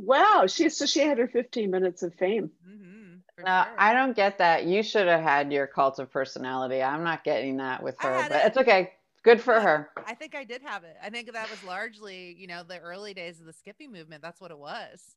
Wow, 0.00 0.46
she 0.46 0.68
so 0.68 0.86
she 0.86 1.00
had 1.00 1.18
her 1.18 1.28
15 1.28 1.70
minutes 1.70 2.02
of 2.02 2.14
fame. 2.14 2.50
hmm 2.64 3.18
for 3.34 3.46
Now, 3.46 3.66
sure. 3.66 3.78
I 3.78 3.94
don't 3.94 4.16
get 4.16 4.38
that. 4.38 4.64
You 4.64 4.82
should 4.82 5.08
have 5.08 5.22
had 5.22 5.52
your 5.52 5.66
cult 5.66 5.98
of 5.98 6.10
personality. 6.12 6.82
I'm 6.82 7.04
not 7.04 7.24
getting 7.24 7.58
that 7.58 7.82
with 7.82 8.00
her, 8.00 8.22
had 8.22 8.30
but 8.30 8.44
it. 8.44 8.46
it's 8.46 8.58
okay. 8.58 8.92
Good 9.22 9.40
for 9.40 9.60
Yeah. 9.60 9.60
her. 9.60 9.90
I 10.04 10.14
think 10.14 10.34
I 10.34 10.44
did 10.44 10.62
have 10.62 10.84
it. 10.84 10.96
I 11.02 11.10
think 11.10 11.32
that 11.32 11.50
was 11.50 11.62
largely, 11.62 12.34
you 12.38 12.46
know, 12.46 12.62
the 12.62 12.78
early 12.78 13.14
days 13.14 13.40
of 13.40 13.46
the 13.46 13.52
skipping 13.52 13.92
movement. 13.92 14.22
That's 14.22 14.40
what 14.40 14.50
it 14.50 14.58
was. 14.58 15.16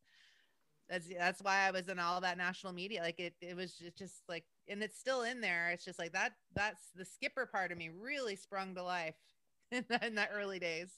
That's 0.90 1.08
that's 1.08 1.42
why 1.42 1.68
I 1.68 1.72
was 1.72 1.88
in 1.90 2.00
all 2.00 2.22
that 2.22 2.38
national 2.38 2.74
media. 2.74 3.02
Like 3.02 3.20
it, 3.20 3.36
it 3.42 3.56
was 3.56 3.74
just, 3.76 3.98
just 3.98 4.24
like, 4.30 4.46
and 4.68 4.84
it's 4.84 5.00
still 5.00 5.24
in 5.24 5.42
there. 5.42 5.70
It's 5.72 5.86
just 5.86 6.00
like 6.00 6.14
that. 6.14 6.34
That's 6.56 6.90
the 6.96 7.06
skipper 7.06 7.46
part 7.46 7.72
of 7.72 7.78
me 7.78 7.90
really 7.90 8.36
sprung 8.36 8.76
to 8.76 8.84
life 8.84 9.16
in, 9.72 9.86
that, 9.90 10.04
in 10.04 10.16
that 10.16 10.32
early 10.34 10.60
days. 10.60 10.92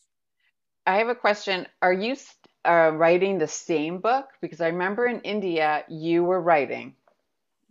I 0.88 0.98
have 0.98 1.10
a 1.10 1.16
question. 1.16 1.68
Are 1.84 1.94
you 1.94 2.16
st- 2.16 2.48
uh, 2.66 2.92
writing 2.92 3.38
the 3.38 3.48
same 3.48 4.00
book? 4.00 4.30
Because 4.42 4.62
I 4.62 4.68
remember 4.68 5.06
in 5.06 5.22
India 5.22 5.84
you 5.88 6.24
were 6.24 6.42
writing. 6.42 6.96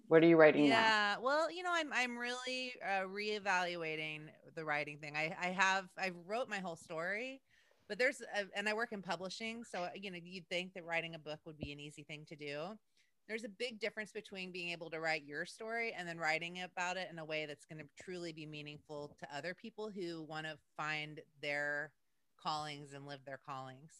What 0.08 0.22
are 0.22 0.26
you 0.26 0.36
writing 0.36 0.66
yeah, 0.66 0.70
now? 0.70 0.76
Yeah, 0.80 1.16
well, 1.22 1.50
you 1.50 1.62
know, 1.62 1.72
I'm 1.72 1.92
I'm 1.92 2.16
really 2.16 2.74
uh, 2.84 3.04
reevaluating 3.04 4.22
the 4.54 4.64
writing 4.64 4.98
thing. 4.98 5.16
I 5.16 5.34
I 5.40 5.46
have 5.48 5.86
I 5.98 6.12
wrote 6.26 6.48
my 6.48 6.58
whole 6.58 6.76
story, 6.76 7.40
but 7.88 7.98
there's 7.98 8.20
a, 8.20 8.44
and 8.56 8.68
I 8.68 8.74
work 8.74 8.92
in 8.92 9.02
publishing, 9.02 9.64
so 9.64 9.88
you 9.94 10.10
know, 10.10 10.18
you'd 10.22 10.48
think 10.48 10.74
that 10.74 10.84
writing 10.84 11.14
a 11.14 11.18
book 11.18 11.40
would 11.46 11.58
be 11.58 11.72
an 11.72 11.80
easy 11.80 12.02
thing 12.02 12.24
to 12.28 12.36
do. 12.36 12.78
There's 13.26 13.44
a 13.44 13.48
big 13.48 13.80
difference 13.80 14.12
between 14.12 14.52
being 14.52 14.68
able 14.68 14.90
to 14.90 15.00
write 15.00 15.24
your 15.24 15.46
story 15.46 15.94
and 15.96 16.06
then 16.06 16.18
writing 16.18 16.60
about 16.62 16.98
it 16.98 17.08
in 17.10 17.18
a 17.18 17.24
way 17.24 17.46
that's 17.46 17.64
going 17.64 17.78
to 17.78 18.04
truly 18.04 18.32
be 18.32 18.44
meaningful 18.44 19.16
to 19.18 19.36
other 19.36 19.54
people 19.54 19.90
who 19.90 20.22
want 20.24 20.44
to 20.44 20.58
find 20.76 21.20
their 21.40 21.90
callings 22.38 22.92
and 22.92 23.06
live 23.06 23.20
their 23.24 23.40
callings. 23.46 23.92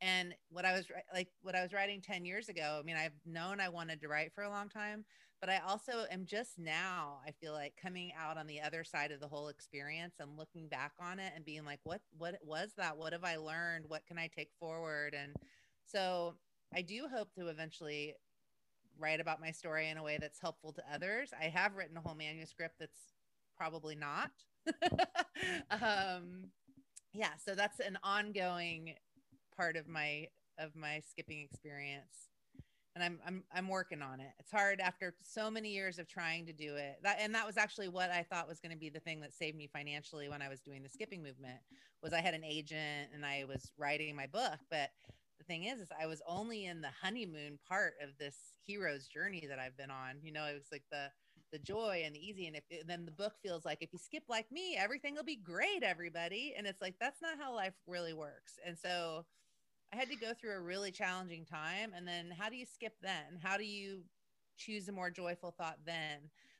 And 0.00 0.34
what 0.50 0.64
I 0.64 0.72
was 0.72 0.86
like, 1.14 1.28
what 1.42 1.54
I 1.54 1.62
was 1.62 1.72
writing 1.72 2.00
10 2.00 2.24
years 2.24 2.48
ago, 2.48 2.78
I 2.80 2.84
mean, 2.84 2.96
I've 2.96 3.18
known 3.24 3.60
I 3.60 3.68
wanted 3.68 4.00
to 4.02 4.08
write 4.08 4.32
for 4.34 4.44
a 4.44 4.50
long 4.50 4.68
time, 4.68 5.04
but 5.40 5.48
I 5.48 5.60
also 5.66 6.04
am 6.10 6.26
just 6.26 6.58
now, 6.58 7.18
I 7.26 7.30
feel 7.30 7.52
like 7.52 7.74
coming 7.80 8.12
out 8.18 8.36
on 8.36 8.46
the 8.46 8.60
other 8.60 8.84
side 8.84 9.10
of 9.10 9.20
the 9.20 9.28
whole 9.28 9.48
experience 9.48 10.16
and 10.20 10.36
looking 10.36 10.68
back 10.68 10.92
on 11.00 11.18
it 11.18 11.32
and 11.34 11.44
being 11.44 11.64
like, 11.64 11.80
what, 11.84 12.00
what 12.16 12.38
was 12.42 12.72
that? 12.76 12.96
What 12.96 13.12
have 13.12 13.24
I 13.24 13.36
learned? 13.36 13.86
What 13.88 14.06
can 14.06 14.18
I 14.18 14.28
take 14.28 14.50
forward? 14.60 15.14
And 15.18 15.34
so 15.86 16.34
I 16.74 16.82
do 16.82 17.06
hope 17.10 17.32
to 17.34 17.48
eventually 17.48 18.14
write 18.98 19.20
about 19.20 19.40
my 19.40 19.50
story 19.50 19.88
in 19.88 19.98
a 19.98 20.02
way 20.02 20.18
that's 20.20 20.40
helpful 20.40 20.72
to 20.72 20.82
others. 20.92 21.30
I 21.38 21.44
have 21.44 21.74
written 21.74 21.96
a 21.96 22.00
whole 22.00 22.14
manuscript 22.14 22.76
that's 22.78 23.14
probably 23.56 23.94
not. 23.94 24.30
um, 25.70 26.50
yeah, 27.12 27.30
so 27.42 27.54
that's 27.54 27.80
an 27.80 27.98
ongoing 28.02 28.94
part 29.56 29.76
of 29.76 29.88
my 29.88 30.28
of 30.58 30.74
my 30.74 31.00
skipping 31.00 31.40
experience 31.40 32.28
and 32.96 33.04
I'm 33.04 33.18
I'm 33.26 33.44
I'm 33.54 33.68
working 33.68 34.00
on 34.00 34.20
it. 34.20 34.32
It's 34.38 34.50
hard 34.50 34.80
after 34.80 35.14
so 35.22 35.50
many 35.50 35.68
years 35.68 35.98
of 35.98 36.08
trying 36.08 36.46
to 36.46 36.52
do 36.54 36.76
it. 36.76 36.96
That 37.02 37.18
and 37.20 37.34
that 37.34 37.46
was 37.46 37.58
actually 37.58 37.88
what 37.88 38.10
I 38.10 38.22
thought 38.22 38.48
was 38.48 38.58
going 38.58 38.72
to 38.72 38.78
be 38.78 38.88
the 38.88 39.00
thing 39.00 39.20
that 39.20 39.34
saved 39.34 39.56
me 39.56 39.68
financially 39.70 40.30
when 40.30 40.40
I 40.40 40.48
was 40.48 40.60
doing 40.60 40.82
the 40.82 40.88
skipping 40.88 41.22
movement. 41.22 41.58
Was 42.02 42.14
I 42.14 42.22
had 42.22 42.32
an 42.32 42.42
agent 42.42 43.10
and 43.14 43.24
I 43.24 43.44
was 43.46 43.70
writing 43.76 44.16
my 44.16 44.26
book, 44.26 44.58
but 44.70 44.88
the 45.38 45.44
thing 45.44 45.64
is 45.64 45.78
is 45.78 45.88
I 46.00 46.06
was 46.06 46.22
only 46.26 46.64
in 46.64 46.80
the 46.80 46.88
honeymoon 47.02 47.58
part 47.68 47.94
of 48.02 48.16
this 48.18 48.54
hero's 48.64 49.06
journey 49.06 49.44
that 49.46 49.58
I've 49.58 49.76
been 49.76 49.90
on. 49.90 50.16
You 50.22 50.32
know, 50.32 50.46
it 50.46 50.54
was 50.54 50.68
like 50.72 50.84
the 50.90 51.08
the 51.52 51.58
joy 51.58 52.02
and 52.04 52.14
the 52.14 52.26
easy 52.26 52.46
and 52.46 52.56
if 52.56 52.86
then 52.86 53.04
the 53.04 53.12
book 53.12 53.34
feels 53.42 53.66
like 53.66 53.78
if 53.82 53.92
you 53.92 53.98
skip 53.98 54.24
like 54.26 54.50
me, 54.50 54.74
everything 54.74 55.14
will 55.14 55.22
be 55.22 55.36
great 55.36 55.82
everybody 55.82 56.54
and 56.56 56.66
it's 56.66 56.80
like 56.80 56.94
that's 56.98 57.20
not 57.20 57.38
how 57.38 57.54
life 57.54 57.74
really 57.86 58.14
works. 58.14 58.54
And 58.66 58.78
so 58.78 59.26
I 59.92 59.96
had 59.96 60.10
to 60.10 60.16
go 60.16 60.32
through 60.34 60.56
a 60.56 60.60
really 60.60 60.90
challenging 60.90 61.44
time. 61.44 61.92
And 61.96 62.06
then 62.06 62.30
how 62.36 62.48
do 62.48 62.56
you 62.56 62.66
skip 62.66 62.94
then? 63.02 63.38
How 63.42 63.56
do 63.56 63.64
you 63.64 64.02
choose 64.56 64.88
a 64.88 64.92
more 64.92 65.10
joyful 65.10 65.54
thought 65.56 65.78
then? 65.86 66.18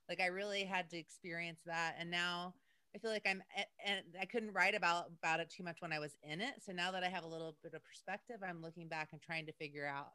Like 0.08 0.20
I 0.20 0.26
really 0.26 0.64
had 0.64 0.88
to 0.90 0.98
experience 0.98 1.60
that. 1.66 1.96
And 1.98 2.10
now 2.10 2.54
I 2.94 2.98
feel 2.98 3.10
like 3.10 3.26
I'm, 3.26 3.42
and 3.84 4.00
I 4.20 4.24
couldn't 4.24 4.52
write 4.52 4.74
about, 4.74 5.06
about 5.18 5.40
it 5.40 5.50
too 5.50 5.64
much 5.64 5.80
when 5.80 5.92
I 5.92 5.98
was 5.98 6.16
in 6.22 6.40
it. 6.40 6.54
So 6.64 6.72
now 6.72 6.92
that 6.92 7.04
I 7.04 7.08
have 7.08 7.24
a 7.24 7.28
little 7.28 7.56
bit 7.62 7.74
of 7.74 7.84
perspective, 7.84 8.36
I'm 8.46 8.62
looking 8.62 8.88
back 8.88 9.08
and 9.12 9.20
trying 9.20 9.46
to 9.46 9.52
figure 9.52 9.86
out 9.86 10.08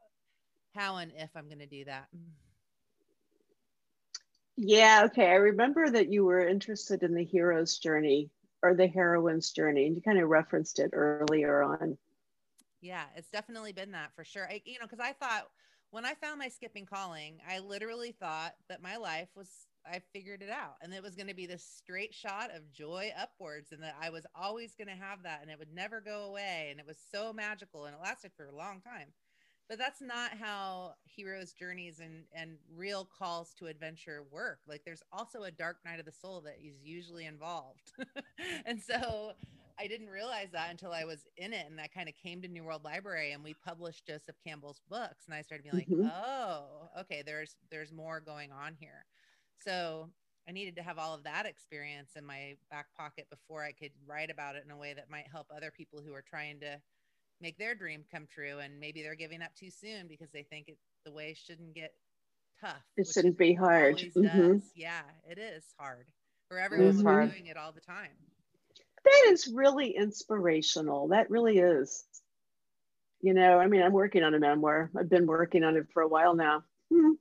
how 0.74 0.98
and 0.98 1.12
if 1.16 1.30
I'm 1.36 1.48
going 1.48 1.60
to 1.60 1.66
do 1.68 1.86
that. 1.86 2.08
Yeah. 4.56 5.04
Okay. 5.06 5.28
I 5.28 5.36
remember 5.36 5.90
that 5.90 6.12
you 6.12 6.24
were 6.26 6.48
interested 6.48 7.04
in 7.04 7.14
the 7.14 7.24
hero's 7.24 7.78
journey 7.78 8.30
or 8.64 8.74
the 8.76 8.88
heroine's 8.88 9.52
journey, 9.52 9.88
and 9.88 9.96
you 9.96 10.02
kind 10.02 10.20
of 10.20 10.30
referenced 10.30 10.80
it 10.80 10.92
earlier 10.94 11.64
on. 11.64 11.98
Yeah, 12.82 13.06
it's 13.16 13.30
definitely 13.30 13.74
been 13.74 13.92
that 13.92 14.14
for 14.16 14.24
sure. 14.24 14.48
I, 14.50 14.62
you 14.66 14.80
know, 14.80 14.86
because 14.86 15.00
I 15.00 15.14
thought 15.14 15.48
when 15.92 16.06
I 16.06 16.14
found 16.16 16.40
my 16.40 16.48
skipping 16.50 16.86
calling, 16.86 17.40
I 17.48 17.60
literally 17.60 18.12
thought 18.12 18.54
that 18.70 18.82
my 18.82 18.98
life 18.98 19.28
was, 19.36 19.50
I 19.86 20.02
figured 20.14 20.42
it 20.42 20.50
out 20.50 20.76
and 20.82 20.94
it 20.94 21.04
was 21.04 21.16
going 21.16 21.28
to 21.28 21.36
be 21.36 21.46
this 21.46 21.64
straight 21.66 22.14
shot 22.14 22.50
of 22.56 22.72
joy 22.72 23.12
upwards 23.20 23.72
and 23.72 23.84
that 23.84 23.96
I 24.02 24.10
was 24.10 24.26
always 24.36 24.74
going 24.76 24.88
to 24.88 25.04
have 25.04 25.24
that 25.24 25.42
and 25.42 25.52
it 25.52 25.60
would 25.60 25.74
never 25.74 26.02
go 26.02 26.24
away. 26.24 26.70
And 26.72 26.80
it 26.80 26.88
was 26.88 26.98
so 27.12 27.34
magical 27.34 27.86
and 27.86 27.96
it 27.96 28.02
lasted 28.02 28.32
for 28.36 28.48
a 28.48 28.56
long 28.56 28.82
time. 28.82 29.10
But 29.70 29.78
that's 29.78 30.02
not 30.02 30.32
how 30.34 30.96
heroes' 31.06 31.54
journeys 31.54 32.00
and, 32.02 32.26
and 32.36 32.58
real 32.76 33.08
calls 33.18 33.54
to 33.60 33.68
adventure 33.68 34.24
work. 34.30 34.60
Like 34.68 34.84
there's 34.86 35.04
also 35.14 35.44
a 35.44 35.52
dark 35.52 35.78
night 35.86 36.00
of 36.00 36.06
the 36.06 36.12
soul 36.12 36.42
that 36.42 36.58
is 36.62 36.84
usually 36.84 37.26
involved. 37.26 37.94
and 38.66 38.82
so 38.82 39.32
I 39.82 39.88
didn't 39.88 40.10
realize 40.10 40.50
that 40.52 40.70
until 40.70 40.92
I 40.92 41.06
was 41.06 41.26
in 41.38 41.54
it 41.54 41.66
and 41.68 41.82
I 41.82 41.88
kind 41.88 42.08
of 42.08 42.14
came 42.16 42.42
to 42.44 42.48
New 42.48 42.64
World 42.64 42.84
Library 42.84 43.32
and 43.32 43.44
we 43.44 43.56
published 43.66 44.06
Joseph 44.06 44.36
Campbell's 44.46 44.80
books 44.88 45.26
and 45.26 45.34
I 45.34 45.42
started 45.42 45.64
being 45.64 45.76
like, 45.76 45.88
mm-hmm. 45.88 46.08
"Oh, 46.08 46.90
okay, 47.00 47.24
there's 47.26 47.56
there's 47.72 47.92
more 47.92 48.20
going 48.20 48.52
on 48.52 48.76
here." 48.80 49.06
So, 49.64 50.10
I 50.48 50.52
needed 50.52 50.76
to 50.76 50.84
have 50.84 51.00
all 51.00 51.16
of 51.16 51.24
that 51.24 51.48
experience 51.48 52.12
in 52.16 52.26
my 52.26 52.56
back 52.70 52.88
pocket 52.96 53.28
before 53.32 53.64
I 53.64 53.72
could 53.72 53.92
write 54.06 54.30
about 54.30 54.56
it 54.56 54.64
in 54.66 54.72
a 54.72 54.78
way 54.78 54.94
that 54.94 55.10
might 55.10 55.28
help 55.32 55.48
other 55.56 55.72
people 55.76 56.00
who 56.06 56.14
are 56.14 56.24
trying 56.28 56.60
to 56.60 56.80
make 57.42 57.58
their 57.58 57.74
dream 57.74 58.04
come 58.12 58.28
true 58.32 58.60
and 58.60 58.80
maybe 58.80 59.02
they're 59.02 59.16
giving 59.16 59.42
up 59.42 59.56
too 59.56 59.72
soon 59.72 60.08
because 60.08 60.30
they 60.32 60.44
think 60.44 60.68
it 60.68 60.78
the 61.06 61.12
way 61.12 61.34
shouldn't 61.34 61.74
get 61.74 61.94
tough. 62.60 62.84
It 62.98 63.08
shouldn't 63.08 63.38
be 63.38 63.56
hard. 63.56 63.98
Mm-hmm. 63.98 64.58
Yeah, 64.76 65.02
it 65.28 65.40
is 65.40 65.64
hard 65.80 66.08
for 66.48 66.60
everyone 66.60 66.98
doing 66.98 67.48
it 67.48 67.58
all 67.58 67.72
the 67.72 67.82
time 67.82 68.12
that 69.04 69.30
is 69.30 69.48
really 69.48 69.96
inspirational. 69.96 71.10
That 71.10 71.30
really 71.30 71.58
is. 71.58 72.04
You 73.22 73.34
know, 73.34 73.60
I 73.60 73.68
mean, 73.68 73.82
I'm 73.82 73.94
working 73.94 74.24
on 74.24 74.34
a 74.34 74.40
memoir. 74.40 74.90
I've 74.98 75.10
been 75.10 75.28
working 75.28 75.64
on 75.64 75.78
it 75.78 75.88
for 75.94 76.02
a 76.02 76.08
while 76.08 76.36
now. 76.36 76.64
Hmm. 76.92 77.12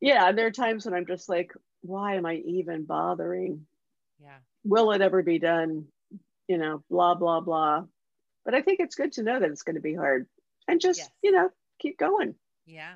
Yeah, 0.00 0.32
there 0.32 0.46
are 0.46 0.52
times 0.52 0.84
when 0.84 0.94
I'm 0.94 1.06
just 1.06 1.28
like, 1.28 1.52
why 1.82 2.16
am 2.16 2.26
I 2.26 2.36
even 2.36 2.84
bothering? 2.84 3.66
Yeah. 4.20 4.38
Will 4.64 4.90
it 4.92 5.00
ever 5.00 5.22
be 5.22 5.38
done? 5.38 5.86
You 6.48 6.58
know, 6.58 6.82
blah, 6.90 7.14
blah, 7.14 7.40
blah. 7.40 7.84
But 8.44 8.54
I 8.54 8.62
think 8.62 8.80
it's 8.80 8.96
good 8.96 9.12
to 9.12 9.22
know 9.22 9.38
that 9.38 9.50
it's 9.50 9.62
going 9.62 9.76
to 9.76 9.80
be 9.80 9.94
hard 9.94 10.26
and 10.66 10.80
just, 10.80 10.98
yes. 10.98 11.10
you 11.22 11.30
know, 11.30 11.50
keep 11.78 11.98
going. 11.98 12.34
Yeah. 12.66 12.94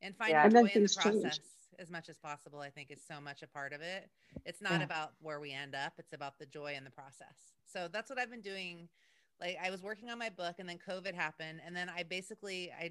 And 0.00 0.16
find 0.16 0.30
yeah. 0.30 0.48
joy 0.48 0.58
in 0.58 0.82
the 0.82 0.96
process. 0.96 1.02
Change 1.02 1.40
as 1.78 1.90
much 1.90 2.08
as 2.08 2.18
possible 2.18 2.60
i 2.60 2.70
think 2.70 2.90
is 2.90 3.00
so 3.06 3.20
much 3.20 3.42
a 3.42 3.46
part 3.46 3.72
of 3.72 3.80
it. 3.80 4.08
It's 4.44 4.60
not 4.60 4.80
yeah. 4.80 4.84
about 4.84 5.12
where 5.20 5.40
we 5.40 5.52
end 5.52 5.74
up 5.74 5.94
it's 5.98 6.12
about 6.12 6.38
the 6.38 6.46
joy 6.46 6.74
in 6.76 6.84
the 6.84 6.90
process. 6.90 7.36
So 7.66 7.88
that's 7.92 8.10
what 8.10 8.18
i've 8.18 8.30
been 8.30 8.40
doing. 8.40 8.88
Like 9.40 9.56
i 9.62 9.70
was 9.70 9.82
working 9.82 10.10
on 10.10 10.18
my 10.18 10.30
book 10.30 10.56
and 10.58 10.68
then 10.68 10.78
covid 10.78 11.14
happened 11.14 11.60
and 11.64 11.76
then 11.76 11.88
i 11.88 12.02
basically 12.02 12.70
i 12.78 12.90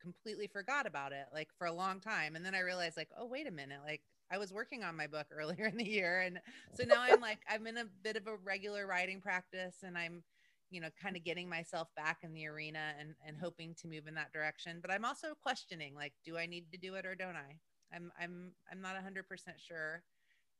completely 0.00 0.46
forgot 0.46 0.86
about 0.86 1.12
it 1.12 1.26
like 1.32 1.48
for 1.58 1.66
a 1.66 1.72
long 1.72 2.00
time. 2.00 2.36
And 2.36 2.44
then 2.44 2.54
i 2.54 2.60
realized 2.60 2.96
like 2.96 3.10
oh 3.18 3.26
wait 3.26 3.46
a 3.46 3.52
minute 3.52 3.80
like 3.84 4.02
i 4.30 4.38
was 4.38 4.52
working 4.52 4.82
on 4.82 4.96
my 4.96 5.06
book 5.06 5.26
earlier 5.32 5.66
in 5.66 5.76
the 5.76 5.88
year 5.88 6.20
and 6.20 6.40
so 6.74 6.84
now 6.84 7.02
i'm 7.02 7.20
like 7.20 7.38
i'm 7.48 7.66
in 7.66 7.78
a 7.78 7.84
bit 8.02 8.16
of 8.16 8.26
a 8.26 8.36
regular 8.44 8.86
writing 8.86 9.20
practice 9.20 9.76
and 9.82 9.96
i'm 9.96 10.22
you 10.70 10.80
know 10.80 10.88
kind 11.02 11.16
of 11.16 11.24
getting 11.24 11.48
myself 11.48 11.88
back 11.96 12.18
in 12.22 12.32
the 12.32 12.46
arena 12.46 12.92
and 12.98 13.14
and 13.26 13.36
hoping 13.38 13.74
to 13.74 13.88
move 13.88 14.06
in 14.06 14.14
that 14.14 14.32
direction. 14.32 14.78
But 14.80 14.90
i'm 14.90 15.04
also 15.04 15.28
questioning 15.42 15.94
like 15.94 16.12
do 16.24 16.36
i 16.36 16.46
need 16.46 16.70
to 16.72 16.78
do 16.78 16.94
it 16.94 17.06
or 17.06 17.14
don't 17.14 17.36
i 17.36 17.58
I'm 17.92 18.12
I'm 18.18 18.54
I'm 18.70 18.80
not 18.80 18.94
100% 18.96 19.60
sure. 19.60 20.04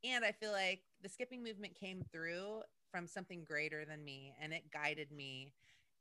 And 0.05 0.25
I 0.25 0.33
feel 0.33 0.53
like 0.53 0.83
the 1.01 1.09
skipping 1.09 1.43
movement 1.43 1.75
came 1.75 2.03
through 2.03 2.63
from 2.91 3.07
something 3.07 3.45
greater 3.45 3.85
than 3.85 4.05
me 4.05 4.35
and 4.41 4.53
it 4.53 4.71
guided 4.71 5.11
me 5.13 5.55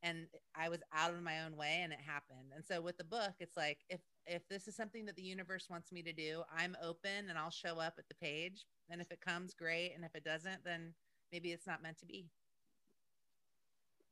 and 0.03 0.27
I 0.55 0.69
was 0.69 0.83
out 0.93 1.13
of 1.13 1.21
my 1.23 1.43
own 1.43 1.57
way 1.57 1.79
and 1.81 1.91
it 1.91 1.99
happened. 1.99 2.51
And 2.55 2.63
so 2.63 2.81
with 2.81 2.97
the 2.97 3.03
book, 3.03 3.33
it's 3.39 3.57
like 3.57 3.83
if 3.89 4.01
if 4.25 4.47
this 4.47 4.67
is 4.67 4.75
something 4.75 5.05
that 5.05 5.15
the 5.15 5.23
universe 5.23 5.67
wants 5.69 5.91
me 5.91 6.03
to 6.03 6.13
do, 6.13 6.43
I'm 6.51 6.75
open 6.81 7.29
and 7.29 7.37
I'll 7.37 7.49
show 7.49 7.79
up 7.79 7.95
at 7.97 8.07
the 8.07 8.15
page. 8.15 8.65
And 8.89 9.01
if 9.01 9.11
it 9.11 9.21
comes, 9.21 9.53
great. 9.53 9.93
And 9.93 10.05
if 10.05 10.15
it 10.15 10.23
doesn't, 10.23 10.63
then 10.63 10.93
maybe 11.31 11.51
it's 11.51 11.67
not 11.67 11.81
meant 11.81 11.97
to 11.99 12.05
be. 12.05 12.31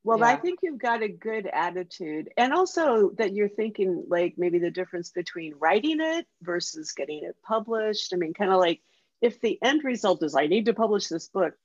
Well, 0.05 0.19
yeah. 0.19 0.27
I 0.27 0.35
think 0.35 0.59
you've 0.61 0.77
got 0.77 1.01
a 1.01 1.07
good 1.07 1.49
attitude. 1.51 2.29
And 2.37 2.53
also 2.53 3.09
that 3.17 3.33
you're 3.33 3.49
thinking 3.49 4.05
like 4.07 4.35
maybe 4.37 4.59
the 4.59 4.69
difference 4.69 5.09
between 5.09 5.55
writing 5.59 5.97
it 5.99 6.27
versus 6.43 6.91
getting 6.91 7.23
it 7.23 7.35
published. 7.43 8.13
I 8.13 8.17
mean, 8.17 8.35
kind 8.35 8.51
of 8.51 8.59
like 8.59 8.81
if 9.19 9.41
the 9.41 9.57
end 9.63 9.83
result 9.83 10.21
is 10.21 10.35
I 10.35 10.45
need 10.45 10.67
to 10.67 10.75
publish 10.75 11.07
this 11.07 11.27
book, 11.27 11.55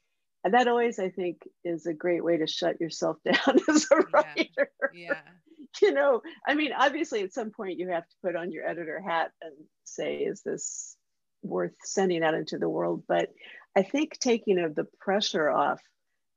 and 0.43 0.55
that 0.55 0.69
always 0.69 0.99
I 0.99 1.11
think 1.11 1.43
is 1.65 1.85
a 1.85 1.93
great 1.93 2.25
way 2.25 2.39
to 2.39 2.47
shut 2.47 2.81
yourself 2.81 3.19
down 3.25 3.61
as 3.69 3.87
a 3.93 3.97
writer. 3.97 4.71
Yeah. 4.95 5.21
you 5.83 5.93
know, 5.93 6.23
I 6.47 6.55
mean, 6.55 6.73
obviously 6.73 7.21
at 7.23 7.35
some 7.35 7.51
point 7.51 7.79
you 7.79 7.89
have 7.89 8.09
to 8.09 8.17
put 8.25 8.37
on 8.37 8.53
your 8.53 8.67
editor 8.67 9.03
hat 9.07 9.33
and 9.43 9.53
say, 9.85 10.17
is 10.17 10.41
this 10.41 10.97
worth 11.43 11.75
sending 11.85 12.25
out 12.25 12.33
into 12.33 12.57
the 12.57 12.71
world? 12.71 13.03
But 13.07 13.29
I 13.77 13.83
think 13.83 14.19
taking 14.19 14.59
of 14.59 14.75
the 14.75 14.87
pressure 14.99 15.51
off 15.51 15.83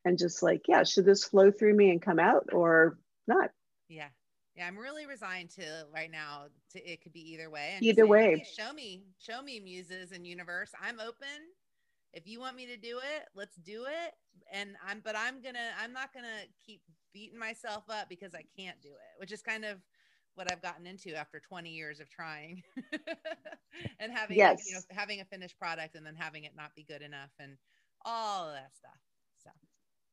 and 0.06 0.18
just 0.18 0.44
like, 0.44 0.68
yeah, 0.68 0.84
should 0.84 1.06
this 1.06 1.24
flow 1.24 1.52
through 1.52 1.76
me 1.76 1.90
and 1.92 2.02
come 2.02 2.20
out 2.20 2.50
or 2.52 2.98
not? 3.28 3.52
Yeah. 3.90 4.10
Yeah, 4.56 4.68
I'm 4.68 4.78
really 4.78 5.08
resigned 5.08 5.50
to 5.52 5.88
right 5.92 6.12
now. 6.12 6.44
To 6.74 6.92
it 6.92 7.02
could 7.02 7.14
be 7.14 7.34
either 7.34 7.50
way. 7.50 7.72
And 7.76 7.84
either 7.84 8.06
way, 8.06 8.46
show 8.56 8.72
me, 8.72 9.02
show 9.18 9.42
me 9.42 9.60
muses 9.60 10.12
and 10.12 10.28
universe. 10.28 10.72
I'm 10.80 11.00
open. 11.00 11.28
if 12.14 12.28
you 12.28 12.40
want 12.40 12.56
me 12.56 12.68
to 12.68 12.78
do 12.78 13.00
it, 13.00 13.28
let's 13.36 13.56
do 13.56 13.86
it. 13.86 14.14
And 14.52 14.76
I'm, 14.88 15.02
but 15.04 15.16
I'm 15.18 15.42
gonna, 15.42 15.72
I'm 15.82 15.92
not 15.92 16.14
gonna 16.14 16.44
keep 16.64 16.82
beating 17.14 17.40
myself 17.40 17.84
up 17.90 18.10
because 18.10 18.36
I 18.36 18.44
can't 18.58 18.80
do 18.82 18.90
it, 18.90 19.20
which 19.20 19.32
is 19.32 19.42
kind 19.42 19.66
of 19.66 19.80
what 20.36 20.52
I've 20.52 20.62
gotten 20.62 20.86
into 20.86 21.16
after 21.16 21.40
20 21.40 21.70
years 21.70 22.00
of 22.00 22.10
trying 22.10 22.64
and 24.00 24.12
having, 24.12 24.38
yes. 24.38 24.64
you 24.68 24.74
know, 24.74 24.82
having 24.92 25.22
a 25.22 25.26
finished 25.26 25.58
product 25.58 25.96
and 25.96 26.06
then 26.06 26.16
having 26.16 26.44
it 26.44 26.54
not 26.56 26.76
be 26.76 26.84
good 26.84 27.02
enough 27.02 27.32
and 27.40 27.58
all 28.06 28.48
of 28.48 28.54
that 28.54 28.76
stuff. 28.76 28.98
So. 29.44 29.50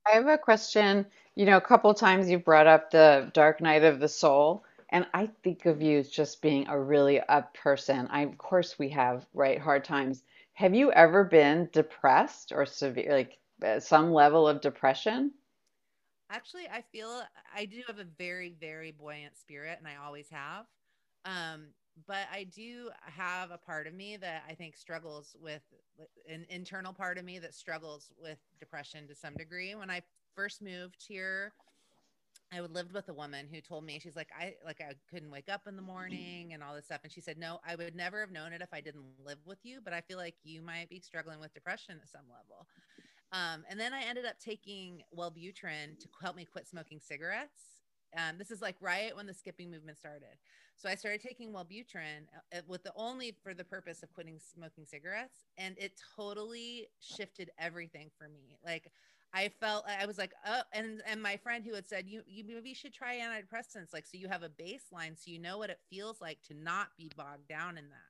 I 0.06 0.10
have 0.12 0.26
a 0.26 0.36
question. 0.36 1.06
You 1.34 1.46
know, 1.46 1.56
a 1.56 1.60
couple 1.62 1.94
times 1.94 2.28
you've 2.30 2.44
brought 2.44 2.66
up 2.66 2.90
the 2.90 3.30
dark 3.32 3.60
night 3.62 3.82
of 3.82 3.98
the 3.98 4.08
soul, 4.08 4.64
and 4.90 5.06
I 5.14 5.26
think 5.26 5.64
of 5.64 5.80
you 5.80 5.98
as 5.98 6.10
just 6.10 6.42
being 6.42 6.68
a 6.68 6.78
really 6.78 7.18
up 7.20 7.54
person. 7.54 8.06
I, 8.08 8.20
of 8.22 8.36
course, 8.36 8.78
we 8.78 8.90
have 8.90 9.26
right 9.32 9.58
hard 9.58 9.84
times. 9.84 10.22
Have 10.52 10.74
you 10.74 10.92
ever 10.92 11.24
been 11.24 11.70
depressed 11.72 12.52
or 12.52 12.66
severe, 12.66 13.10
like 13.10 13.38
uh, 13.64 13.80
some 13.80 14.12
level 14.12 14.46
of 14.46 14.60
depression? 14.60 15.32
Actually, 16.30 16.68
I 16.68 16.82
feel 16.92 17.22
I 17.54 17.64
do 17.66 17.82
have 17.86 17.98
a 17.98 18.04
very, 18.04 18.50
very 18.50 18.92
buoyant 18.92 19.36
spirit, 19.36 19.78
and 19.78 19.88
I 19.88 19.96
always 19.96 20.28
have. 20.30 20.66
Um, 21.24 21.68
but 22.06 22.26
I 22.32 22.44
do 22.44 22.90
have 23.02 23.50
a 23.50 23.58
part 23.58 23.86
of 23.86 23.94
me 23.94 24.16
that 24.18 24.44
I 24.48 24.54
think 24.54 24.76
struggles 24.76 25.36
with 25.40 25.62
an 26.28 26.46
internal 26.48 26.92
part 26.92 27.18
of 27.18 27.24
me 27.24 27.38
that 27.38 27.54
struggles 27.54 28.10
with 28.20 28.38
depression 28.58 29.06
to 29.08 29.14
some 29.14 29.34
degree. 29.34 29.74
When 29.74 29.90
I 29.90 30.02
first 30.34 30.62
moved 30.62 31.04
here, 31.06 31.52
I 32.52 32.60
lived 32.60 32.92
with 32.92 33.08
a 33.08 33.14
woman 33.14 33.46
who 33.52 33.60
told 33.60 33.84
me 33.84 33.98
she's 34.00 34.16
like 34.16 34.30
I 34.36 34.54
like 34.64 34.80
I 34.80 34.94
couldn't 35.08 35.30
wake 35.30 35.48
up 35.48 35.66
in 35.68 35.76
the 35.76 35.82
morning 35.82 36.52
and 36.52 36.62
all 36.62 36.74
this 36.74 36.86
stuff 36.86 37.00
and 37.04 37.12
she 37.12 37.20
said 37.20 37.38
no 37.38 37.60
I 37.64 37.76
would 37.76 37.94
never 37.94 38.20
have 38.20 38.32
known 38.32 38.52
it 38.52 38.60
if 38.60 38.72
I 38.72 38.80
didn't 38.80 39.04
live 39.24 39.38
with 39.46 39.58
you 39.62 39.80
but 39.82 39.92
I 39.92 40.00
feel 40.00 40.18
like 40.18 40.34
you 40.42 40.60
might 40.60 40.88
be 40.88 41.00
struggling 41.00 41.38
with 41.38 41.54
depression 41.54 42.00
at 42.02 42.08
some 42.08 42.24
level. 42.28 42.66
Um, 43.32 43.64
and 43.70 43.78
then 43.78 43.94
I 43.94 44.02
ended 44.02 44.26
up 44.26 44.40
taking 44.40 45.02
Wellbutrin 45.16 45.98
to 46.00 46.08
help 46.20 46.34
me 46.34 46.44
quit 46.44 46.66
smoking 46.66 46.98
cigarettes. 47.00 47.79
Um, 48.16 48.38
this 48.38 48.50
is 48.50 48.60
like 48.60 48.76
right 48.80 49.14
when 49.14 49.26
the 49.26 49.34
skipping 49.34 49.70
movement 49.70 49.98
started. 49.98 50.38
So 50.76 50.88
I 50.88 50.94
started 50.94 51.20
taking 51.22 51.52
Wellbutrin 51.52 52.26
uh, 52.54 52.60
with 52.66 52.82
the 52.82 52.92
only 52.96 53.36
for 53.42 53.54
the 53.54 53.64
purpose 53.64 54.02
of 54.02 54.12
quitting 54.12 54.38
smoking 54.38 54.86
cigarettes, 54.86 55.44
and 55.58 55.76
it 55.78 55.92
totally 56.16 56.88
shifted 57.00 57.50
everything 57.58 58.10
for 58.18 58.28
me. 58.28 58.56
Like 58.64 58.90
I 59.32 59.48
felt 59.60 59.84
I 59.86 60.06
was 60.06 60.18
like, 60.18 60.32
oh, 60.46 60.62
and 60.72 61.02
and 61.06 61.22
my 61.22 61.36
friend 61.36 61.64
who 61.64 61.74
had 61.74 61.86
said 61.86 62.06
you 62.08 62.22
you 62.26 62.44
maybe 62.46 62.74
should 62.74 62.94
try 62.94 63.18
antidepressants, 63.18 63.92
like 63.92 64.06
so 64.06 64.18
you 64.18 64.28
have 64.28 64.42
a 64.42 64.48
baseline, 64.48 65.16
so 65.16 65.30
you 65.30 65.38
know 65.38 65.58
what 65.58 65.70
it 65.70 65.78
feels 65.90 66.20
like 66.20 66.42
to 66.48 66.54
not 66.54 66.88
be 66.98 67.12
bogged 67.16 67.48
down 67.48 67.78
in 67.78 67.88
that. 67.90 68.09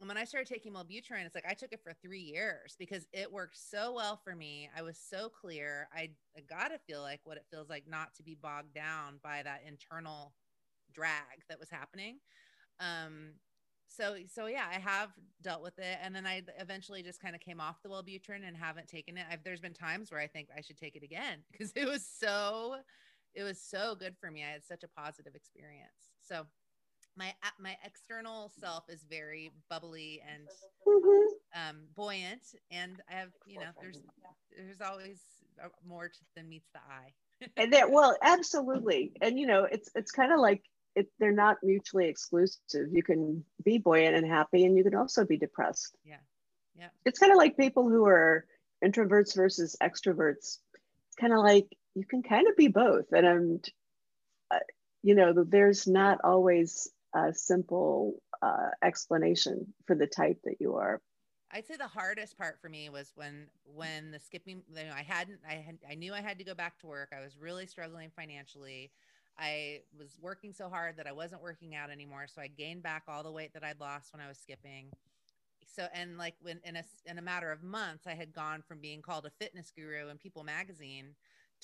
And 0.00 0.08
when 0.08 0.18
I 0.18 0.24
started 0.24 0.52
taking 0.52 0.72
Wellbutrin, 0.72 1.24
it's 1.24 1.34
like 1.34 1.46
I 1.48 1.54
took 1.54 1.72
it 1.72 1.82
for 1.82 1.92
three 1.92 2.20
years 2.20 2.74
because 2.78 3.06
it 3.12 3.32
worked 3.32 3.56
so 3.56 3.92
well 3.94 4.20
for 4.22 4.34
me. 4.34 4.68
I 4.76 4.82
was 4.82 4.98
so 4.98 5.28
clear. 5.28 5.88
I, 5.94 6.10
I 6.36 6.40
got 6.40 6.68
to 6.68 6.78
feel 6.78 7.00
like 7.00 7.20
what 7.24 7.36
it 7.36 7.46
feels 7.50 7.70
like 7.70 7.84
not 7.88 8.14
to 8.16 8.22
be 8.22 8.34
bogged 8.34 8.74
down 8.74 9.20
by 9.22 9.42
that 9.44 9.62
internal 9.66 10.34
drag 10.92 11.44
that 11.48 11.60
was 11.60 11.70
happening. 11.70 12.18
Um, 12.80 13.34
so 13.86 14.16
so 14.32 14.46
yeah 14.46 14.64
i 14.74 14.78
have 14.78 15.10
dealt 15.42 15.62
with 15.62 15.78
it 15.78 15.98
and 16.02 16.14
then 16.14 16.26
i 16.26 16.42
eventually 16.58 17.02
just 17.02 17.20
kind 17.20 17.34
of 17.34 17.40
came 17.40 17.60
off 17.60 17.82
the 17.82 17.88
wellbutrin 17.88 18.46
and 18.46 18.56
haven't 18.56 18.88
taken 18.88 19.16
it 19.16 19.26
I've, 19.30 19.44
there's 19.44 19.60
been 19.60 19.74
times 19.74 20.10
where 20.10 20.20
i 20.20 20.26
think 20.26 20.48
i 20.56 20.60
should 20.60 20.78
take 20.78 20.96
it 20.96 21.02
again 21.02 21.38
because 21.52 21.72
it 21.76 21.86
was 21.86 22.04
so 22.04 22.76
it 23.34 23.42
was 23.42 23.60
so 23.60 23.94
good 23.94 24.16
for 24.20 24.30
me 24.30 24.42
i 24.42 24.52
had 24.52 24.64
such 24.64 24.82
a 24.82 24.88
positive 24.88 25.34
experience 25.34 26.12
so 26.22 26.46
my 27.16 27.32
my 27.60 27.76
external 27.84 28.50
self 28.60 28.84
is 28.88 29.04
very 29.08 29.52
bubbly 29.70 30.20
and 30.32 30.48
mm-hmm. 30.86 31.68
um, 31.68 31.82
buoyant 31.96 32.42
and 32.70 33.00
i 33.10 33.14
have 33.14 33.30
you 33.46 33.58
know 33.58 33.66
there's 33.80 34.00
there's 34.56 34.80
always 34.80 35.20
more 35.86 36.10
than 36.36 36.48
meets 36.48 36.68
the 36.72 36.80
eye 36.80 37.12
and 37.56 37.72
that 37.72 37.90
well 37.90 38.16
absolutely 38.22 39.12
and 39.20 39.38
you 39.38 39.46
know 39.46 39.66
it's 39.70 39.90
it's 39.94 40.10
kind 40.10 40.32
of 40.32 40.40
like 40.40 40.62
it, 40.94 41.08
they're 41.18 41.32
not 41.32 41.56
mutually 41.62 42.08
exclusive. 42.08 42.88
You 42.92 43.02
can 43.02 43.44
be 43.64 43.78
buoyant 43.78 44.16
and 44.16 44.26
happy, 44.26 44.64
and 44.64 44.76
you 44.76 44.84
can 44.84 44.94
also 44.94 45.24
be 45.24 45.36
depressed. 45.36 45.96
Yeah, 46.04 46.16
yeah. 46.78 46.88
It's 47.04 47.18
kind 47.18 47.32
of 47.32 47.38
like 47.38 47.56
people 47.56 47.88
who 47.88 48.06
are 48.06 48.46
introverts 48.84 49.34
versus 49.34 49.76
extroverts. 49.82 50.58
It's 51.08 51.16
kind 51.18 51.32
of 51.32 51.40
like 51.40 51.66
you 51.94 52.04
can 52.04 52.22
kind 52.22 52.48
of 52.48 52.56
be 52.56 52.68
both, 52.68 53.12
and, 53.12 53.26
and 53.26 53.68
uh, 54.50 54.58
you 55.02 55.14
know, 55.14 55.32
there's 55.44 55.86
not 55.86 56.20
always 56.24 56.90
a 57.14 57.32
simple 57.32 58.20
uh, 58.42 58.70
explanation 58.82 59.72
for 59.86 59.94
the 59.94 60.06
type 60.06 60.40
that 60.44 60.56
you 60.60 60.74
are. 60.74 61.00
I'd 61.50 61.66
say 61.66 61.76
the 61.76 61.86
hardest 61.86 62.36
part 62.36 62.60
for 62.60 62.68
me 62.68 62.88
was 62.88 63.12
when 63.14 63.46
when 63.64 64.10
the 64.10 64.18
skipping. 64.18 64.62
You 64.68 64.84
know, 64.86 64.92
I 64.94 65.02
hadn't. 65.02 65.38
I 65.48 65.54
had. 65.54 65.78
I 65.88 65.94
knew 65.94 66.12
I 66.12 66.20
had 66.20 66.38
to 66.38 66.44
go 66.44 66.54
back 66.54 66.78
to 66.80 66.86
work. 66.86 67.12
I 67.16 67.22
was 67.22 67.36
really 67.38 67.66
struggling 67.66 68.10
financially. 68.16 68.90
I 69.38 69.80
was 69.96 70.16
working 70.20 70.52
so 70.52 70.68
hard 70.68 70.96
that 70.96 71.06
I 71.06 71.12
wasn't 71.12 71.42
working 71.42 71.74
out 71.74 71.90
anymore. 71.90 72.26
So 72.26 72.40
I 72.40 72.48
gained 72.48 72.82
back 72.82 73.04
all 73.08 73.22
the 73.22 73.32
weight 73.32 73.52
that 73.54 73.64
I'd 73.64 73.80
lost 73.80 74.12
when 74.12 74.20
I 74.20 74.28
was 74.28 74.38
skipping. 74.38 74.86
So 75.66 75.86
and 75.92 76.18
like 76.18 76.34
when 76.42 76.60
in 76.64 76.76
a 76.76 76.82
in 77.06 77.18
a 77.18 77.22
matter 77.22 77.52
of 77.52 77.62
months, 77.62 78.06
I 78.06 78.14
had 78.14 78.32
gone 78.32 78.62
from 78.66 78.80
being 78.80 79.00
called 79.00 79.24
a 79.24 79.30
fitness 79.30 79.72
guru 79.76 80.08
in 80.08 80.18
People 80.18 80.42
Magazine 80.42 81.14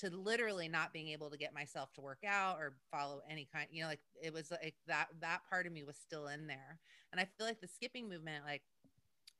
to 0.01 0.09
literally 0.09 0.67
not 0.67 0.93
being 0.93 1.09
able 1.09 1.29
to 1.29 1.37
get 1.37 1.53
myself 1.53 1.93
to 1.93 2.01
work 2.01 2.23
out 2.27 2.57
or 2.57 2.75
follow 2.91 3.21
any 3.29 3.47
kind. 3.51 3.67
You 3.71 3.83
know, 3.83 3.87
like 3.87 4.01
it 4.21 4.33
was 4.33 4.51
like 4.51 4.75
that 4.87 5.07
that 5.21 5.41
part 5.49 5.67
of 5.67 5.73
me 5.73 5.83
was 5.83 5.97
still 5.97 6.27
in 6.27 6.47
there. 6.47 6.79
And 7.11 7.19
I 7.19 7.25
feel 7.37 7.47
like 7.47 7.61
the 7.61 7.67
skipping 7.67 8.09
movement, 8.09 8.45
like 8.45 8.63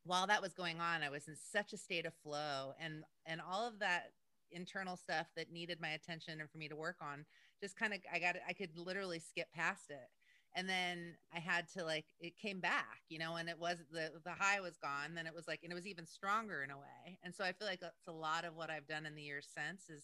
while 0.03 0.27
that 0.27 0.41
was 0.41 0.53
going 0.53 0.79
on, 0.79 1.03
I 1.03 1.09
was 1.09 1.27
in 1.27 1.35
such 1.35 1.73
a 1.73 1.77
state 1.77 2.05
of 2.05 2.13
flow 2.23 2.73
and 2.79 3.03
and 3.25 3.41
all 3.41 3.67
of 3.67 3.79
that 3.79 4.11
internal 4.51 4.97
stuff 4.97 5.27
that 5.35 5.51
needed 5.51 5.79
my 5.79 5.89
attention 5.89 6.41
and 6.41 6.49
for 6.49 6.57
me 6.57 6.67
to 6.67 6.75
work 6.75 6.97
on 7.01 7.25
just 7.61 7.77
kind 7.77 7.93
of 7.93 7.99
I 8.11 8.19
got 8.19 8.35
it, 8.35 8.41
I 8.47 8.53
could 8.53 8.77
literally 8.77 9.19
skip 9.19 9.47
past 9.53 9.89
it. 9.89 10.09
And 10.53 10.67
then 10.67 11.15
I 11.33 11.39
had 11.39 11.67
to 11.77 11.85
like 11.85 12.05
it 12.19 12.37
came 12.37 12.59
back, 12.59 13.01
you 13.07 13.19
know, 13.19 13.37
and 13.37 13.47
it 13.47 13.57
was 13.57 13.77
the 13.91 14.11
the 14.23 14.31
high 14.31 14.59
was 14.59 14.77
gone. 14.77 15.13
Then 15.15 15.27
it 15.27 15.33
was 15.33 15.47
like 15.47 15.61
and 15.63 15.71
it 15.71 15.75
was 15.75 15.87
even 15.87 16.05
stronger 16.05 16.63
in 16.63 16.71
a 16.71 16.77
way. 16.77 17.19
And 17.23 17.33
so 17.33 17.43
I 17.43 17.53
feel 17.53 17.67
like 17.67 17.79
that's 17.79 18.07
a 18.07 18.11
lot 18.11 18.43
of 18.43 18.55
what 18.55 18.69
I've 18.69 18.87
done 18.87 19.05
in 19.05 19.15
the 19.15 19.21
years 19.21 19.47
since 19.55 19.89
is 19.89 20.03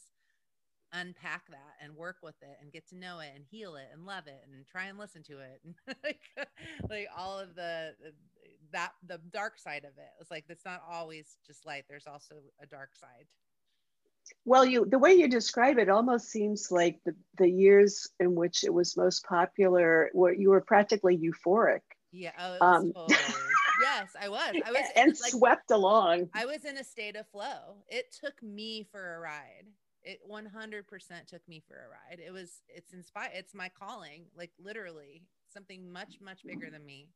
unpack 0.93 1.47
that 1.49 1.75
and 1.81 1.95
work 1.95 2.17
with 2.23 2.35
it 2.41 2.57
and 2.61 2.71
get 2.71 2.88
to 2.88 2.97
know 2.97 3.19
it 3.19 3.31
and 3.35 3.43
heal 3.49 3.75
it 3.75 3.88
and 3.91 4.05
love 4.05 4.27
it 4.27 4.41
and 4.45 4.65
try 4.65 4.85
and 4.85 4.97
listen 4.97 5.21
to 5.23 5.39
it 5.39 5.61
and 5.65 5.95
like, 6.03 6.21
like 6.89 7.07
all 7.17 7.38
of 7.38 7.55
the 7.55 7.93
that 8.71 8.91
the 9.05 9.19
dark 9.31 9.59
side 9.59 9.83
of 9.83 9.97
it 9.97 10.09
it's 10.19 10.31
like 10.31 10.45
it's 10.49 10.65
not 10.65 10.81
always 10.89 11.38
just 11.45 11.65
light 11.65 11.83
there's 11.89 12.07
also 12.07 12.35
a 12.61 12.65
dark 12.65 12.95
side 12.95 13.25
well, 14.45 14.65
you 14.65 14.85
the 14.85 14.99
way 14.99 15.13
you 15.13 15.27
describe 15.27 15.77
it 15.77 15.89
almost 15.89 16.29
seems 16.29 16.71
like 16.71 16.99
the, 17.05 17.15
the 17.38 17.49
years 17.49 18.09
in 18.19 18.35
which 18.35 18.63
it 18.63 18.73
was 18.73 18.97
most 18.97 19.25
popular, 19.25 20.09
where 20.13 20.33
you 20.33 20.49
were 20.49 20.61
practically 20.61 21.17
euphoric. 21.17 21.81
Yeah. 22.11 22.31
Oh, 22.39 22.57
um, 22.61 22.93
totally. 22.93 23.17
yes, 23.81 24.09
I 24.19 24.29
was. 24.29 24.55
I 24.65 24.71
was 24.71 24.83
and 24.95 25.15
like, 25.21 25.31
swept 25.31 25.71
along. 25.71 26.29
I 26.33 26.45
was 26.45 26.65
in 26.65 26.77
a 26.77 26.83
state 26.83 27.15
of 27.15 27.27
flow. 27.27 27.83
It 27.89 28.15
took 28.19 28.41
me 28.41 28.88
for 28.91 29.15
a 29.15 29.19
ride. 29.19 29.65
It 30.08 30.20
100% 30.26 31.28
took 31.28 31.45
me 31.49 31.62
for 31.68 31.76
a 31.76 31.89
ride. 31.89 32.22
It 32.26 32.32
was. 32.32 32.62
It's 32.70 32.93
inspired. 32.93 33.32
It's 33.34 33.53
my 33.53 33.70
calling. 33.70 34.28
Like 34.38 34.51
literally, 34.58 35.24
something 35.51 35.91
much 35.91 36.16
much 36.22 36.43
bigger 36.45 36.70
than 36.70 36.86
me 36.86 37.10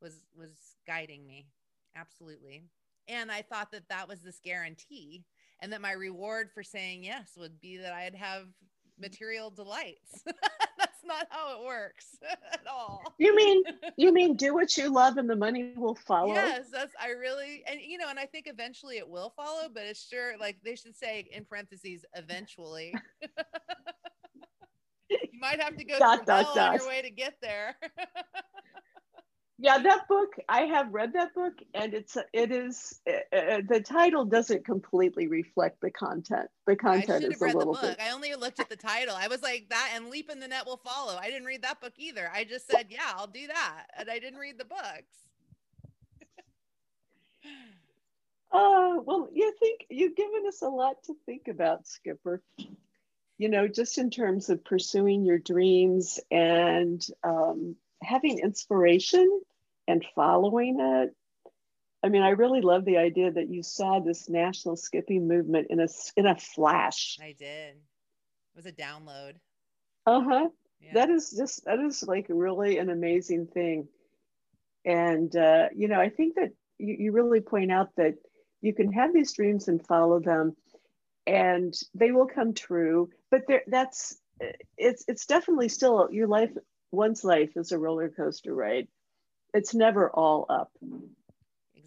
was 0.00 0.14
was 0.34 0.76
guiding 0.86 1.26
me. 1.26 1.48
Absolutely. 1.94 2.62
And 3.08 3.30
I 3.30 3.42
thought 3.42 3.72
that 3.72 3.88
that 3.90 4.08
was 4.08 4.20
this 4.20 4.40
guarantee 4.42 5.26
and 5.60 5.72
that 5.72 5.82
my 5.82 5.92
reward 5.92 6.50
for 6.54 6.62
saying 6.62 7.04
yes 7.04 7.32
would 7.36 7.60
be 7.60 7.76
that 7.78 7.92
I'd 7.92 8.14
have 8.14 8.46
material 8.98 9.50
delights. 9.50 10.24
Not 11.08 11.26
how 11.30 11.58
it 11.58 11.66
works 11.66 12.18
at 12.52 12.60
all. 12.70 13.02
You 13.18 13.34
mean 13.34 13.62
you 13.96 14.12
mean 14.12 14.36
do 14.36 14.54
what 14.54 14.76
you 14.76 14.92
love 14.92 15.16
and 15.16 15.28
the 15.28 15.36
money 15.36 15.72
will 15.76 15.94
follow? 15.94 16.34
Yes, 16.34 16.66
that's 16.72 16.92
I 17.00 17.10
really 17.10 17.64
and 17.66 17.80
you 17.80 17.98
know, 17.98 18.08
and 18.08 18.18
I 18.18 18.26
think 18.26 18.46
eventually 18.46 18.98
it 18.98 19.08
will 19.08 19.32
follow, 19.36 19.68
but 19.72 19.84
it's 19.84 20.06
sure 20.06 20.36
like 20.38 20.58
they 20.62 20.76
should 20.76 20.96
say 20.96 21.26
in 21.32 21.44
parentheses 21.44 22.04
eventually. 22.14 22.94
you 25.10 25.40
might 25.40 25.60
have 25.60 25.76
to 25.76 25.84
go 25.84 25.98
dot, 25.98 26.26
dot, 26.26 26.54
dot. 26.54 26.74
on 26.74 26.78
your 26.78 26.88
way 26.88 27.00
to 27.00 27.10
get 27.10 27.34
there 27.40 27.74
yeah 29.58 29.78
that 29.78 30.06
book 30.08 30.34
i 30.48 30.60
have 30.62 30.92
read 30.92 31.12
that 31.12 31.34
book 31.34 31.54
and 31.74 31.94
it's 31.94 32.16
it 32.32 32.52
is 32.52 33.00
uh, 33.32 33.60
the 33.68 33.80
title 33.80 34.24
doesn't 34.24 34.64
completely 34.64 35.26
reflect 35.26 35.80
the 35.80 35.90
content. 35.90 36.48
The 36.66 36.76
content 36.76 37.24
is 37.24 37.40
a 37.40 37.46
little 37.46 37.78
bit 37.80 37.96
i 38.00 38.10
only 38.10 38.34
looked 38.34 38.60
at 38.60 38.68
the 38.68 38.76
title. 38.76 39.14
I 39.16 39.28
was 39.28 39.42
like 39.42 39.66
that 39.70 39.92
and 39.94 40.08
leap 40.08 40.30
in 40.30 40.40
the 40.40 40.48
net 40.48 40.66
will 40.66 40.78
follow. 40.78 41.16
I 41.16 41.28
didn't 41.28 41.46
read 41.46 41.62
that 41.62 41.80
book 41.80 41.94
either. 41.96 42.30
I 42.32 42.44
just 42.44 42.70
said 42.70 42.86
yeah 42.88 43.12
i'll 43.16 43.26
do 43.26 43.46
that. 43.46 43.86
And 43.96 44.10
i 44.10 44.18
didn't 44.18 44.38
read 44.38 44.58
the 44.58 44.64
books. 44.64 45.14
Oh 48.52 48.98
uh, 48.98 49.02
well 49.02 49.28
you 49.32 49.52
think 49.58 49.86
you've 49.90 50.16
given 50.16 50.44
us 50.46 50.62
a 50.62 50.68
lot 50.68 51.02
to 51.04 51.14
think 51.26 51.48
about 51.48 51.86
skipper. 51.86 52.42
You 53.36 53.48
know 53.48 53.68
just 53.68 53.98
in 53.98 54.10
terms 54.10 54.48
of 54.48 54.64
pursuing 54.64 55.24
your 55.24 55.38
dreams 55.38 56.18
and 56.30 57.04
um, 57.22 57.76
having 58.02 58.38
inspiration 58.38 59.40
and 59.86 60.04
following 60.14 60.78
it 60.80 61.14
I 62.02 62.08
mean, 62.08 62.22
I 62.22 62.30
really 62.30 62.60
love 62.60 62.84
the 62.84 62.96
idea 62.96 63.30
that 63.32 63.48
you 63.48 63.62
saw 63.62 63.98
this 63.98 64.28
national 64.28 64.76
skipping 64.76 65.26
movement 65.26 65.66
in 65.70 65.80
a 65.80 65.88
in 66.16 66.26
a 66.26 66.36
flash. 66.36 67.18
I 67.20 67.34
did. 67.36 67.74
It 67.74 68.56
was 68.56 68.66
a 68.66 68.72
download. 68.72 69.34
Uh 70.06 70.20
huh. 70.20 70.48
Yeah. 70.80 70.94
That 70.94 71.10
is 71.10 71.34
just 71.36 71.64
that 71.64 71.80
is 71.80 72.04
like 72.06 72.26
really 72.28 72.78
an 72.78 72.88
amazing 72.88 73.48
thing, 73.48 73.88
and 74.84 75.34
uh, 75.34 75.68
you 75.74 75.88
know, 75.88 76.00
I 76.00 76.08
think 76.08 76.36
that 76.36 76.52
you, 76.78 76.96
you 76.98 77.12
really 77.12 77.40
point 77.40 77.72
out 77.72 77.90
that 77.96 78.14
you 78.60 78.72
can 78.72 78.92
have 78.92 79.12
these 79.12 79.32
dreams 79.32 79.66
and 79.66 79.84
follow 79.84 80.20
them, 80.20 80.56
and 81.26 81.74
they 81.94 82.12
will 82.12 82.26
come 82.26 82.54
true. 82.54 83.10
But 83.30 83.42
there, 83.48 83.62
that's 83.66 84.18
it's 84.76 85.04
it's 85.08 85.26
definitely 85.26 85.68
still 85.68 86.08
your 86.12 86.28
life. 86.28 86.50
One's 86.92 87.24
life 87.24 87.56
is 87.56 87.72
a 87.72 87.78
roller 87.78 88.08
coaster 88.08 88.54
ride. 88.54 88.86
It's 89.52 89.74
never 89.74 90.10
all 90.10 90.46
up 90.48 90.70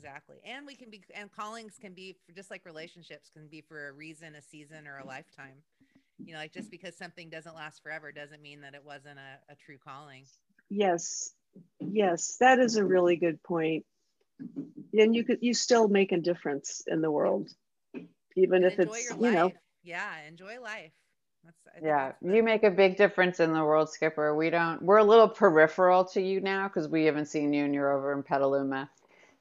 exactly 0.02 0.38
and 0.44 0.66
we 0.66 0.76
can 0.76 0.90
be 0.90 1.02
and 1.14 1.32
callings 1.32 1.78
can 1.80 1.94
be 1.94 2.16
for 2.26 2.34
just 2.34 2.50
like 2.50 2.66
relationships 2.66 3.30
can 3.32 3.48
be 3.48 3.62
for 3.62 3.90
a 3.90 3.92
reason 3.92 4.34
a 4.36 4.42
season 4.42 4.88
or 4.88 4.98
a 4.98 5.06
lifetime 5.06 5.56
you 6.26 6.34
know 6.34 6.40
like 6.40 6.52
just 6.52 6.72
because 6.72 6.96
something 6.96 7.30
doesn't 7.30 7.56
last 7.56 7.84
forever 7.84 8.12
doesn't 8.12 8.42
mean 8.42 8.62
that 8.62 8.74
it 8.74 8.84
wasn't 8.84 9.18
a, 9.18 9.52
a 9.52 9.56
true 9.56 9.78
calling 9.84 10.24
yes 10.70 11.34
yes 11.80 12.38
that 12.40 12.60
is 12.60 12.78
a 12.78 12.86
really 12.86 13.16
good 13.16 13.42
point. 13.44 13.86
point 14.40 15.02
and 15.02 15.16
you 15.16 15.24
could 15.24 15.38
you 15.42 15.54
still 15.54 15.88
make 15.88 16.12
a 16.12 16.18
difference 16.18 16.82
in 16.88 17.02
the 17.02 17.12
world 17.12 17.50
even 18.36 18.64
and 18.64 18.74
if 18.74 18.80
it's 18.80 19.10
you 19.20 19.32
know 19.32 19.52
yeah 19.84 20.14
enjoy 20.28 20.60
life 20.60 20.94
yeah, 21.82 22.12
you 22.22 22.44
make 22.44 22.62
a 22.62 22.70
big 22.70 22.98
difference 22.98 23.40
in 23.40 23.52
the 23.52 23.64
world, 23.64 23.90
Skipper. 23.90 24.36
We 24.36 24.52
don't. 24.52 24.80
We're 24.80 24.98
a 24.98 25.04
little 25.04 25.28
peripheral 25.28 26.06
to 26.10 26.22
you 26.22 26.40
now 26.40 26.68
because 26.68 26.88
we 26.88 27.06
haven't 27.06 27.26
seen 27.26 27.52
you, 27.52 27.66
and 27.66 27.74
you're 27.74 27.92
over 27.92 28.14
in 28.14 28.22
Petaluma 28.22 28.88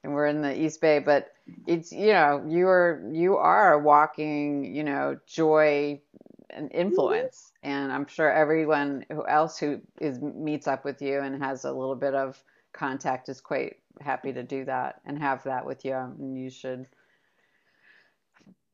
and 0.03 0.13
we're 0.13 0.27
in 0.27 0.41
the 0.41 0.59
East 0.59 0.81
Bay, 0.81 0.99
but 0.99 1.33
it's 1.67 1.91
you 1.91 2.13
know 2.13 2.43
you're 2.47 3.03
you 3.11 3.37
are 3.37 3.79
walking 3.79 4.75
you 4.75 4.83
know 4.83 5.17
joy 5.27 6.01
and 6.49 6.71
influence, 6.73 7.51
and 7.63 7.91
I'm 7.91 8.07
sure 8.07 8.31
everyone 8.31 9.05
who 9.09 9.25
else 9.25 9.57
who 9.57 9.81
is 9.99 10.19
meets 10.19 10.67
up 10.67 10.85
with 10.85 11.01
you 11.01 11.19
and 11.19 11.41
has 11.41 11.65
a 11.65 11.71
little 11.71 11.95
bit 11.95 12.13
of 12.13 12.41
contact 12.73 13.29
is 13.29 13.41
quite 13.41 13.77
happy 13.99 14.33
to 14.33 14.43
do 14.43 14.65
that 14.65 15.01
and 15.05 15.19
have 15.19 15.43
that 15.43 15.65
with 15.65 15.85
you, 15.85 15.95
and 15.95 16.37
you 16.37 16.49
should 16.49 16.87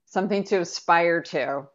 something 0.05 0.43
to 0.45 0.61
aspire 0.61 1.21
to. 1.21 1.67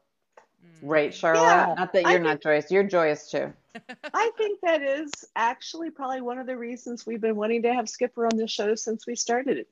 Right, 0.82 1.14
Charlotte? 1.14 1.42
Yeah, 1.42 1.74
not 1.76 1.92
that 1.92 2.02
you're 2.02 2.12
think, 2.12 2.24
not 2.24 2.42
joyous. 2.42 2.70
You're 2.70 2.82
joyous 2.82 3.30
too. 3.30 3.52
I 4.14 4.30
think 4.36 4.60
that 4.62 4.82
is 4.82 5.10
actually 5.36 5.90
probably 5.90 6.20
one 6.20 6.38
of 6.38 6.46
the 6.46 6.56
reasons 6.56 7.06
we've 7.06 7.20
been 7.20 7.36
wanting 7.36 7.62
to 7.62 7.72
have 7.72 7.88
Skipper 7.88 8.26
on 8.26 8.36
the 8.36 8.48
show 8.48 8.74
since 8.74 9.06
we 9.06 9.14
started 9.14 9.58
it. 9.58 9.68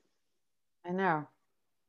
I 0.85 0.91
know. 0.91 1.27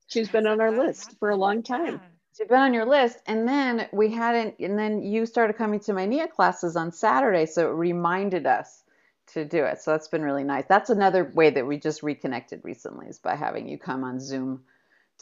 She's 0.08 0.28
been 0.28 0.46
on 0.46 0.60
our 0.60 0.70
list 0.70 1.16
for 1.18 1.30
a 1.30 1.36
long 1.36 1.62
time. 1.62 2.00
She's 2.36 2.48
been 2.48 2.58
on 2.58 2.74
your 2.74 2.84
list. 2.84 3.18
And 3.26 3.46
then 3.46 3.88
we 3.92 4.10
hadn't, 4.10 4.58
and 4.58 4.78
then 4.78 5.02
you 5.02 5.24
started 5.24 5.54
coming 5.54 5.80
to 5.80 5.92
my 5.92 6.06
NIA 6.06 6.28
classes 6.28 6.76
on 6.76 6.92
Saturday. 6.92 7.46
So 7.46 7.70
it 7.70 7.74
reminded 7.74 8.46
us 8.46 8.82
to 9.28 9.44
do 9.44 9.64
it. 9.64 9.80
So 9.80 9.92
that's 9.92 10.08
been 10.08 10.22
really 10.22 10.44
nice. 10.44 10.64
That's 10.68 10.90
another 10.90 11.30
way 11.34 11.50
that 11.50 11.66
we 11.66 11.78
just 11.78 12.02
reconnected 12.02 12.60
recently 12.64 13.06
is 13.06 13.18
by 13.18 13.36
having 13.36 13.68
you 13.68 13.78
come 13.78 14.04
on 14.04 14.20
Zoom 14.20 14.64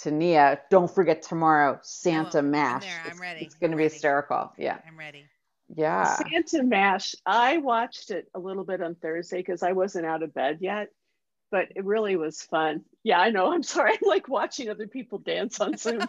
to 0.02 0.10
Nia. 0.10 0.60
Don't 0.70 0.90
forget 0.90 1.22
tomorrow, 1.22 1.78
Santa 1.82 2.38
oh, 2.38 2.42
Mash. 2.42 2.86
I'm, 3.04 3.12
I'm 3.12 3.20
ready. 3.20 3.40
It's, 3.40 3.54
it's 3.54 3.60
going 3.60 3.70
to 3.72 3.76
be 3.76 3.84
hysterical. 3.84 4.52
Yeah. 4.56 4.78
I'm 4.86 4.98
ready. 4.98 5.24
Yeah. 5.74 6.16
Santa 6.16 6.62
Mash. 6.64 7.14
I 7.24 7.58
watched 7.58 8.10
it 8.10 8.28
a 8.34 8.38
little 8.38 8.64
bit 8.64 8.82
on 8.82 8.94
Thursday 8.96 9.38
because 9.38 9.62
I 9.62 9.72
wasn't 9.72 10.06
out 10.06 10.22
of 10.22 10.34
bed 10.34 10.58
yet, 10.60 10.88
but 11.50 11.68
it 11.76 11.84
really 11.84 12.16
was 12.16 12.42
fun. 12.42 12.82
Yeah, 13.04 13.20
I 13.20 13.30
know. 13.30 13.52
I'm 13.52 13.62
sorry. 13.62 13.92
I'm 14.02 14.08
like 14.08 14.28
watching 14.28 14.68
other 14.68 14.86
people 14.86 15.18
dance 15.18 15.60
on 15.60 15.76
Zoom. 15.76 16.02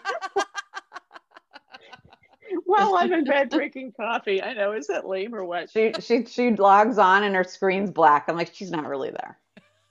While 2.65 2.95
I'm 2.95 3.13
in 3.13 3.23
bed 3.23 3.49
drinking 3.49 3.93
coffee. 3.97 4.41
I 4.41 4.53
know. 4.53 4.71
Is 4.73 4.87
that 4.87 5.07
lame 5.07 5.35
or 5.35 5.43
what? 5.45 5.69
She 5.69 5.93
she 5.99 6.25
she 6.25 6.51
logs 6.51 6.97
on 6.97 7.23
and 7.23 7.35
her 7.35 7.43
screen's 7.43 7.91
black. 7.91 8.25
I'm 8.27 8.35
like, 8.35 8.53
she's 8.53 8.71
not 8.71 8.87
really 8.87 9.09
there. 9.09 9.37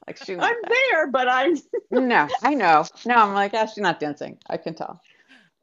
Like 0.06 0.18
she's 0.18 0.38
I'm 0.40 0.56
there, 0.68 1.06
but 1.08 1.28
I'm 1.28 1.56
No, 1.90 2.28
I 2.42 2.54
know. 2.54 2.84
No, 3.06 3.14
I'm 3.16 3.34
like, 3.34 3.52
yeah, 3.52 3.66
she's 3.66 3.78
not 3.78 4.00
dancing. 4.00 4.38
I 4.48 4.56
can 4.56 4.74
tell. 4.74 5.00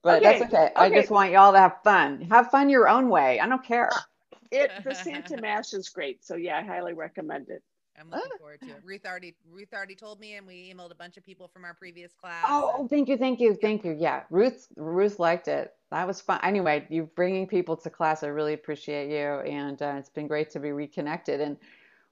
But 0.04 0.24
okay. 0.24 0.40
that's 0.40 0.54
okay. 0.54 0.66
okay. 0.66 0.74
I 0.76 0.90
just 0.90 1.10
want 1.10 1.32
y'all 1.32 1.52
to 1.52 1.60
have 1.60 1.78
fun. 1.84 2.22
Have 2.30 2.50
fun 2.50 2.70
your 2.70 2.88
own 2.88 3.10
way. 3.10 3.40
I 3.40 3.48
don't 3.48 3.64
care. 3.64 3.90
It 4.52 4.72
the 4.84 4.94
Santa 4.94 5.42
Mash 5.42 5.74
is 5.74 5.90
great. 5.90 6.24
So 6.24 6.36
yeah, 6.36 6.58
I 6.58 6.64
highly 6.64 6.94
recommend 6.94 7.50
it. 7.50 7.64
I'm 8.00 8.12
looking 8.12 8.38
forward 8.38 8.60
to 8.62 8.68
it. 8.68 8.82
Ruth 8.84 9.06
already 9.06 9.36
Ruth 9.50 9.74
already 9.74 9.96
told 9.96 10.20
me, 10.20 10.36
and 10.36 10.46
we 10.46 10.72
emailed 10.74 10.92
a 10.92 10.96
bunch 10.96 11.18
of 11.18 11.24
people 11.24 11.48
from 11.48 11.66
our 11.66 11.74
previous 11.74 12.14
class. 12.14 12.46
Oh, 12.48 12.88
thank 12.90 13.10
you, 13.10 13.18
thank 13.18 13.40
you, 13.40 13.56
thank 13.56 13.84
you. 13.84 13.96
Yeah, 13.98 14.24
Ruth 14.30 14.68
Ruth 14.78 15.20
liked 15.20 15.48
it. 15.48 15.74
That 15.90 16.06
was 16.06 16.22
fun. 16.22 16.40
Anyway, 16.44 16.86
you 16.90 17.10
bringing 17.16 17.48
people 17.48 17.76
to 17.78 17.90
class, 17.90 18.24
I 18.24 18.28
really 18.28 18.54
appreciate 18.54 19.10
you, 19.10 19.40
and 19.52 19.82
uh, 19.82 19.96
it's 19.98 20.10
been 20.10 20.28
great 20.28 20.52
to 20.52 20.60
be 20.60 20.72
reconnected. 20.72 21.42
And 21.42 21.58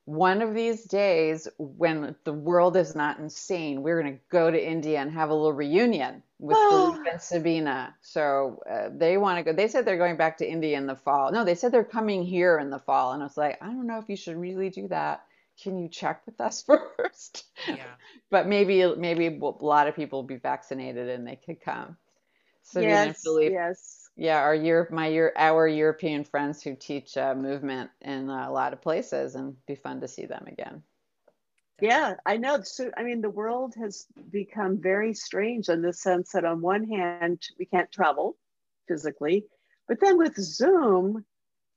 one 0.06 0.44
of 0.44 0.54
these 0.54 0.84
days 0.86 1.48
when 1.58 2.16
the 2.24 2.34
world 2.34 2.78
is 2.78 2.96
not 2.96 3.18
insane, 3.18 3.82
we're 3.82 4.00
going 4.00 4.14
to 4.14 4.20
go 4.30 4.52
to 4.52 4.64
India 4.64 5.00
and 5.00 5.12
have 5.12 5.32
a 5.32 5.34
little 5.34 5.52
reunion 5.52 6.22
with 6.38 6.56
oh. 6.60 7.04
and 7.12 7.20
Sabina. 7.20 7.96
So 8.02 8.62
uh, 8.70 8.90
they 8.96 9.18
want 9.18 9.40
to 9.40 9.44
go. 9.44 9.56
They 9.56 9.68
said 9.68 9.84
they're 9.84 9.98
going 9.98 10.16
back 10.16 10.38
to 10.38 10.50
India 10.50 10.78
in 10.78 10.86
the 10.86 10.96
fall. 10.96 11.32
No, 11.32 11.44
they 11.44 11.56
said 11.56 11.72
they're 11.72 11.84
coming 11.84 12.24
here 12.24 12.60
in 12.60 12.70
the 12.70 12.78
fall. 12.78 13.14
And 13.14 13.24
I 13.24 13.26
was 13.26 13.36
like, 13.36 13.58
I 13.62 13.66
don't 13.66 13.88
know 13.88 13.98
if 13.98 14.08
you 14.08 14.16
should 14.16 14.38
really 14.38 14.70
do 14.70 14.88
that. 14.90 15.26
Can 15.62 15.80
you 15.80 15.90
check 15.90 16.22
with 16.28 16.40
us 16.40 16.62
first? 16.98 17.46
Yeah. 17.68 17.78
but 18.30 18.48
maybe 18.48 18.96
maybe 18.96 19.28
a 19.28 19.40
lot 19.40 19.88
of 19.88 19.96
people 19.96 20.20
will 20.20 20.28
be 20.28 20.38
vaccinated 20.38 21.10
and 21.10 21.28
they 21.28 21.38
could 21.38 21.62
come. 21.62 21.98
Sabina 22.62 22.92
yes, 22.92 23.24
yes 23.26 24.05
yeah, 24.16 24.38
our 24.38 24.56
Europe, 24.56 24.92
my 24.92 25.08
year, 25.08 25.34
our 25.36 25.68
European 25.68 26.24
friends 26.24 26.64
who 26.64 26.76
teach 26.76 27.18
uh, 27.18 27.36
movement 27.36 27.92
in 28.02 28.30
a 28.30 28.52
lot 28.52 28.74
of 28.74 28.82
places, 28.82 29.36
and 29.36 29.56
be 29.66 29.76
fun 29.76 30.02
to 30.02 30.08
see 30.08 30.26
them 30.26 30.46
again. 30.48 30.84
Yeah, 31.82 32.16
I 32.26 32.38
know. 32.38 32.62
So, 32.62 32.90
I 32.96 33.04
mean, 33.04 33.22
the 33.22 33.30
world 33.30 33.74
has 33.78 34.06
become 34.32 34.82
very 34.82 35.14
strange 35.14 35.68
in 35.68 35.82
the 35.82 35.92
sense 35.92 36.32
that, 36.32 36.46
on 36.46 36.62
one 36.62 36.88
hand, 36.88 37.44
we 37.60 37.66
can't 37.66 37.92
travel 37.92 38.38
physically, 38.88 39.46
but 39.88 40.00
then 40.00 40.18
with 40.18 40.36
Zoom, 40.38 41.26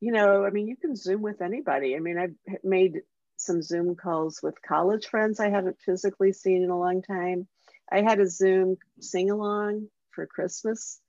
you 0.00 0.12
know, 0.12 0.44
I 0.44 0.50
mean, 0.50 0.68
you 0.68 0.76
can 0.76 0.94
Zoom 0.94 1.22
with 1.22 1.42
anybody. 1.42 1.96
I 1.96 1.98
mean, 1.98 2.18
I've 2.18 2.62
made 2.62 3.02
some 3.36 3.62
Zoom 3.62 3.96
calls 3.96 4.40
with 4.42 4.62
college 4.62 5.06
friends 5.06 5.40
I 5.40 5.48
haven't 5.48 5.80
physically 5.84 6.32
seen 6.32 6.62
in 6.62 6.70
a 6.70 6.78
long 6.78 7.02
time. 7.02 7.48
I 7.90 8.02
had 8.02 8.20
a 8.20 8.28
Zoom 8.28 8.76
sing 9.00 9.30
along 9.30 9.88
for 10.10 10.26
Christmas 10.26 11.00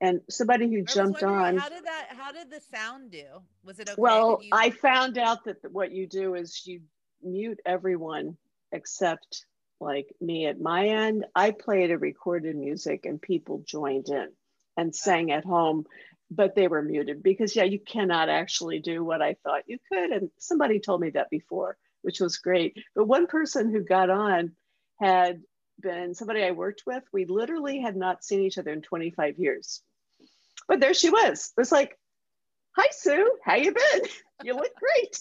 and 0.00 0.20
somebody 0.30 0.68
who 0.68 0.82
jumped 0.82 1.22
on 1.22 1.56
how 1.56 1.68
did 1.68 1.84
that 1.84 2.08
how 2.16 2.32
did 2.32 2.50
the 2.50 2.60
sound 2.60 3.10
do 3.10 3.24
was 3.64 3.78
it 3.78 3.88
okay 3.88 4.00
well 4.00 4.38
you... 4.42 4.50
i 4.52 4.70
found 4.70 5.18
out 5.18 5.44
that 5.44 5.56
what 5.70 5.92
you 5.92 6.06
do 6.06 6.34
is 6.34 6.66
you 6.66 6.80
mute 7.22 7.60
everyone 7.66 8.36
except 8.72 9.44
like 9.80 10.14
me 10.20 10.46
at 10.46 10.60
my 10.60 10.88
end 10.88 11.26
i 11.34 11.50
played 11.50 11.90
a 11.90 11.98
recorded 11.98 12.56
music 12.56 13.06
and 13.06 13.20
people 13.20 13.62
joined 13.66 14.08
in 14.08 14.28
and 14.76 14.88
uh-huh. 14.88 14.92
sang 14.92 15.32
at 15.32 15.44
home 15.44 15.84
but 16.30 16.54
they 16.54 16.68
were 16.68 16.82
muted 16.82 17.22
because 17.22 17.56
yeah 17.56 17.64
you 17.64 17.78
cannot 17.78 18.28
actually 18.28 18.80
do 18.80 19.04
what 19.04 19.22
i 19.22 19.34
thought 19.42 19.62
you 19.66 19.78
could 19.90 20.10
and 20.10 20.30
somebody 20.38 20.78
told 20.78 21.00
me 21.00 21.10
that 21.10 21.30
before 21.30 21.76
which 22.02 22.20
was 22.20 22.38
great 22.38 22.76
but 22.94 23.06
one 23.06 23.26
person 23.26 23.70
who 23.70 23.80
got 23.82 24.10
on 24.10 24.52
had 25.00 25.40
been 25.80 26.14
somebody 26.14 26.42
I 26.42 26.50
worked 26.52 26.82
with. 26.86 27.02
We 27.12 27.24
literally 27.24 27.80
had 27.80 27.96
not 27.96 28.24
seen 28.24 28.42
each 28.42 28.58
other 28.58 28.72
in 28.72 28.82
25 28.82 29.38
years. 29.38 29.82
But 30.68 30.80
there 30.80 30.94
she 30.94 31.10
was. 31.10 31.52
It 31.56 31.60
was 31.60 31.72
like, 31.72 31.98
hi 32.76 32.86
Sue, 32.92 33.38
how 33.42 33.56
you 33.56 33.72
been? 33.72 34.02
You 34.44 34.54
look 34.54 34.72
great. 34.76 35.18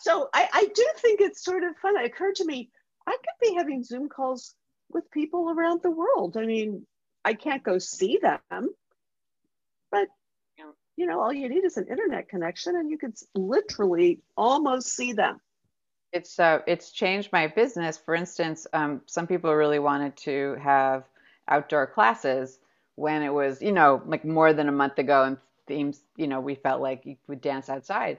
so 0.00 0.28
I, 0.34 0.48
I 0.52 0.68
do 0.74 0.86
think 0.96 1.20
it's 1.20 1.44
sort 1.44 1.62
of 1.62 1.76
fun. 1.76 1.96
It 1.96 2.06
occurred 2.06 2.34
to 2.36 2.44
me, 2.44 2.70
I 3.06 3.12
could 3.12 3.48
be 3.48 3.54
having 3.54 3.84
Zoom 3.84 4.08
calls 4.08 4.54
with 4.90 5.10
people 5.10 5.50
around 5.50 5.82
the 5.82 5.90
world. 5.90 6.36
I 6.36 6.46
mean, 6.46 6.86
I 7.24 7.34
can't 7.34 7.62
go 7.62 7.78
see 7.78 8.18
them, 8.20 8.68
but 9.90 10.08
you 10.96 11.06
know, 11.06 11.20
all 11.20 11.32
you 11.32 11.48
need 11.48 11.64
is 11.64 11.76
an 11.76 11.86
internet 11.88 12.28
connection 12.28 12.76
and 12.76 12.90
you 12.90 12.98
could 12.98 13.14
literally 13.34 14.20
almost 14.36 14.88
see 14.88 15.12
them. 15.12 15.40
It's 16.12 16.38
uh, 16.38 16.58
it's 16.66 16.92
changed 16.92 17.30
my 17.32 17.46
business. 17.46 17.96
For 17.96 18.14
instance, 18.14 18.66
um, 18.74 19.00
some 19.06 19.26
people 19.26 19.54
really 19.54 19.78
wanted 19.78 20.16
to 20.18 20.56
have 20.62 21.04
outdoor 21.48 21.86
classes, 21.86 22.58
when 22.96 23.22
it 23.22 23.32
was, 23.32 23.62
you 23.62 23.72
know, 23.72 24.02
like 24.06 24.24
more 24.24 24.52
than 24.52 24.68
a 24.68 24.72
month 24.72 24.98
ago 24.98 25.24
and 25.24 25.36
themes, 25.66 26.02
you 26.16 26.26
know, 26.26 26.40
we 26.40 26.54
felt 26.54 26.80
like 26.80 27.04
you 27.04 27.16
would 27.28 27.40
dance 27.40 27.68
outside. 27.68 28.18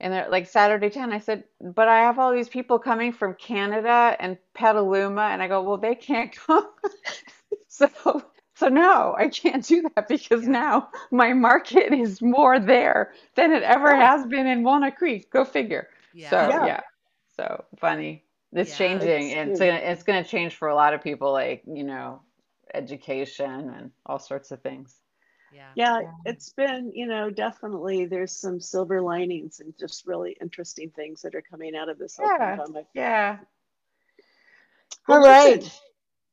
And 0.00 0.12
they're 0.12 0.28
like 0.28 0.46
Saturday 0.46 0.90
10, 0.90 1.12
I 1.12 1.18
said, 1.18 1.44
but 1.60 1.88
I 1.88 2.00
have 2.00 2.18
all 2.18 2.32
these 2.32 2.48
people 2.48 2.78
coming 2.78 3.12
from 3.12 3.34
Canada 3.34 4.16
and 4.18 4.36
Petaluma. 4.54 5.22
And 5.22 5.42
I 5.42 5.48
go, 5.48 5.62
well, 5.62 5.78
they 5.78 5.94
can't 5.94 6.32
come. 6.46 6.68
so, 7.68 7.88
so 8.54 8.68
no, 8.68 9.14
I 9.18 9.28
can't 9.28 9.64
do 9.64 9.82
that 9.94 10.08
because 10.08 10.46
now 10.46 10.90
my 11.10 11.32
market 11.32 11.92
is 11.92 12.20
more 12.22 12.58
there 12.58 13.12
than 13.36 13.52
it 13.52 13.62
ever 13.62 13.94
has 13.96 14.26
been 14.26 14.46
in 14.46 14.62
Walnut 14.64 14.96
Creek. 14.96 15.30
Go 15.30 15.44
figure. 15.44 15.88
Yeah. 16.12 16.40
So, 16.40 16.48
yeah. 16.48 16.60
yeah. 16.60 16.80
So 17.36 17.64
funny. 17.78 18.24
It's 18.52 18.74
Yeah. 18.74 18.76
changing, 18.76 19.32
It's 19.32 19.34
and 19.34 19.50
it's 19.50 19.60
gonna 19.60 19.80
it's 19.82 20.02
gonna 20.04 20.24
change 20.24 20.56
for 20.56 20.68
a 20.68 20.74
lot 20.74 20.94
of 20.94 21.02
people, 21.02 21.32
like 21.32 21.62
you 21.66 21.84
know, 21.84 22.20
education 22.74 23.70
and 23.70 23.90
all 24.06 24.18
sorts 24.18 24.50
of 24.50 24.60
things. 24.62 25.00
Yeah. 25.52 25.70
Yeah, 25.76 26.00
Yeah. 26.00 26.10
it's 26.26 26.50
been, 26.50 26.90
you 26.94 27.06
know, 27.06 27.30
definitely 27.30 28.06
there's 28.06 28.34
some 28.36 28.60
silver 28.60 29.00
linings 29.00 29.60
and 29.60 29.72
just 29.78 30.06
really 30.06 30.36
interesting 30.40 30.90
things 30.90 31.22
that 31.22 31.34
are 31.34 31.42
coming 31.42 31.76
out 31.76 31.88
of 31.88 31.98
this 31.98 32.16
whole 32.16 32.26
Yeah. 32.26 32.56
pandemic. 32.56 32.86
Yeah. 32.94 33.38
Well, 35.06 35.18
All 35.18 35.24
right. 35.24 35.56
listen, 35.62 35.80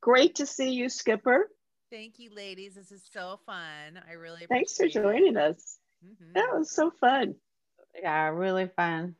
Great 0.01 0.33
to 0.35 0.47
see 0.47 0.71
you, 0.71 0.89
Skipper. 0.89 1.51
Thank 1.91 2.17
you, 2.17 2.33
ladies. 2.33 2.73
This 2.73 2.91
is 2.91 3.03
so 3.13 3.39
fun. 3.45 4.01
I 4.09 4.13
really 4.13 4.47
Thanks 4.47 4.75
for 4.75 4.83
appreciate 4.85 5.01
it. 5.01 5.03
joining 5.03 5.37
us. 5.37 5.77
Mhm. 6.03 6.33
That 6.33 6.49
was 6.57 6.71
so 6.71 6.89
fun. 6.89 7.35
Yeah, 8.01 8.29
really 8.29 8.67
fun. 8.67 9.15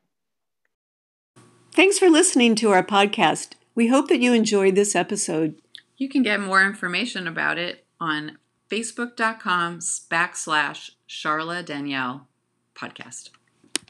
Thanks 1.74 2.00
for 2.00 2.10
listening 2.10 2.56
to 2.56 2.72
our 2.72 2.82
podcast. 2.84 3.54
We 3.76 3.88
hope 3.90 4.08
that 4.08 4.22
you 4.22 4.34
enjoyed 4.34 4.74
this 4.76 4.96
episode. 4.96 5.62
You 6.02 6.10
can 6.10 6.24
get 6.24 6.40
more 6.40 6.64
information 6.64 7.28
about 7.28 7.60
it 7.60 7.86
on 8.00 8.40
facebook.com 8.72 9.78
backslash 9.78 10.90
Charla 11.08 11.64
Danielle 11.64 12.28
podcast. 12.74 13.30